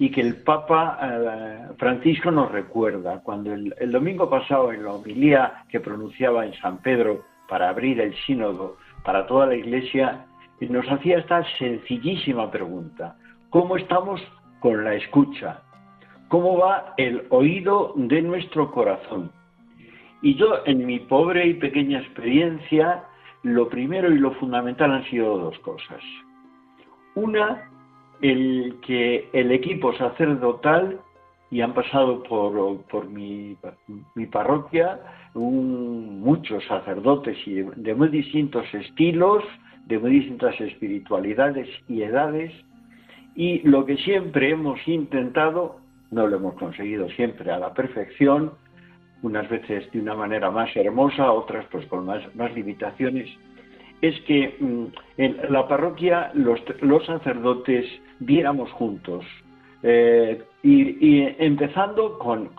y 0.00 0.10
que 0.10 0.22
el 0.22 0.36
Papa 0.36 0.98
eh, 1.02 1.74
Francisco 1.76 2.30
nos 2.30 2.50
recuerda. 2.50 3.20
Cuando 3.22 3.52
el, 3.52 3.92
domingo 3.92 4.30
pasado 4.30 4.72
en 4.72 4.82
la 4.82 4.94
homilía 4.94 5.64
que 5.68 5.78
pronunciaba 5.78 6.46
en 6.46 6.54
San 6.54 6.78
Pedro 6.78 7.22
para 7.46 7.68
abrir 7.68 8.00
el 8.00 8.16
sínodo 8.24 8.78
para 9.04 9.26
toda 9.26 9.46
la 9.46 9.56
Iglesia, 9.56 10.24
nos 10.60 10.86
hacía 10.90 11.18
esta 11.18 11.44
sencillísima 11.58 12.50
pregunta. 12.50 13.14
¿Cómo 13.50 13.76
estamos 13.76 14.22
con 14.60 14.82
la 14.84 14.94
escucha? 14.94 15.60
¿Cómo 16.28 16.56
va 16.56 16.94
el 16.96 17.26
oído 17.28 17.92
de 17.94 18.22
nuestro 18.22 18.70
corazón? 18.70 19.30
Y 20.22 20.34
yo, 20.36 20.64
en 20.64 20.86
mi 20.86 21.00
pobre 21.00 21.46
y 21.46 21.54
pequeña 21.54 21.98
experiencia, 22.00 23.04
lo 23.42 23.68
primero 23.68 24.12
y 24.12 24.18
lo 24.18 24.32
fundamental 24.32 24.92
han 24.92 25.04
sido 25.04 25.38
dos 25.38 25.58
cosas. 25.60 26.02
Una, 27.14 27.68
el 28.20 28.76
que 28.82 29.28
el 29.32 29.50
equipo 29.52 29.94
sacerdotal, 29.94 31.00
y 31.50 31.62
han 31.62 31.74
pasado 31.74 32.22
por, 32.22 33.08
mi, 33.08 33.56
parroquia 34.30 35.00
muchos 35.34 36.64
sacerdotes 36.66 37.36
y 37.46 37.62
de, 37.62 37.94
muy 37.94 38.08
distintos 38.08 38.72
estilos, 38.72 39.42
de 39.86 39.98
muy 39.98 40.10
distintas 40.10 40.60
espiritualidades 40.60 41.68
y 41.88 42.02
edades, 42.02 42.52
y 43.34 43.60
lo 43.66 43.84
que 43.84 43.96
siempre 43.96 44.50
hemos 44.50 44.86
intentado, 44.86 45.80
no 46.10 46.26
lo 46.26 46.36
hemos 46.36 46.54
conseguido 46.54 47.08
siempre 47.10 47.50
a 47.50 47.58
la 47.58 47.74
perfección, 47.74 48.52
unas 49.22 49.48
veces 49.48 49.90
de 49.92 50.00
una 50.00 50.14
manera 50.14 50.50
más 50.50 50.74
hermosa, 50.76 51.30
otras 51.30 51.66
pues 51.70 51.86
con 51.86 52.06
más, 52.06 52.22
más 52.34 52.52
limitaciones, 52.54 53.28
es 54.00 54.18
que 54.22 54.56
mm, 54.58 54.84
en 55.18 55.36
la 55.50 55.68
parroquia 55.68 56.30
los, 56.34 56.60
sacerdotes 57.06 57.86
viéramos 58.18 58.70
juntos, 58.72 59.24
eh, 59.82 60.42
y, 60.62 61.22
empezando 61.38 62.18
con, 62.18 62.50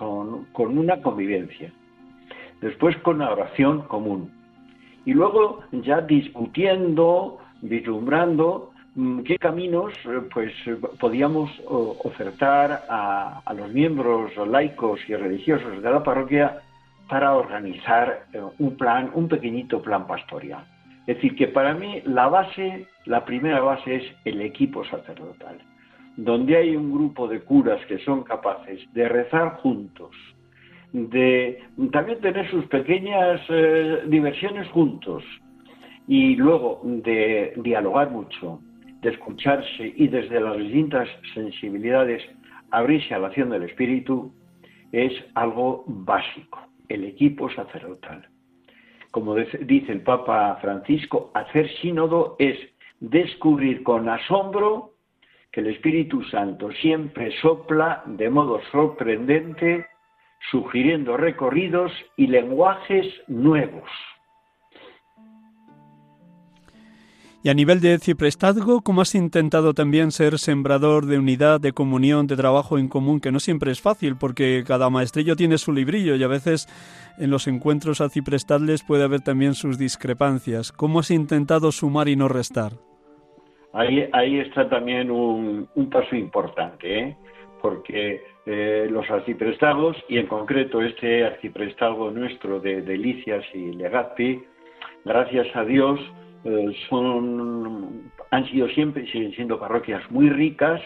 una 0.77 1.01
convivencia, 1.01 1.71
después 2.61 2.97
con 2.97 3.17
una 3.17 3.31
oración 3.31 3.83
común, 3.83 4.31
y 5.05 5.13
luego 5.13 5.61
ya 5.71 6.01
discutiendo, 6.01 7.37
vislumbrando 7.61 8.70
qué 9.25 9.37
caminos 9.37 9.93
eh, 10.05 10.21
pues 10.33 10.53
podíamos 10.99 11.49
ofertar 11.67 12.83
a, 12.89 13.41
los 13.55 13.71
miembros 13.71 14.31
laicos 14.47 14.99
y 15.07 15.15
religiosos 15.15 15.81
de 15.81 15.89
la 15.89 16.03
parroquia 16.03 16.61
para 17.07 17.35
organizar 17.35 18.25
eh, 18.33 18.41
un 18.59 18.77
plan, 18.77 19.11
un 19.13 19.27
pequeñito 19.27 19.81
plan 19.81 20.07
pastoral. 20.07 20.65
Es 21.07 21.15
decir, 21.15 21.35
que 21.35 21.47
para 21.47 21.73
mí 21.73 22.01
la 22.05 22.27
base, 22.27 22.85
la 23.05 23.25
primera 23.25 23.59
base 23.59 23.95
es 23.95 24.03
el 24.25 24.41
equipo 24.41 24.85
sacerdotal, 24.85 25.57
donde 26.15 26.57
hay 26.57 26.75
un 26.75 26.91
grupo 26.91 27.27
de 27.27 27.41
curas 27.41 27.83
que 27.87 27.97
son 27.99 28.23
capaces 28.23 28.81
de 28.93 29.09
rezar 29.09 29.57
juntos, 29.57 30.11
de 30.93 31.63
también 31.91 32.19
tener 32.19 32.49
sus 32.51 32.65
pequeñas 32.67 33.41
eh, 33.49 34.03
diversiones 34.07 34.67
juntos 34.69 35.23
y 36.07 36.35
luego 36.35 36.81
de 36.83 37.53
dialogar 37.57 38.11
mucho, 38.11 38.59
de 39.01 39.09
escucharse 39.09 39.93
y 39.95 40.07
desde 40.07 40.39
las 40.39 40.57
distintas 40.57 41.09
sensibilidades 41.33 42.23
abrirse 42.71 43.13
a 43.13 43.19
la 43.19 43.27
acción 43.27 43.49
del 43.49 43.63
Espíritu, 43.63 44.33
es 44.91 45.13
algo 45.35 45.83
básico, 45.87 46.59
el 46.89 47.03
equipo 47.05 47.49
sacerdotal 47.51 48.27
como 49.11 49.35
dice 49.35 49.91
el 49.91 50.01
Papa 50.01 50.57
Francisco, 50.61 51.31
hacer 51.33 51.69
sínodo 51.81 52.37
es 52.39 52.57
descubrir 52.99 53.83
con 53.83 54.07
asombro 54.07 54.93
que 55.51 55.59
el 55.59 55.67
Espíritu 55.67 56.23
Santo 56.23 56.71
siempre 56.71 57.31
sopla 57.41 58.03
de 58.05 58.29
modo 58.29 58.61
sorprendente, 58.71 59.85
sugiriendo 60.49 61.17
recorridos 61.17 61.91
y 62.15 62.27
lenguajes 62.27 63.05
nuevos. 63.27 63.89
Y 67.43 67.49
a 67.49 67.55
nivel 67.55 67.81
de 67.81 67.97
ciprestazgo, 67.97 68.81
¿cómo 68.81 69.01
has 69.01 69.15
intentado 69.15 69.73
también 69.73 70.11
ser 70.11 70.37
sembrador 70.37 71.07
de 71.07 71.17
unidad, 71.17 71.59
de 71.59 71.71
comunión, 71.71 72.27
de 72.27 72.35
trabajo 72.35 72.77
en 72.77 72.87
común, 72.87 73.19
que 73.19 73.31
no 73.31 73.39
siempre 73.39 73.71
es 73.71 73.81
fácil, 73.81 74.15
porque 74.15 74.63
cada 74.65 74.91
maestrillo 74.91 75.35
tiene 75.35 75.57
su 75.57 75.73
librillo 75.73 76.15
y 76.15 76.23
a 76.23 76.27
veces 76.27 76.67
en 77.17 77.31
los 77.31 77.47
encuentros 77.47 77.99
aciprestales 77.99 78.83
puede 78.83 79.05
haber 79.05 79.21
también 79.21 79.55
sus 79.55 79.79
discrepancias. 79.79 80.71
¿Cómo 80.71 80.99
has 80.99 81.09
intentado 81.09 81.71
sumar 81.71 82.09
y 82.09 82.15
no 82.15 82.27
restar? 82.27 82.73
Ahí, 83.73 84.07
ahí 84.13 84.39
está 84.39 84.69
también 84.69 85.09
un, 85.09 85.67
paso 85.91 86.15
importante, 86.15 86.99
¿eh? 86.99 87.17
porque 87.59 88.21
eh, 88.45 88.87
los 88.91 89.09
arciprestagos, 89.09 89.97
y 90.07 90.19
en 90.19 90.27
concreto 90.27 90.83
este 90.83 91.25
arciprestago 91.25 92.11
nuestro 92.11 92.59
de 92.59 92.83
Delicias 92.83 93.43
y 93.55 93.71
Legazpi, 93.71 94.43
gracias 95.05 95.47
a 95.55 95.63
Dios, 95.63 95.99
eh, 96.43 96.75
son, 96.89 98.11
han 98.31 98.45
sido 98.47 98.67
siempre 98.69 99.03
y 99.03 99.07
siguen 99.07 99.31
siendo 99.33 99.59
parroquias 99.59 100.09
muy 100.09 100.29
ricas, 100.29 100.81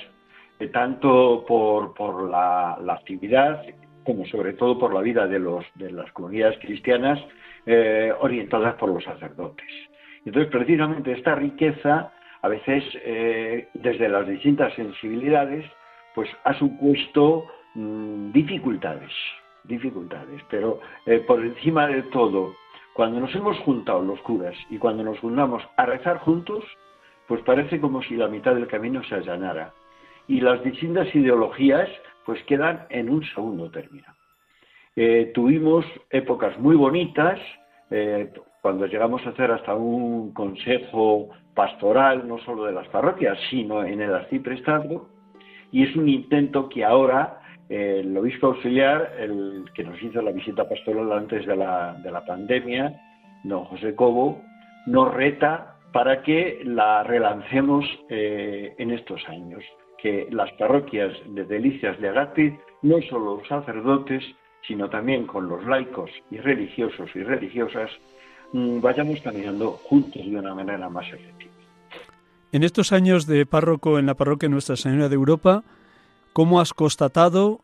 eh, 0.59 0.67
tanto 0.67 1.45
por, 1.47 2.29
la, 2.29 2.77
actividad 2.89 3.63
como 4.03 4.25
sobre 4.25 4.53
todo 4.53 4.77
por 4.77 4.93
la 4.93 5.01
vida 5.01 5.27
de, 5.27 5.39
los, 5.39 5.65
de 5.75 5.91
las 5.91 6.11
comunidades 6.11 6.59
cristianas 6.59 7.19
eh, 7.65 8.11
orientadas 8.19 8.75
por 8.75 8.89
los 8.89 9.03
sacerdotes. 9.03 9.67
Entonces, 10.25 10.51
precisamente 10.51 11.13
esta 11.13 11.35
riqueza, 11.35 12.11
a 12.41 12.47
veces 12.47 12.83
desde 13.73 14.09
las 14.09 14.27
distintas 14.27 14.73
sensibilidades, 14.73 15.65
pues 16.13 16.29
ha 16.43 16.53
supuesto 16.53 17.45
mm, 17.75 18.31
dificultades, 18.31 19.11
dificultades, 19.63 20.41
pero 20.49 20.79
por 21.27 21.43
encima 21.43 21.87
de 21.87 22.03
todo, 22.03 22.53
Cuando 22.95 23.19
nos 23.19 23.35
hemos 23.35 23.59
juntado 23.59 24.01
los 24.01 24.21
curas 24.21 24.55
y 24.69 24.77
cuando 24.77 25.03
nos 25.03 25.19
juntamos 25.19 25.61
a 25.75 25.85
rezar 25.85 26.19
juntos, 26.19 26.63
pues 27.27 27.41
parece 27.41 27.81
como 27.81 28.01
si 28.01 28.15
la 28.15 28.29
mitad 28.29 28.55
del 28.55 28.67
camino 28.67 29.03
se 29.03 29.15
allanara. 29.15 29.73
Y 30.29 30.39
las 30.39 30.63
distintas 30.63 31.13
ideologías 31.13 31.89
pues 32.25 32.41
quedan 32.43 32.85
en 32.89 33.09
un 33.09 33.21
segundo 33.25 33.69
término. 33.69 34.07
Eh, 34.95 35.29
tuvimos 35.33 35.85
épocas 36.09 36.57
muy 36.57 36.77
bonitas, 36.77 37.37
eh, 37.91 38.31
cuando 38.61 38.85
llegamos 38.85 39.25
a 39.25 39.31
hacer 39.31 39.51
hasta 39.51 39.75
un 39.75 40.33
consejo 40.33 41.31
pastoral, 41.53 42.25
no 42.25 42.37
solo 42.45 42.63
de 42.63 42.71
las 42.71 42.87
parroquias, 42.87 43.37
sino 43.49 43.83
en 43.83 44.01
el 44.01 44.13
arciprestazgo, 44.13 45.09
y 45.69 45.83
es 45.83 45.93
un 45.97 46.07
intento 46.07 46.69
que 46.69 46.85
ahora 46.85 47.41
el 47.70 48.16
obispo 48.18 48.47
auxiliar, 48.47 49.13
el 49.20 49.66
que 49.74 49.84
nos 49.84 50.01
hizo 50.01 50.22
la 50.22 50.32
visita 50.32 50.68
pastoral 50.68 51.11
antes 51.11 51.45
de 51.45 51.55
la, 51.55 51.93
de 52.03 52.11
la 52.11 52.26
pandemia, 52.26 52.93
don 53.43 53.66
José 53.66 53.95
Cobo, 53.95 54.41
nos 54.86 55.13
reta 55.13 55.78
para 55.91 56.22
que 56.22 56.61
la 56.63 57.03
relancemos 57.03 57.86
en 58.09 58.91
estos 58.91 59.22
años, 59.30 59.63
que 59.97 60.28
las 60.30 60.51
parroquias 60.53 61.13
de 61.28 61.45
Delicias 61.45 61.99
de 61.99 62.09
Agati, 62.09 62.53
no 62.82 63.01
solo 63.09 63.38
los 63.38 63.47
sacerdotes, 63.47 64.24
sino 64.68 64.89
también 64.89 65.26
con 65.26 65.47
los 65.47 65.66
laicos 65.66 66.11
y 66.32 66.38
religiosos 66.38 67.09
y 67.16 67.24
religiosas, 67.24 67.89
mm, 68.51 68.82
vayamos 68.82 69.22
caminando 69.22 69.72
juntos 69.72 70.24
de 70.26 70.38
una 70.38 70.53
manera 70.53 70.89
más 70.89 71.07
efectiva. 71.07 71.53
En 72.51 72.63
estos 72.63 72.91
años 72.91 73.26
de 73.26 73.45
párroco 73.45 73.99
en 73.99 74.05
la 74.05 74.16
parroquia 74.16 74.49
Nuestra 74.49 74.76
Señora 74.76 75.09
de 75.09 75.16
Europa, 75.16 75.63
¿cómo 76.36 76.59
has 76.59 76.73
constatado 76.73 77.61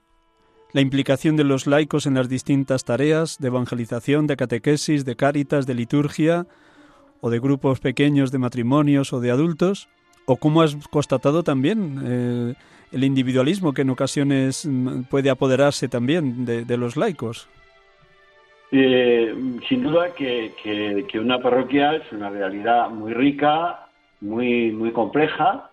la 0.71 0.79
implicación 0.79 1.35
de 1.35 1.43
los 1.43 1.67
laicos 1.67 2.05
en 2.05 2.13
las 2.13 2.29
distintas 2.29 2.85
tareas 2.85 3.37
de 3.37 3.49
evangelización, 3.49 4.27
de 4.27 4.37
catequesis, 4.37 5.03
de 5.03 5.17
cáritas, 5.17 5.67
de 5.67 5.73
liturgia 5.73 6.47
o 7.19 7.29
de 7.29 7.41
grupos 7.41 7.81
pequeños 7.81 8.31
de 8.31 8.37
matrimonios 8.37 9.11
o 9.11 9.19
de 9.19 9.29
adultos? 9.29 9.89
¿O 10.25 10.37
cómo 10.37 10.61
has 10.61 10.77
constatado 10.87 11.43
también 11.43 11.99
eh, 12.01 12.53
el 12.93 13.03
individualismo 13.03 13.73
que 13.73 13.81
en 13.81 13.89
ocasiones 13.89 14.65
mm, 14.65 15.01
puede 15.09 15.29
apoderarse 15.29 15.89
también 15.89 16.45
de, 16.45 16.77
los 16.77 16.95
laicos. 16.95 17.49
Eh, 18.71 19.35
sin 19.67 19.83
duda 19.83 20.13
que, 20.15 21.03
una 21.19 21.41
parroquia 21.41 21.95
es 21.95 22.09
una 22.13 22.29
realidad 22.29 22.89
muy 22.89 23.13
rica, 23.13 23.87
muy, 24.21 24.71
muy 24.71 24.93
compleja 24.93 25.69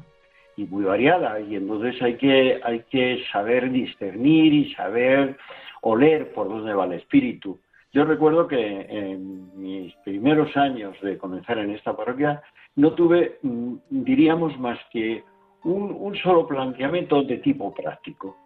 y 0.59 0.67
muy 0.67 0.85
variada. 0.85 1.41
Y 1.41 1.55
entonces 1.55 2.01
hay 2.03 2.17
que, 2.17 2.61
hay 2.65 2.81
que 2.91 3.23
saber 3.33 3.71
discernir 3.71 4.53
y 4.53 4.75
saber 4.75 5.37
oler 5.83 6.33
por 6.33 6.49
dónde 6.49 6.75
va 6.75 6.85
el 6.87 6.95
espíritu. 6.95 7.61
Yo 7.93 8.05
recuerdo 8.05 8.49
que 8.49 8.59
en 8.59 9.57
mis 9.57 9.95
primeros 10.05 10.55
años 10.57 11.01
de 11.01 11.17
comenzar 11.17 11.59
en 11.59 11.71
esta 11.71 11.97
parroquia 11.97 12.43
no 12.75 12.93
tuve, 12.93 13.39
mm, 13.43 13.75
diríamos, 13.91 14.59
más 14.59 14.79
que 14.93 15.23
un, 15.63 16.17
solo 16.23 16.47
planteamiento 16.47 17.23
de 17.23 17.39
tipo 17.39 17.73
práctico. 17.73 18.37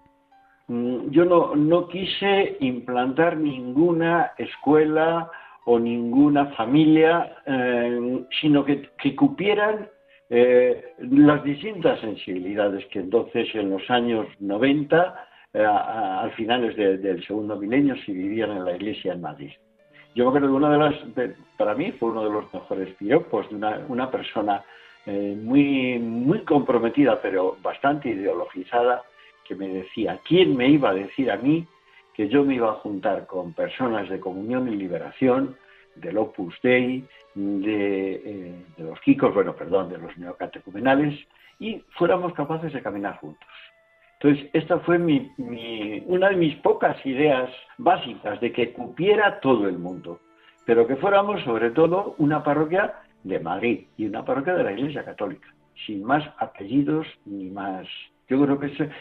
Mm, 0.68 1.10
yo 1.10 1.24
no, 1.24 1.88
quise 1.88 2.58
implantar 2.60 3.38
ninguna 3.38 4.32
escuela 4.36 5.30
o 5.64 5.78
ninguna 5.78 6.46
familia, 6.56 7.36
eh, 7.46 8.24
sino 8.40 8.64
que, 8.64 8.90
cupieran 9.16 9.88
eh, 10.34 10.94
las 11.10 11.44
distintas 11.44 12.00
sensibilidades 12.00 12.86
que 12.86 13.00
entonces 13.00 13.54
en 13.54 13.68
los 13.68 13.82
años 13.90 14.26
90, 14.40 15.28
eh, 15.52 15.62
al 15.62 16.32
finales 16.32 16.74
del 16.74 17.22
segundo 17.26 17.54
milenio, 17.56 17.94
se 18.06 18.12
vivían 18.12 18.52
en 18.52 18.64
la 18.64 18.74
iglesia 18.74 19.12
en 19.12 19.20
Madrid. 19.20 19.50
Yo 20.14 20.32
creo 20.32 20.48
que 20.48 20.54
una 20.54 20.70
de 20.70 20.78
las, 20.78 20.94
para 21.58 21.74
mí 21.74 21.92
fue 21.92 22.12
uno 22.12 22.24
de 22.24 22.30
los 22.30 22.54
mejores 22.54 22.94
piropos 22.94 23.46
de 23.50 23.56
una, 23.56 23.84
una 23.88 24.10
persona 24.10 24.64
eh, 25.04 25.36
muy, 25.38 25.98
muy 25.98 26.40
comprometida, 26.44 27.20
pero 27.20 27.58
bastante 27.60 28.08
ideologizada, 28.08 29.02
que 29.46 29.54
me 29.54 29.68
decía, 29.68 30.18
¿quién 30.26 30.56
me 30.56 30.66
iba 30.66 30.90
a 30.90 30.94
decir 30.94 31.30
a 31.30 31.36
mí 31.36 31.66
que 32.14 32.30
yo 32.30 32.42
me 32.42 32.54
iba 32.54 32.70
a 32.70 32.76
juntar 32.76 33.26
con 33.26 33.52
personas 33.52 34.08
de 34.08 34.18
comunión 34.18 34.66
y 34.72 34.76
liberación, 34.76 35.58
del 35.96 36.18
Opus 36.18 36.54
Dei, 36.62 37.04
de, 37.34 38.14
eh, 38.14 38.64
de 38.76 38.84
los 38.84 39.00
Kikos, 39.00 39.34
bueno, 39.34 39.54
perdón, 39.54 39.88
de 39.88 39.98
los 39.98 40.16
neocatecumenales, 40.18 41.18
y 41.58 41.82
fuéramos 41.96 42.34
capaces 42.34 42.72
de 42.72 42.82
caminar 42.82 43.16
juntos? 43.18 43.48
Entonces, 44.22 44.50
esta 44.52 44.78
fue 44.80 44.98
mi, 44.98 45.32
una 46.06 46.28
de 46.28 46.36
mis 46.36 46.54
pocas 46.56 47.04
ideas 47.04 47.50
básicas 47.76 48.40
de 48.40 48.52
que 48.52 48.72
cupiera 48.72 49.40
todo 49.40 49.68
el 49.68 49.78
mundo, 49.78 50.20
pero 50.64 50.86
que 50.86 50.94
fuéramos 50.94 51.42
sobre 51.42 51.70
todo 51.70 52.14
una 52.18 52.44
parroquia 52.44 52.94
de 53.24 53.40
Madrid 53.40 53.86
y 53.96 54.06
una 54.06 54.24
parroquia 54.24 54.54
de 54.54 54.62
la 54.62 54.72
Iglesia 54.72 55.04
Católica, 55.04 55.48
sin 55.86 56.04
más 56.04 56.22
apellidos 56.38 57.06
ni 57.24 57.50
más. 57.50 57.88
Yo 58.28 58.40
creo 58.44 58.60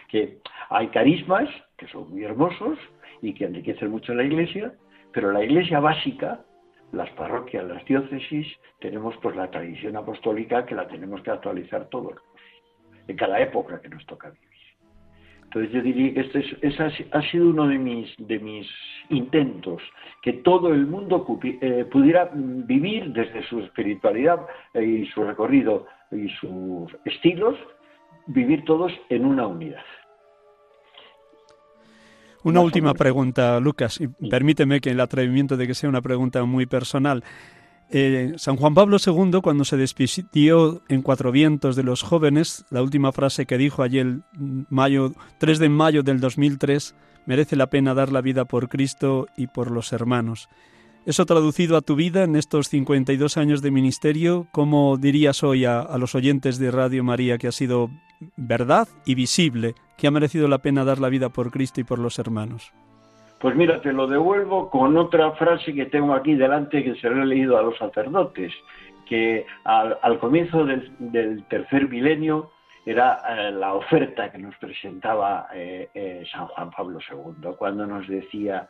que 0.09 0.39
hay 0.69 0.87
carismas 0.87 1.47
que 1.77 1.87
son 1.87 2.09
muy 2.09 2.23
hermosos 2.23 2.79
y 3.21 3.35
que 3.35 3.45
enriquecen 3.45 3.91
mucho 3.91 4.15
la 4.15 4.23
Iglesia, 4.23 4.73
pero 5.13 5.31
la 5.31 5.43
Iglesia 5.43 5.79
básica, 5.79 6.39
las 6.91 7.09
parroquias, 7.11 7.65
las 7.65 7.83
diócesis, 7.85 8.47
tenemos 8.79 9.15
pues 9.21 9.35
la 9.35 9.49
tradición 9.49 9.95
apostólica 9.95 10.65
que 10.65 10.75
la 10.75 10.87
tenemos 10.87 11.21
que 11.21 11.31
actualizar 11.31 11.87
todos, 11.89 12.15
en 13.07 13.15
cada 13.15 13.39
época 13.39 13.81
que 13.81 13.89
nos 13.89 14.05
toca 14.05 14.29
vivir. 14.29 14.51
Entonces 15.43 15.73
yo 15.73 15.81
diría 15.81 16.13
que 16.13 16.21
este 16.21 17.07
ha 17.11 17.21
sido 17.29 17.49
uno 17.49 17.67
de 17.67 17.77
mis, 17.77 18.09
de 18.17 18.39
mis 18.39 18.67
intentos, 19.09 19.81
que 20.21 20.33
todo 20.33 20.69
el 20.73 20.87
mundo 20.87 21.25
eh, 21.43 21.85
pudiera 21.91 22.29
vivir 22.33 23.11
desde 23.11 23.43
su 23.43 23.59
espiritualidad 23.59 24.47
eh, 24.73 24.81
y 24.81 25.05
su 25.07 25.23
recorrido 25.23 25.87
y 26.09 26.29
sus 26.39 26.95
estilos, 27.03 27.57
vivir 28.27 28.63
todos 28.63 28.93
en 29.09 29.25
una 29.25 29.45
unidad. 29.45 29.83
Una 32.43 32.61
última 32.61 32.93
pregunta, 32.93 33.59
Lucas, 33.59 33.99
y 34.01 34.07
permíteme 34.07 34.81
que 34.81 34.91
el 34.91 34.99
atrevimiento 34.99 35.57
de 35.57 35.67
que 35.67 35.75
sea 35.75 35.89
una 35.89 36.01
pregunta 36.01 36.43
muy 36.43 36.65
personal. 36.65 37.23
Eh, 37.93 38.33
San 38.37 38.55
Juan 38.55 38.73
Pablo 38.73 38.97
II, 39.05 39.41
cuando 39.43 39.65
se 39.65 39.75
despidió 39.77 40.81
en 40.87 41.01
Cuatro 41.01 41.31
Vientos 41.31 41.75
de 41.75 41.83
los 41.83 42.03
jóvenes, 42.03 42.65
la 42.69 42.81
última 42.81 43.11
frase 43.11 43.45
que 43.45 43.57
dijo 43.57 43.83
allí 43.83 43.99
el 43.99 44.23
mayo, 44.69 45.13
3 45.39 45.59
de 45.59 45.69
mayo 45.69 46.01
del 46.01 46.19
2003, 46.21 46.95
merece 47.25 47.57
la 47.57 47.67
pena 47.67 47.93
dar 47.93 48.11
la 48.11 48.21
vida 48.21 48.45
por 48.45 48.69
Cristo 48.69 49.27
y 49.35 49.47
por 49.47 49.69
los 49.69 49.91
hermanos. 49.91 50.47
Eso 51.05 51.25
traducido 51.25 51.75
a 51.77 51.81
tu 51.81 51.95
vida 51.95 52.23
en 52.23 52.35
estos 52.35 52.69
52 52.69 53.35
años 53.37 53.61
de 53.61 53.71
ministerio, 53.71 54.47
¿cómo 54.51 54.97
dirías 54.97 55.43
hoy 55.43 55.65
a, 55.65 55.81
a 55.81 55.97
los 55.97 56.15
oyentes 56.15 56.59
de 56.59 56.71
Radio 56.71 57.03
María 57.03 57.37
que 57.37 57.47
ha 57.47 57.51
sido 57.51 57.89
verdad 58.37 58.87
y 59.05 59.15
visible, 59.15 59.75
que 60.01 60.07
ha 60.07 60.11
merecido 60.11 60.47
la 60.47 60.57
pena 60.57 60.83
dar 60.83 60.97
la 60.97 61.09
vida 61.09 61.29
por 61.29 61.51
Cristo 61.51 61.79
y 61.79 61.83
por 61.83 61.99
los 61.99 62.17
hermanos? 62.17 62.73
Pues 63.39 63.55
mira, 63.55 63.81
te 63.81 63.93
lo 63.93 64.07
devuelvo 64.07 64.71
con 64.71 64.97
otra 64.97 65.33
frase 65.33 65.75
que 65.75 65.85
tengo 65.85 66.15
aquí 66.15 66.33
delante 66.33 66.83
que 66.83 66.95
se 66.95 67.07
lo 67.07 67.21
he 67.21 67.25
leído 67.27 67.55
a 67.55 67.61
los 67.61 67.77
sacerdotes, 67.77 68.51
que 69.07 69.45
al, 69.63 70.17
comienzo 70.19 70.65
del, 70.65 71.45
tercer 71.49 71.87
milenio 71.87 72.49
era 72.83 73.21
eh, 73.29 73.51
la 73.51 73.75
oferta 73.75 74.31
que 74.31 74.39
nos 74.39 74.55
presentaba 74.55 75.49
eh, 75.53 75.89
eh, 75.93 76.23
San 76.31 76.47
Juan 76.47 76.71
Pablo 76.71 76.97
II, 77.07 77.51
cuando 77.59 77.85
nos 77.85 78.07
decía, 78.07 78.69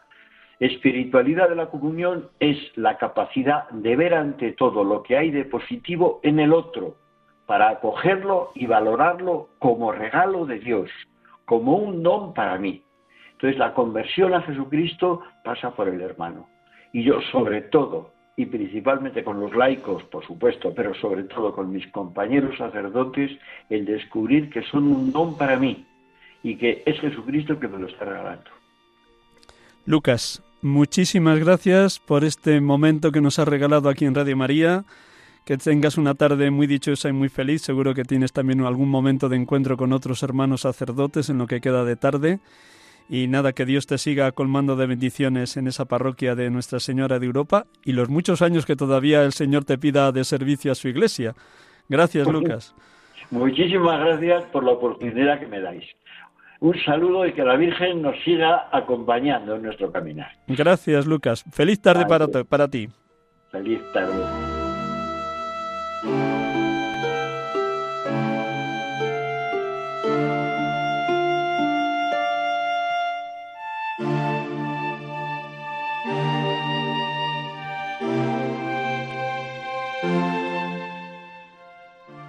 espiritualidad 0.60 1.48
de 1.48 1.56
la 1.56 1.68
comunión 1.68 2.28
es 2.42 2.58
la 2.76 2.98
capacidad 2.98 3.70
de 3.70 3.96
ver 3.96 4.16
ante 4.16 4.52
todo 4.52 4.84
lo 4.84 5.02
que 5.02 5.16
hay 5.16 5.32
de 5.32 5.46
positivo 5.46 6.20
en 6.24 6.42
el 6.42 6.52
otro, 6.52 6.98
para 7.46 7.70
acogerlo 7.70 8.52
y 8.54 8.66
valorarlo 8.66 9.48
como 9.60 9.94
regalo 9.94 10.46
de 10.46 10.60
Dios, 10.60 10.90
como 11.52 11.76
un 11.76 12.02
don 12.02 12.34
para 12.34 12.58
mí. 12.58 12.82
Entonces 13.34 13.60
la 13.60 13.74
conversión 13.74 14.34
a 14.34 14.42
Jesucristo 14.44 15.22
pasa 15.44 15.72
por 15.72 15.90
el 15.90 16.00
hermano. 16.00 16.48
Y 16.94 17.04
yo 17.04 17.20
sobre 17.30 17.64
todo, 17.64 18.14
y 18.38 18.46
principalmente 18.46 19.22
con 19.22 19.38
los 19.38 19.54
laicos, 19.54 20.02
por 20.04 20.26
supuesto, 20.26 20.74
pero 20.74 20.94
sobre 20.96 21.24
todo 21.24 21.54
con 21.54 21.70
mis 21.70 21.86
compañeros 21.88 22.58
sacerdotes, 22.58 23.32
el 23.70 23.84
descubrir 23.84 24.50
que 24.50 24.62
son 24.62 24.88
un 24.88 25.12
don 25.12 25.38
para 25.38 25.58
mí 25.58 25.86
y 26.42 26.56
que 26.56 26.84
es 26.86 26.98
Jesucristo 27.02 27.60
que 27.60 27.68
me 27.68 27.80
lo 27.80 27.88
está 27.88 28.06
regalando. 28.06 28.50
Lucas, 29.86 30.42
muchísimas 30.62 31.38
gracias 31.38 32.00
por 32.00 32.24
este 32.24 32.62
momento 32.62 33.12
que 33.12 33.20
nos 33.20 33.40
has 33.40 33.48
regalado 33.50 33.90
aquí 33.90 34.06
en 34.06 34.16
Radio 34.16 34.38
María. 34.38 34.86
Que 35.46 35.58
tengas 35.58 35.98
una 35.98 36.14
tarde 36.14 36.52
muy 36.52 36.68
dichosa 36.68 37.10
y 37.10 37.14
muy 37.14 37.30
feliz. 37.30 37.62
Seguro 37.62 37.94
que 37.94 38.04
tienes 38.04 38.32
también 38.32 38.62
algún 38.62 38.90
momento 38.90 39.28
de 39.28 39.38
encuentro 39.38 39.76
con 39.76 39.92
otros 39.92 40.22
hermanos 40.24 40.62
sacerdotes 40.62 41.30
en 41.30 41.38
lo 41.40 41.48
que 41.48 41.62
queda 41.62 41.84
de 41.84 41.96
tarde. 41.96 42.40
Y 43.10 43.28
nada, 43.28 43.52
que 43.52 43.66
Dios 43.66 43.88
te 43.88 43.98
siga 43.98 44.32
colmando 44.32 44.76
de 44.76 44.86
bendiciones 44.86 45.58
en 45.58 45.68
esa 45.68 45.86
parroquia 45.86 46.36
de 46.36 46.50
Nuestra 46.50 46.80
Señora 46.80 47.20
de 47.20 47.26
Europa 47.26 47.66
y 47.84 47.92
los 47.92 48.10
muchos 48.10 48.42
años 48.42 48.66
que 48.66 48.76
todavía 48.76 49.24
el 49.24 49.34
Señor 49.34 49.66
te 49.66 49.78
pida 49.78 50.12
de 50.12 50.24
servicio 50.24 50.72
a 50.72 50.76
su 50.76 50.88
iglesia. 50.88 51.36
Gracias, 51.90 52.28
Lucas. 52.28 52.74
Muchísimas 53.32 54.00
gracias 54.00 54.46
por 54.46 54.64
la 54.64 54.72
oportunidad 54.72 55.40
que 55.40 55.48
me 55.48 55.60
dais. 55.60 55.84
Un 56.62 56.76
saludo 56.86 57.26
y 57.26 57.34
que 57.34 57.44
la 57.44 57.56
Virgen 57.56 58.02
nos 58.02 58.16
siga 58.24 58.70
acompañando 58.72 59.56
en 59.56 59.64
nuestro 59.64 59.92
caminar. 59.92 60.32
Gracias, 60.48 61.08
Lucas. 61.08 61.44
Feliz 61.52 61.82
tarde 61.82 62.06
para, 62.06 62.28
para 62.28 62.68
ti. 62.68 62.88
Feliz 63.52 63.82
tarde. 63.94 64.51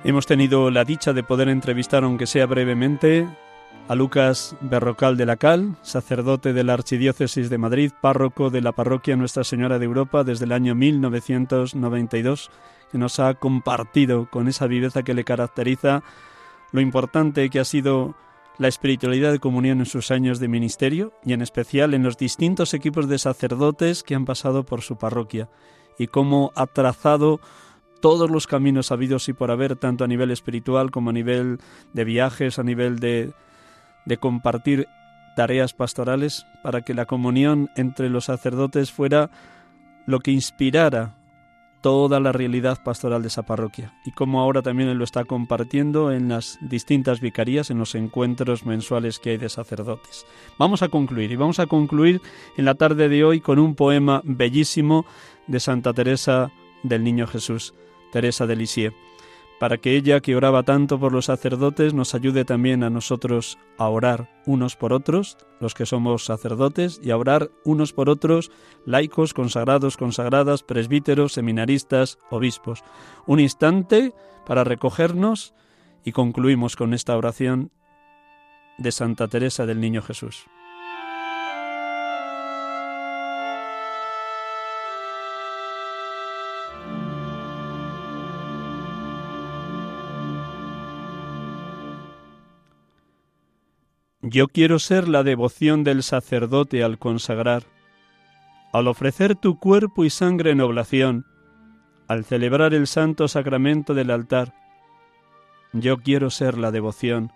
Hemos 0.05 0.27
tenido 0.27 0.71
la 0.71 0.85
dicha 0.85 1.13
de 1.15 1.23
poder 1.23 1.49
entrevistar, 1.49 2.05
aunque 2.05 2.27
sea 2.27 2.45
brevemente, 2.45 3.27
a 3.89 3.95
Lucas 3.95 4.57
Berrocal 4.61 5.17
de 5.17 5.27
la 5.27 5.37
Cal, 5.37 5.77
sacerdote 5.83 6.53
de 6.53 6.65
la 6.65 6.75
Archidiócesis 6.75 7.49
de 7.49 7.59
Madrid, 7.59 7.93
párroco 8.01 8.51
de 8.51 8.61
la 8.61 8.73
parroquia 8.73 9.17
Nuestra 9.17 9.45
Señora 9.45 9.79
de 9.79 9.87
Europa 9.87 10.25
desde 10.25 10.45
el 10.45 10.53
año 10.53 10.75
1992, 10.75 12.51
que 12.93 12.99
nos 12.99 13.19
ha 13.19 13.35
compartido 13.35 14.29
con 14.31 14.47
esa 14.47 14.67
viveza 14.67 15.03
que 15.03 15.15
le 15.15 15.25
caracteriza 15.25 16.03
lo 16.71 16.81
importante 16.81 17.49
que 17.51 17.59
ha 17.59 17.65
sido 17.65 18.15
la 18.59 18.69
espiritualidad 18.69 19.33
de 19.33 19.39
comunión 19.39 19.81
en 19.81 19.87
sus 19.87 20.11
años 20.11 20.39
de 20.39 20.49
ministerio 20.49 21.13
y 21.25 21.33
en 21.33 21.41
especial 21.41 21.95
en 21.95 22.03
los 22.03 22.19
distintos 22.19 22.75
equipos 22.75 23.09
de 23.09 23.19
sacerdotes 23.19 24.03
que 24.03 24.15
han 24.15 24.27
pasado 24.27 24.65
por 24.65 24.83
su 24.83 24.97
parroquia 24.97 25.49
y 25.99 26.07
cómo 26.07 26.53
ha 26.55 26.67
trazado 26.67 27.41
todos 28.01 28.31
los 28.31 28.47
caminos 28.47 28.93
habidos 28.93 29.29
y 29.29 29.33
por 29.33 29.51
haber, 29.51 29.77
tanto 29.77 30.05
a 30.05 30.09
nivel 30.09 30.31
espiritual 30.31 30.91
como 30.91 31.11
a 31.11 31.13
nivel 31.13 31.59
de 31.93 32.05
viajes, 32.05 32.59
a 32.59 32.63
nivel 32.63 32.99
de, 32.99 33.33
de 34.05 34.17
compartir 34.19 34.87
tareas 35.37 35.73
pastorales, 35.73 36.45
para 36.63 36.83
que 36.83 36.95
la 36.95 37.07
comunión 37.07 37.71
entre 37.77 38.11
los 38.11 38.27
sacerdotes 38.27 38.91
fuera 38.91 39.31
lo 40.05 40.19
que 40.19 40.33
inspirara 40.33 41.22
toda 41.83 42.21
la 42.21 42.33
realidad 42.33 42.83
pastoral 42.83 43.23
de 43.23 43.29
esa 43.29 43.43
parroquia 43.43 43.93
y 44.05 44.13
como 44.13 44.41
ahora 44.41 44.63
también 44.63 44.89
él 44.89 44.99
lo 44.99 45.05
está 45.05 45.25
compartiendo 45.25 46.13
en 46.13 46.29
las 46.29 46.59
distintas 46.63 47.21
vicarías, 47.21 47.71
en 47.71 47.79
los 47.79 47.95
encuentros 47.95 48.65
mensuales 48.65 49.19
que 49.19 49.31
hay 49.31 49.37
de 49.37 49.49
sacerdotes. 49.49 50.25
Vamos 50.59 50.83
a 50.83 50.89
concluir 50.89 51.31
y 51.31 51.37
vamos 51.37 51.59
a 51.59 51.67
concluir 51.67 52.23
en 52.57 52.65
la 52.65 52.75
tarde 52.75 53.09
de 53.09 53.25
hoy 53.25 53.41
con 53.41 53.59
un 53.59 53.75
poema 53.75 54.23
bellísimo 54.25 55.05
de 55.47 55.61
Santa 55.61 55.93
Teresa 55.93 56.51
del 56.83 57.05
Niño 57.05 57.27
Jesús. 57.27 57.75
Teresa 58.13 58.47
de 58.47 58.57
Lisieux, 58.57 58.95
para 59.63 59.79
que 59.79 59.95
ella, 59.95 60.19
que 60.19 60.35
oraba 60.35 60.65
tanto 60.65 60.99
por 60.99 61.13
los 61.13 61.27
sacerdotes, 61.27 61.95
nos 61.95 62.17
ayude 62.17 62.45
también 62.45 62.83
a 62.83 62.91
nosotros 62.91 63.59
a 63.79 63.89
orar 63.89 64.29
unos 64.45 64.75
por 64.75 64.93
otros, 64.93 65.39
los 65.61 65.73
que 65.73 65.87
somos 65.87 66.25
sacerdotes, 66.25 66.99
y 67.01 67.13
a 67.13 67.17
orar 67.17 67.49
unos 67.65 67.93
por 67.93 68.11
otros, 68.11 68.51
laicos, 68.87 69.35
consagrados, 69.35 69.97
consagradas, 69.97 70.65
presbíteros, 70.65 71.35
seminaristas, 71.35 72.19
obispos. 72.29 72.83
Un 73.25 73.39
instante 73.39 74.13
para 74.45 74.65
recogernos 74.65 75.55
y 76.05 76.11
concluimos 76.11 76.75
con 76.75 76.93
esta 76.93 77.17
oración 77.17 77.71
de 78.79 78.91
Santa 78.91 79.29
Teresa 79.29 79.65
del 79.65 79.79
Niño 79.79 80.03
Jesús. 80.03 80.45
Yo 94.33 94.49
quiero 94.49 94.79
ser 94.79 95.09
la 95.09 95.25
devoción 95.25 95.85
del 95.85 96.03
sacerdote 96.03 96.83
al 96.83 96.99
consagrar, 96.99 97.65
al 98.73 98.89
ofrecer 98.89 99.37
tu 99.37 99.59
cuerpo 99.59 100.07
y 100.07 100.11
sangre 100.11 100.53
en 100.53 100.63
oblación, 100.63 101.27
al 102.09 102.25
celebrar 102.25 102.73
el 102.73 102.87
santo 102.87 103.29
sacramento 103.29 103.93
del 103.93 104.11
altar. 104.11 104.55
Yo 105.75 105.99
quiero 105.99 106.31
ser 106.31 106.57
la 106.57 106.71
devoción. 106.71 107.31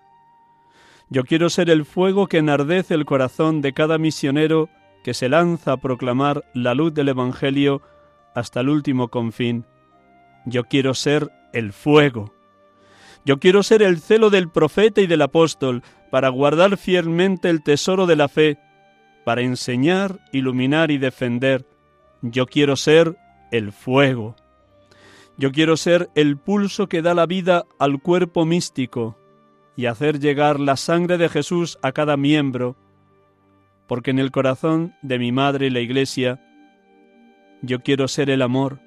Yo 1.11 1.25
quiero 1.25 1.51
ser 1.51 1.69
el 1.69 1.85
fuego 1.85 2.29
que 2.29 2.39
enardece 2.39 2.95
el 2.95 3.05
corazón 3.05 3.61
de 3.61 3.75
cada 3.75 3.99
misionero 3.99 4.71
que 5.05 5.13
se 5.13 5.29
lanza 5.29 5.73
a 5.73 5.77
proclamar 5.77 6.45
la 6.55 6.73
luz 6.73 6.95
del 6.95 7.11
Evangelio 7.11 7.83
hasta 8.35 8.61
el 8.61 8.71
último 8.71 9.09
confín. 9.09 9.67
Yo 10.47 10.65
quiero 10.65 10.95
ser 10.95 11.31
el 11.53 11.75
fuego. 11.75 12.33
Yo 13.27 13.39
quiero 13.39 13.63
ser 13.63 13.83
el 13.83 13.99
celo 13.99 14.31
del 14.31 14.49
profeta 14.49 15.03
y 15.03 15.07
del 15.07 15.21
apóstol, 15.21 15.83
para 16.11 16.29
guardar 16.29 16.77
fielmente 16.77 17.51
el 17.51 17.63
tesoro 17.63 18.07
de 18.07 18.17
la 18.17 18.29
fe, 18.29 18.59
para 19.25 19.43
enseñar, 19.43 20.21
iluminar 20.33 20.91
y 20.91 20.99
defender. 20.99 21.67
Yo 22.23 22.47
quiero 22.47 22.77
ser 22.77 23.17
el 23.51 23.73
fuego. 23.73 24.37
Yo 25.37 25.53
quiero 25.53 25.77
ser 25.77 26.09
el 26.15 26.39
pulso 26.39 26.89
que 26.89 27.03
da 27.03 27.15
la 27.15 27.27
vida 27.27 27.65
al 27.79 28.01
cuerpo 28.01 28.45
místico 28.47 29.19
y 29.77 29.87
hacer 29.87 30.19
llegar 30.19 30.59
la 30.59 30.77
sangre 30.77 31.19
de 31.19 31.29
Jesús 31.29 31.79
a 31.83 31.93
cada 31.93 32.17
miembro, 32.17 32.77
porque 33.87 34.11
en 34.11 34.19
el 34.19 34.31
corazón 34.31 34.95
de 35.03 35.19
mi 35.19 35.33
madre 35.33 35.71
la 35.71 35.81
Iglesia 35.81 36.41
yo 37.63 37.81
quiero 37.81 38.09
ser 38.09 38.31
el 38.31 38.43
amor. 38.43 38.81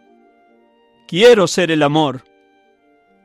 Quiero 1.07 1.47
ser 1.47 1.69
el 1.71 1.83
amor. 1.83 2.23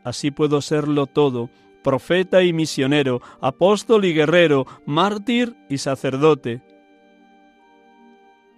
Así 0.04 0.30
puedo 0.30 0.60
serlo 0.60 1.06
todo 1.06 1.48
profeta 1.84 2.42
y 2.42 2.52
misionero, 2.52 3.20
apóstol 3.40 4.06
y 4.06 4.12
guerrero, 4.12 4.66
mártir 4.86 5.54
y 5.68 5.78
sacerdote. 5.78 6.62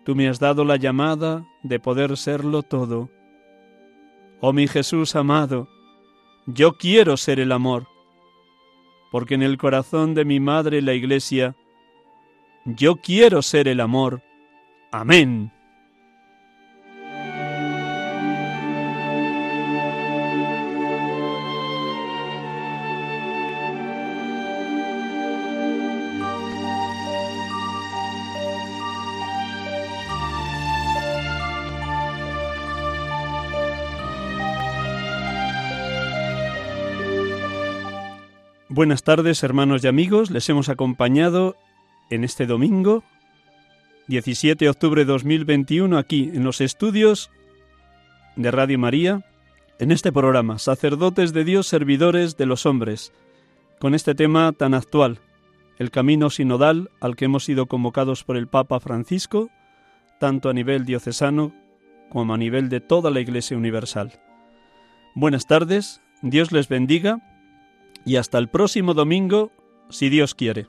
Tú 0.05 0.15
me 0.15 0.29
has 0.29 0.39
dado 0.39 0.65
la 0.65 0.77
llamada 0.77 1.45
de 1.63 1.81
poder 1.81 2.17
serlo 2.17 2.63
todo. 2.63 3.11
Oh 4.41 4.53
mi 4.53 4.69
Jesús 4.69 5.17
amado, 5.17 5.69
yo 6.47 6.79
quiero 6.79 7.17
ser 7.17 7.41
el 7.41 7.51
amor, 7.51 7.89
porque 9.11 9.35
en 9.35 9.43
el 9.43 9.59
corazón 9.59 10.15
de 10.15 10.25
mi 10.25 10.39
madre 10.39 10.81
la 10.81 10.95
Iglesia, 10.95 11.57
yo 12.65 12.97
quiero 12.97 13.43
ser 13.43 13.67
el 13.67 13.81
amor. 13.81 14.23
Amén. 14.93 15.56
Buenas 38.77 39.05
tardes, 39.05 39.43
hermanos 39.43 39.83
y 39.83 39.87
amigos. 39.87 40.31
Les 40.31 40.47
hemos 40.51 40.69
acompañado 40.69 41.57
en 42.11 42.25
este 42.25 42.45
domingo, 42.45 43.05
17 44.09 44.67
de 44.67 44.69
octubre 44.69 45.07
de 45.07 45.11
2021, 45.11 45.97
aquí 45.97 46.31
en 46.35 46.45
los 46.45 46.61
estudios 46.61 47.31
de 48.37 48.51
Radio 48.51 48.79
María, 48.79 49.25
en 49.79 49.93
este 49.93 50.13
programa, 50.13 50.59
Sacerdotes 50.59 51.33
de 51.33 51.45
Dios, 51.45 51.67
Servidores 51.67 52.37
de 52.37 52.45
los 52.45 52.67
Hombres, 52.67 53.15
con 53.81 53.95
este 53.95 54.15
tema 54.15 54.53
tan 54.53 54.75
actual, 54.75 55.21
el 55.79 55.91
camino 55.91 56.29
sinodal 56.29 56.91
al 57.01 57.17
que 57.17 57.25
hemos 57.25 57.45
sido 57.45 57.65
convocados 57.65 58.25
por 58.25 58.37
el 58.37 58.47
Papa 58.47 58.79
Francisco, 58.79 59.49
tanto 60.21 60.51
a 60.51 60.53
nivel 60.53 60.85
diocesano 60.85 61.55
como 62.11 62.35
a 62.35 62.37
nivel 62.37 62.69
de 62.69 62.83
toda 62.83 63.11
la 63.11 63.21
Iglesia 63.21 63.57
Universal. 63.57 64.21
Buenas 65.15 65.47
tardes, 65.47 66.03
Dios 66.21 66.53
les 66.53 66.69
bendiga 66.69 67.36
y 68.07 68.17
hasta 68.17 68.39
el 68.39 68.49
próximo 68.49 68.95
domingo, 68.95 69.51
si 69.91 70.09
Dios 70.09 70.35
quiere. 70.35 70.69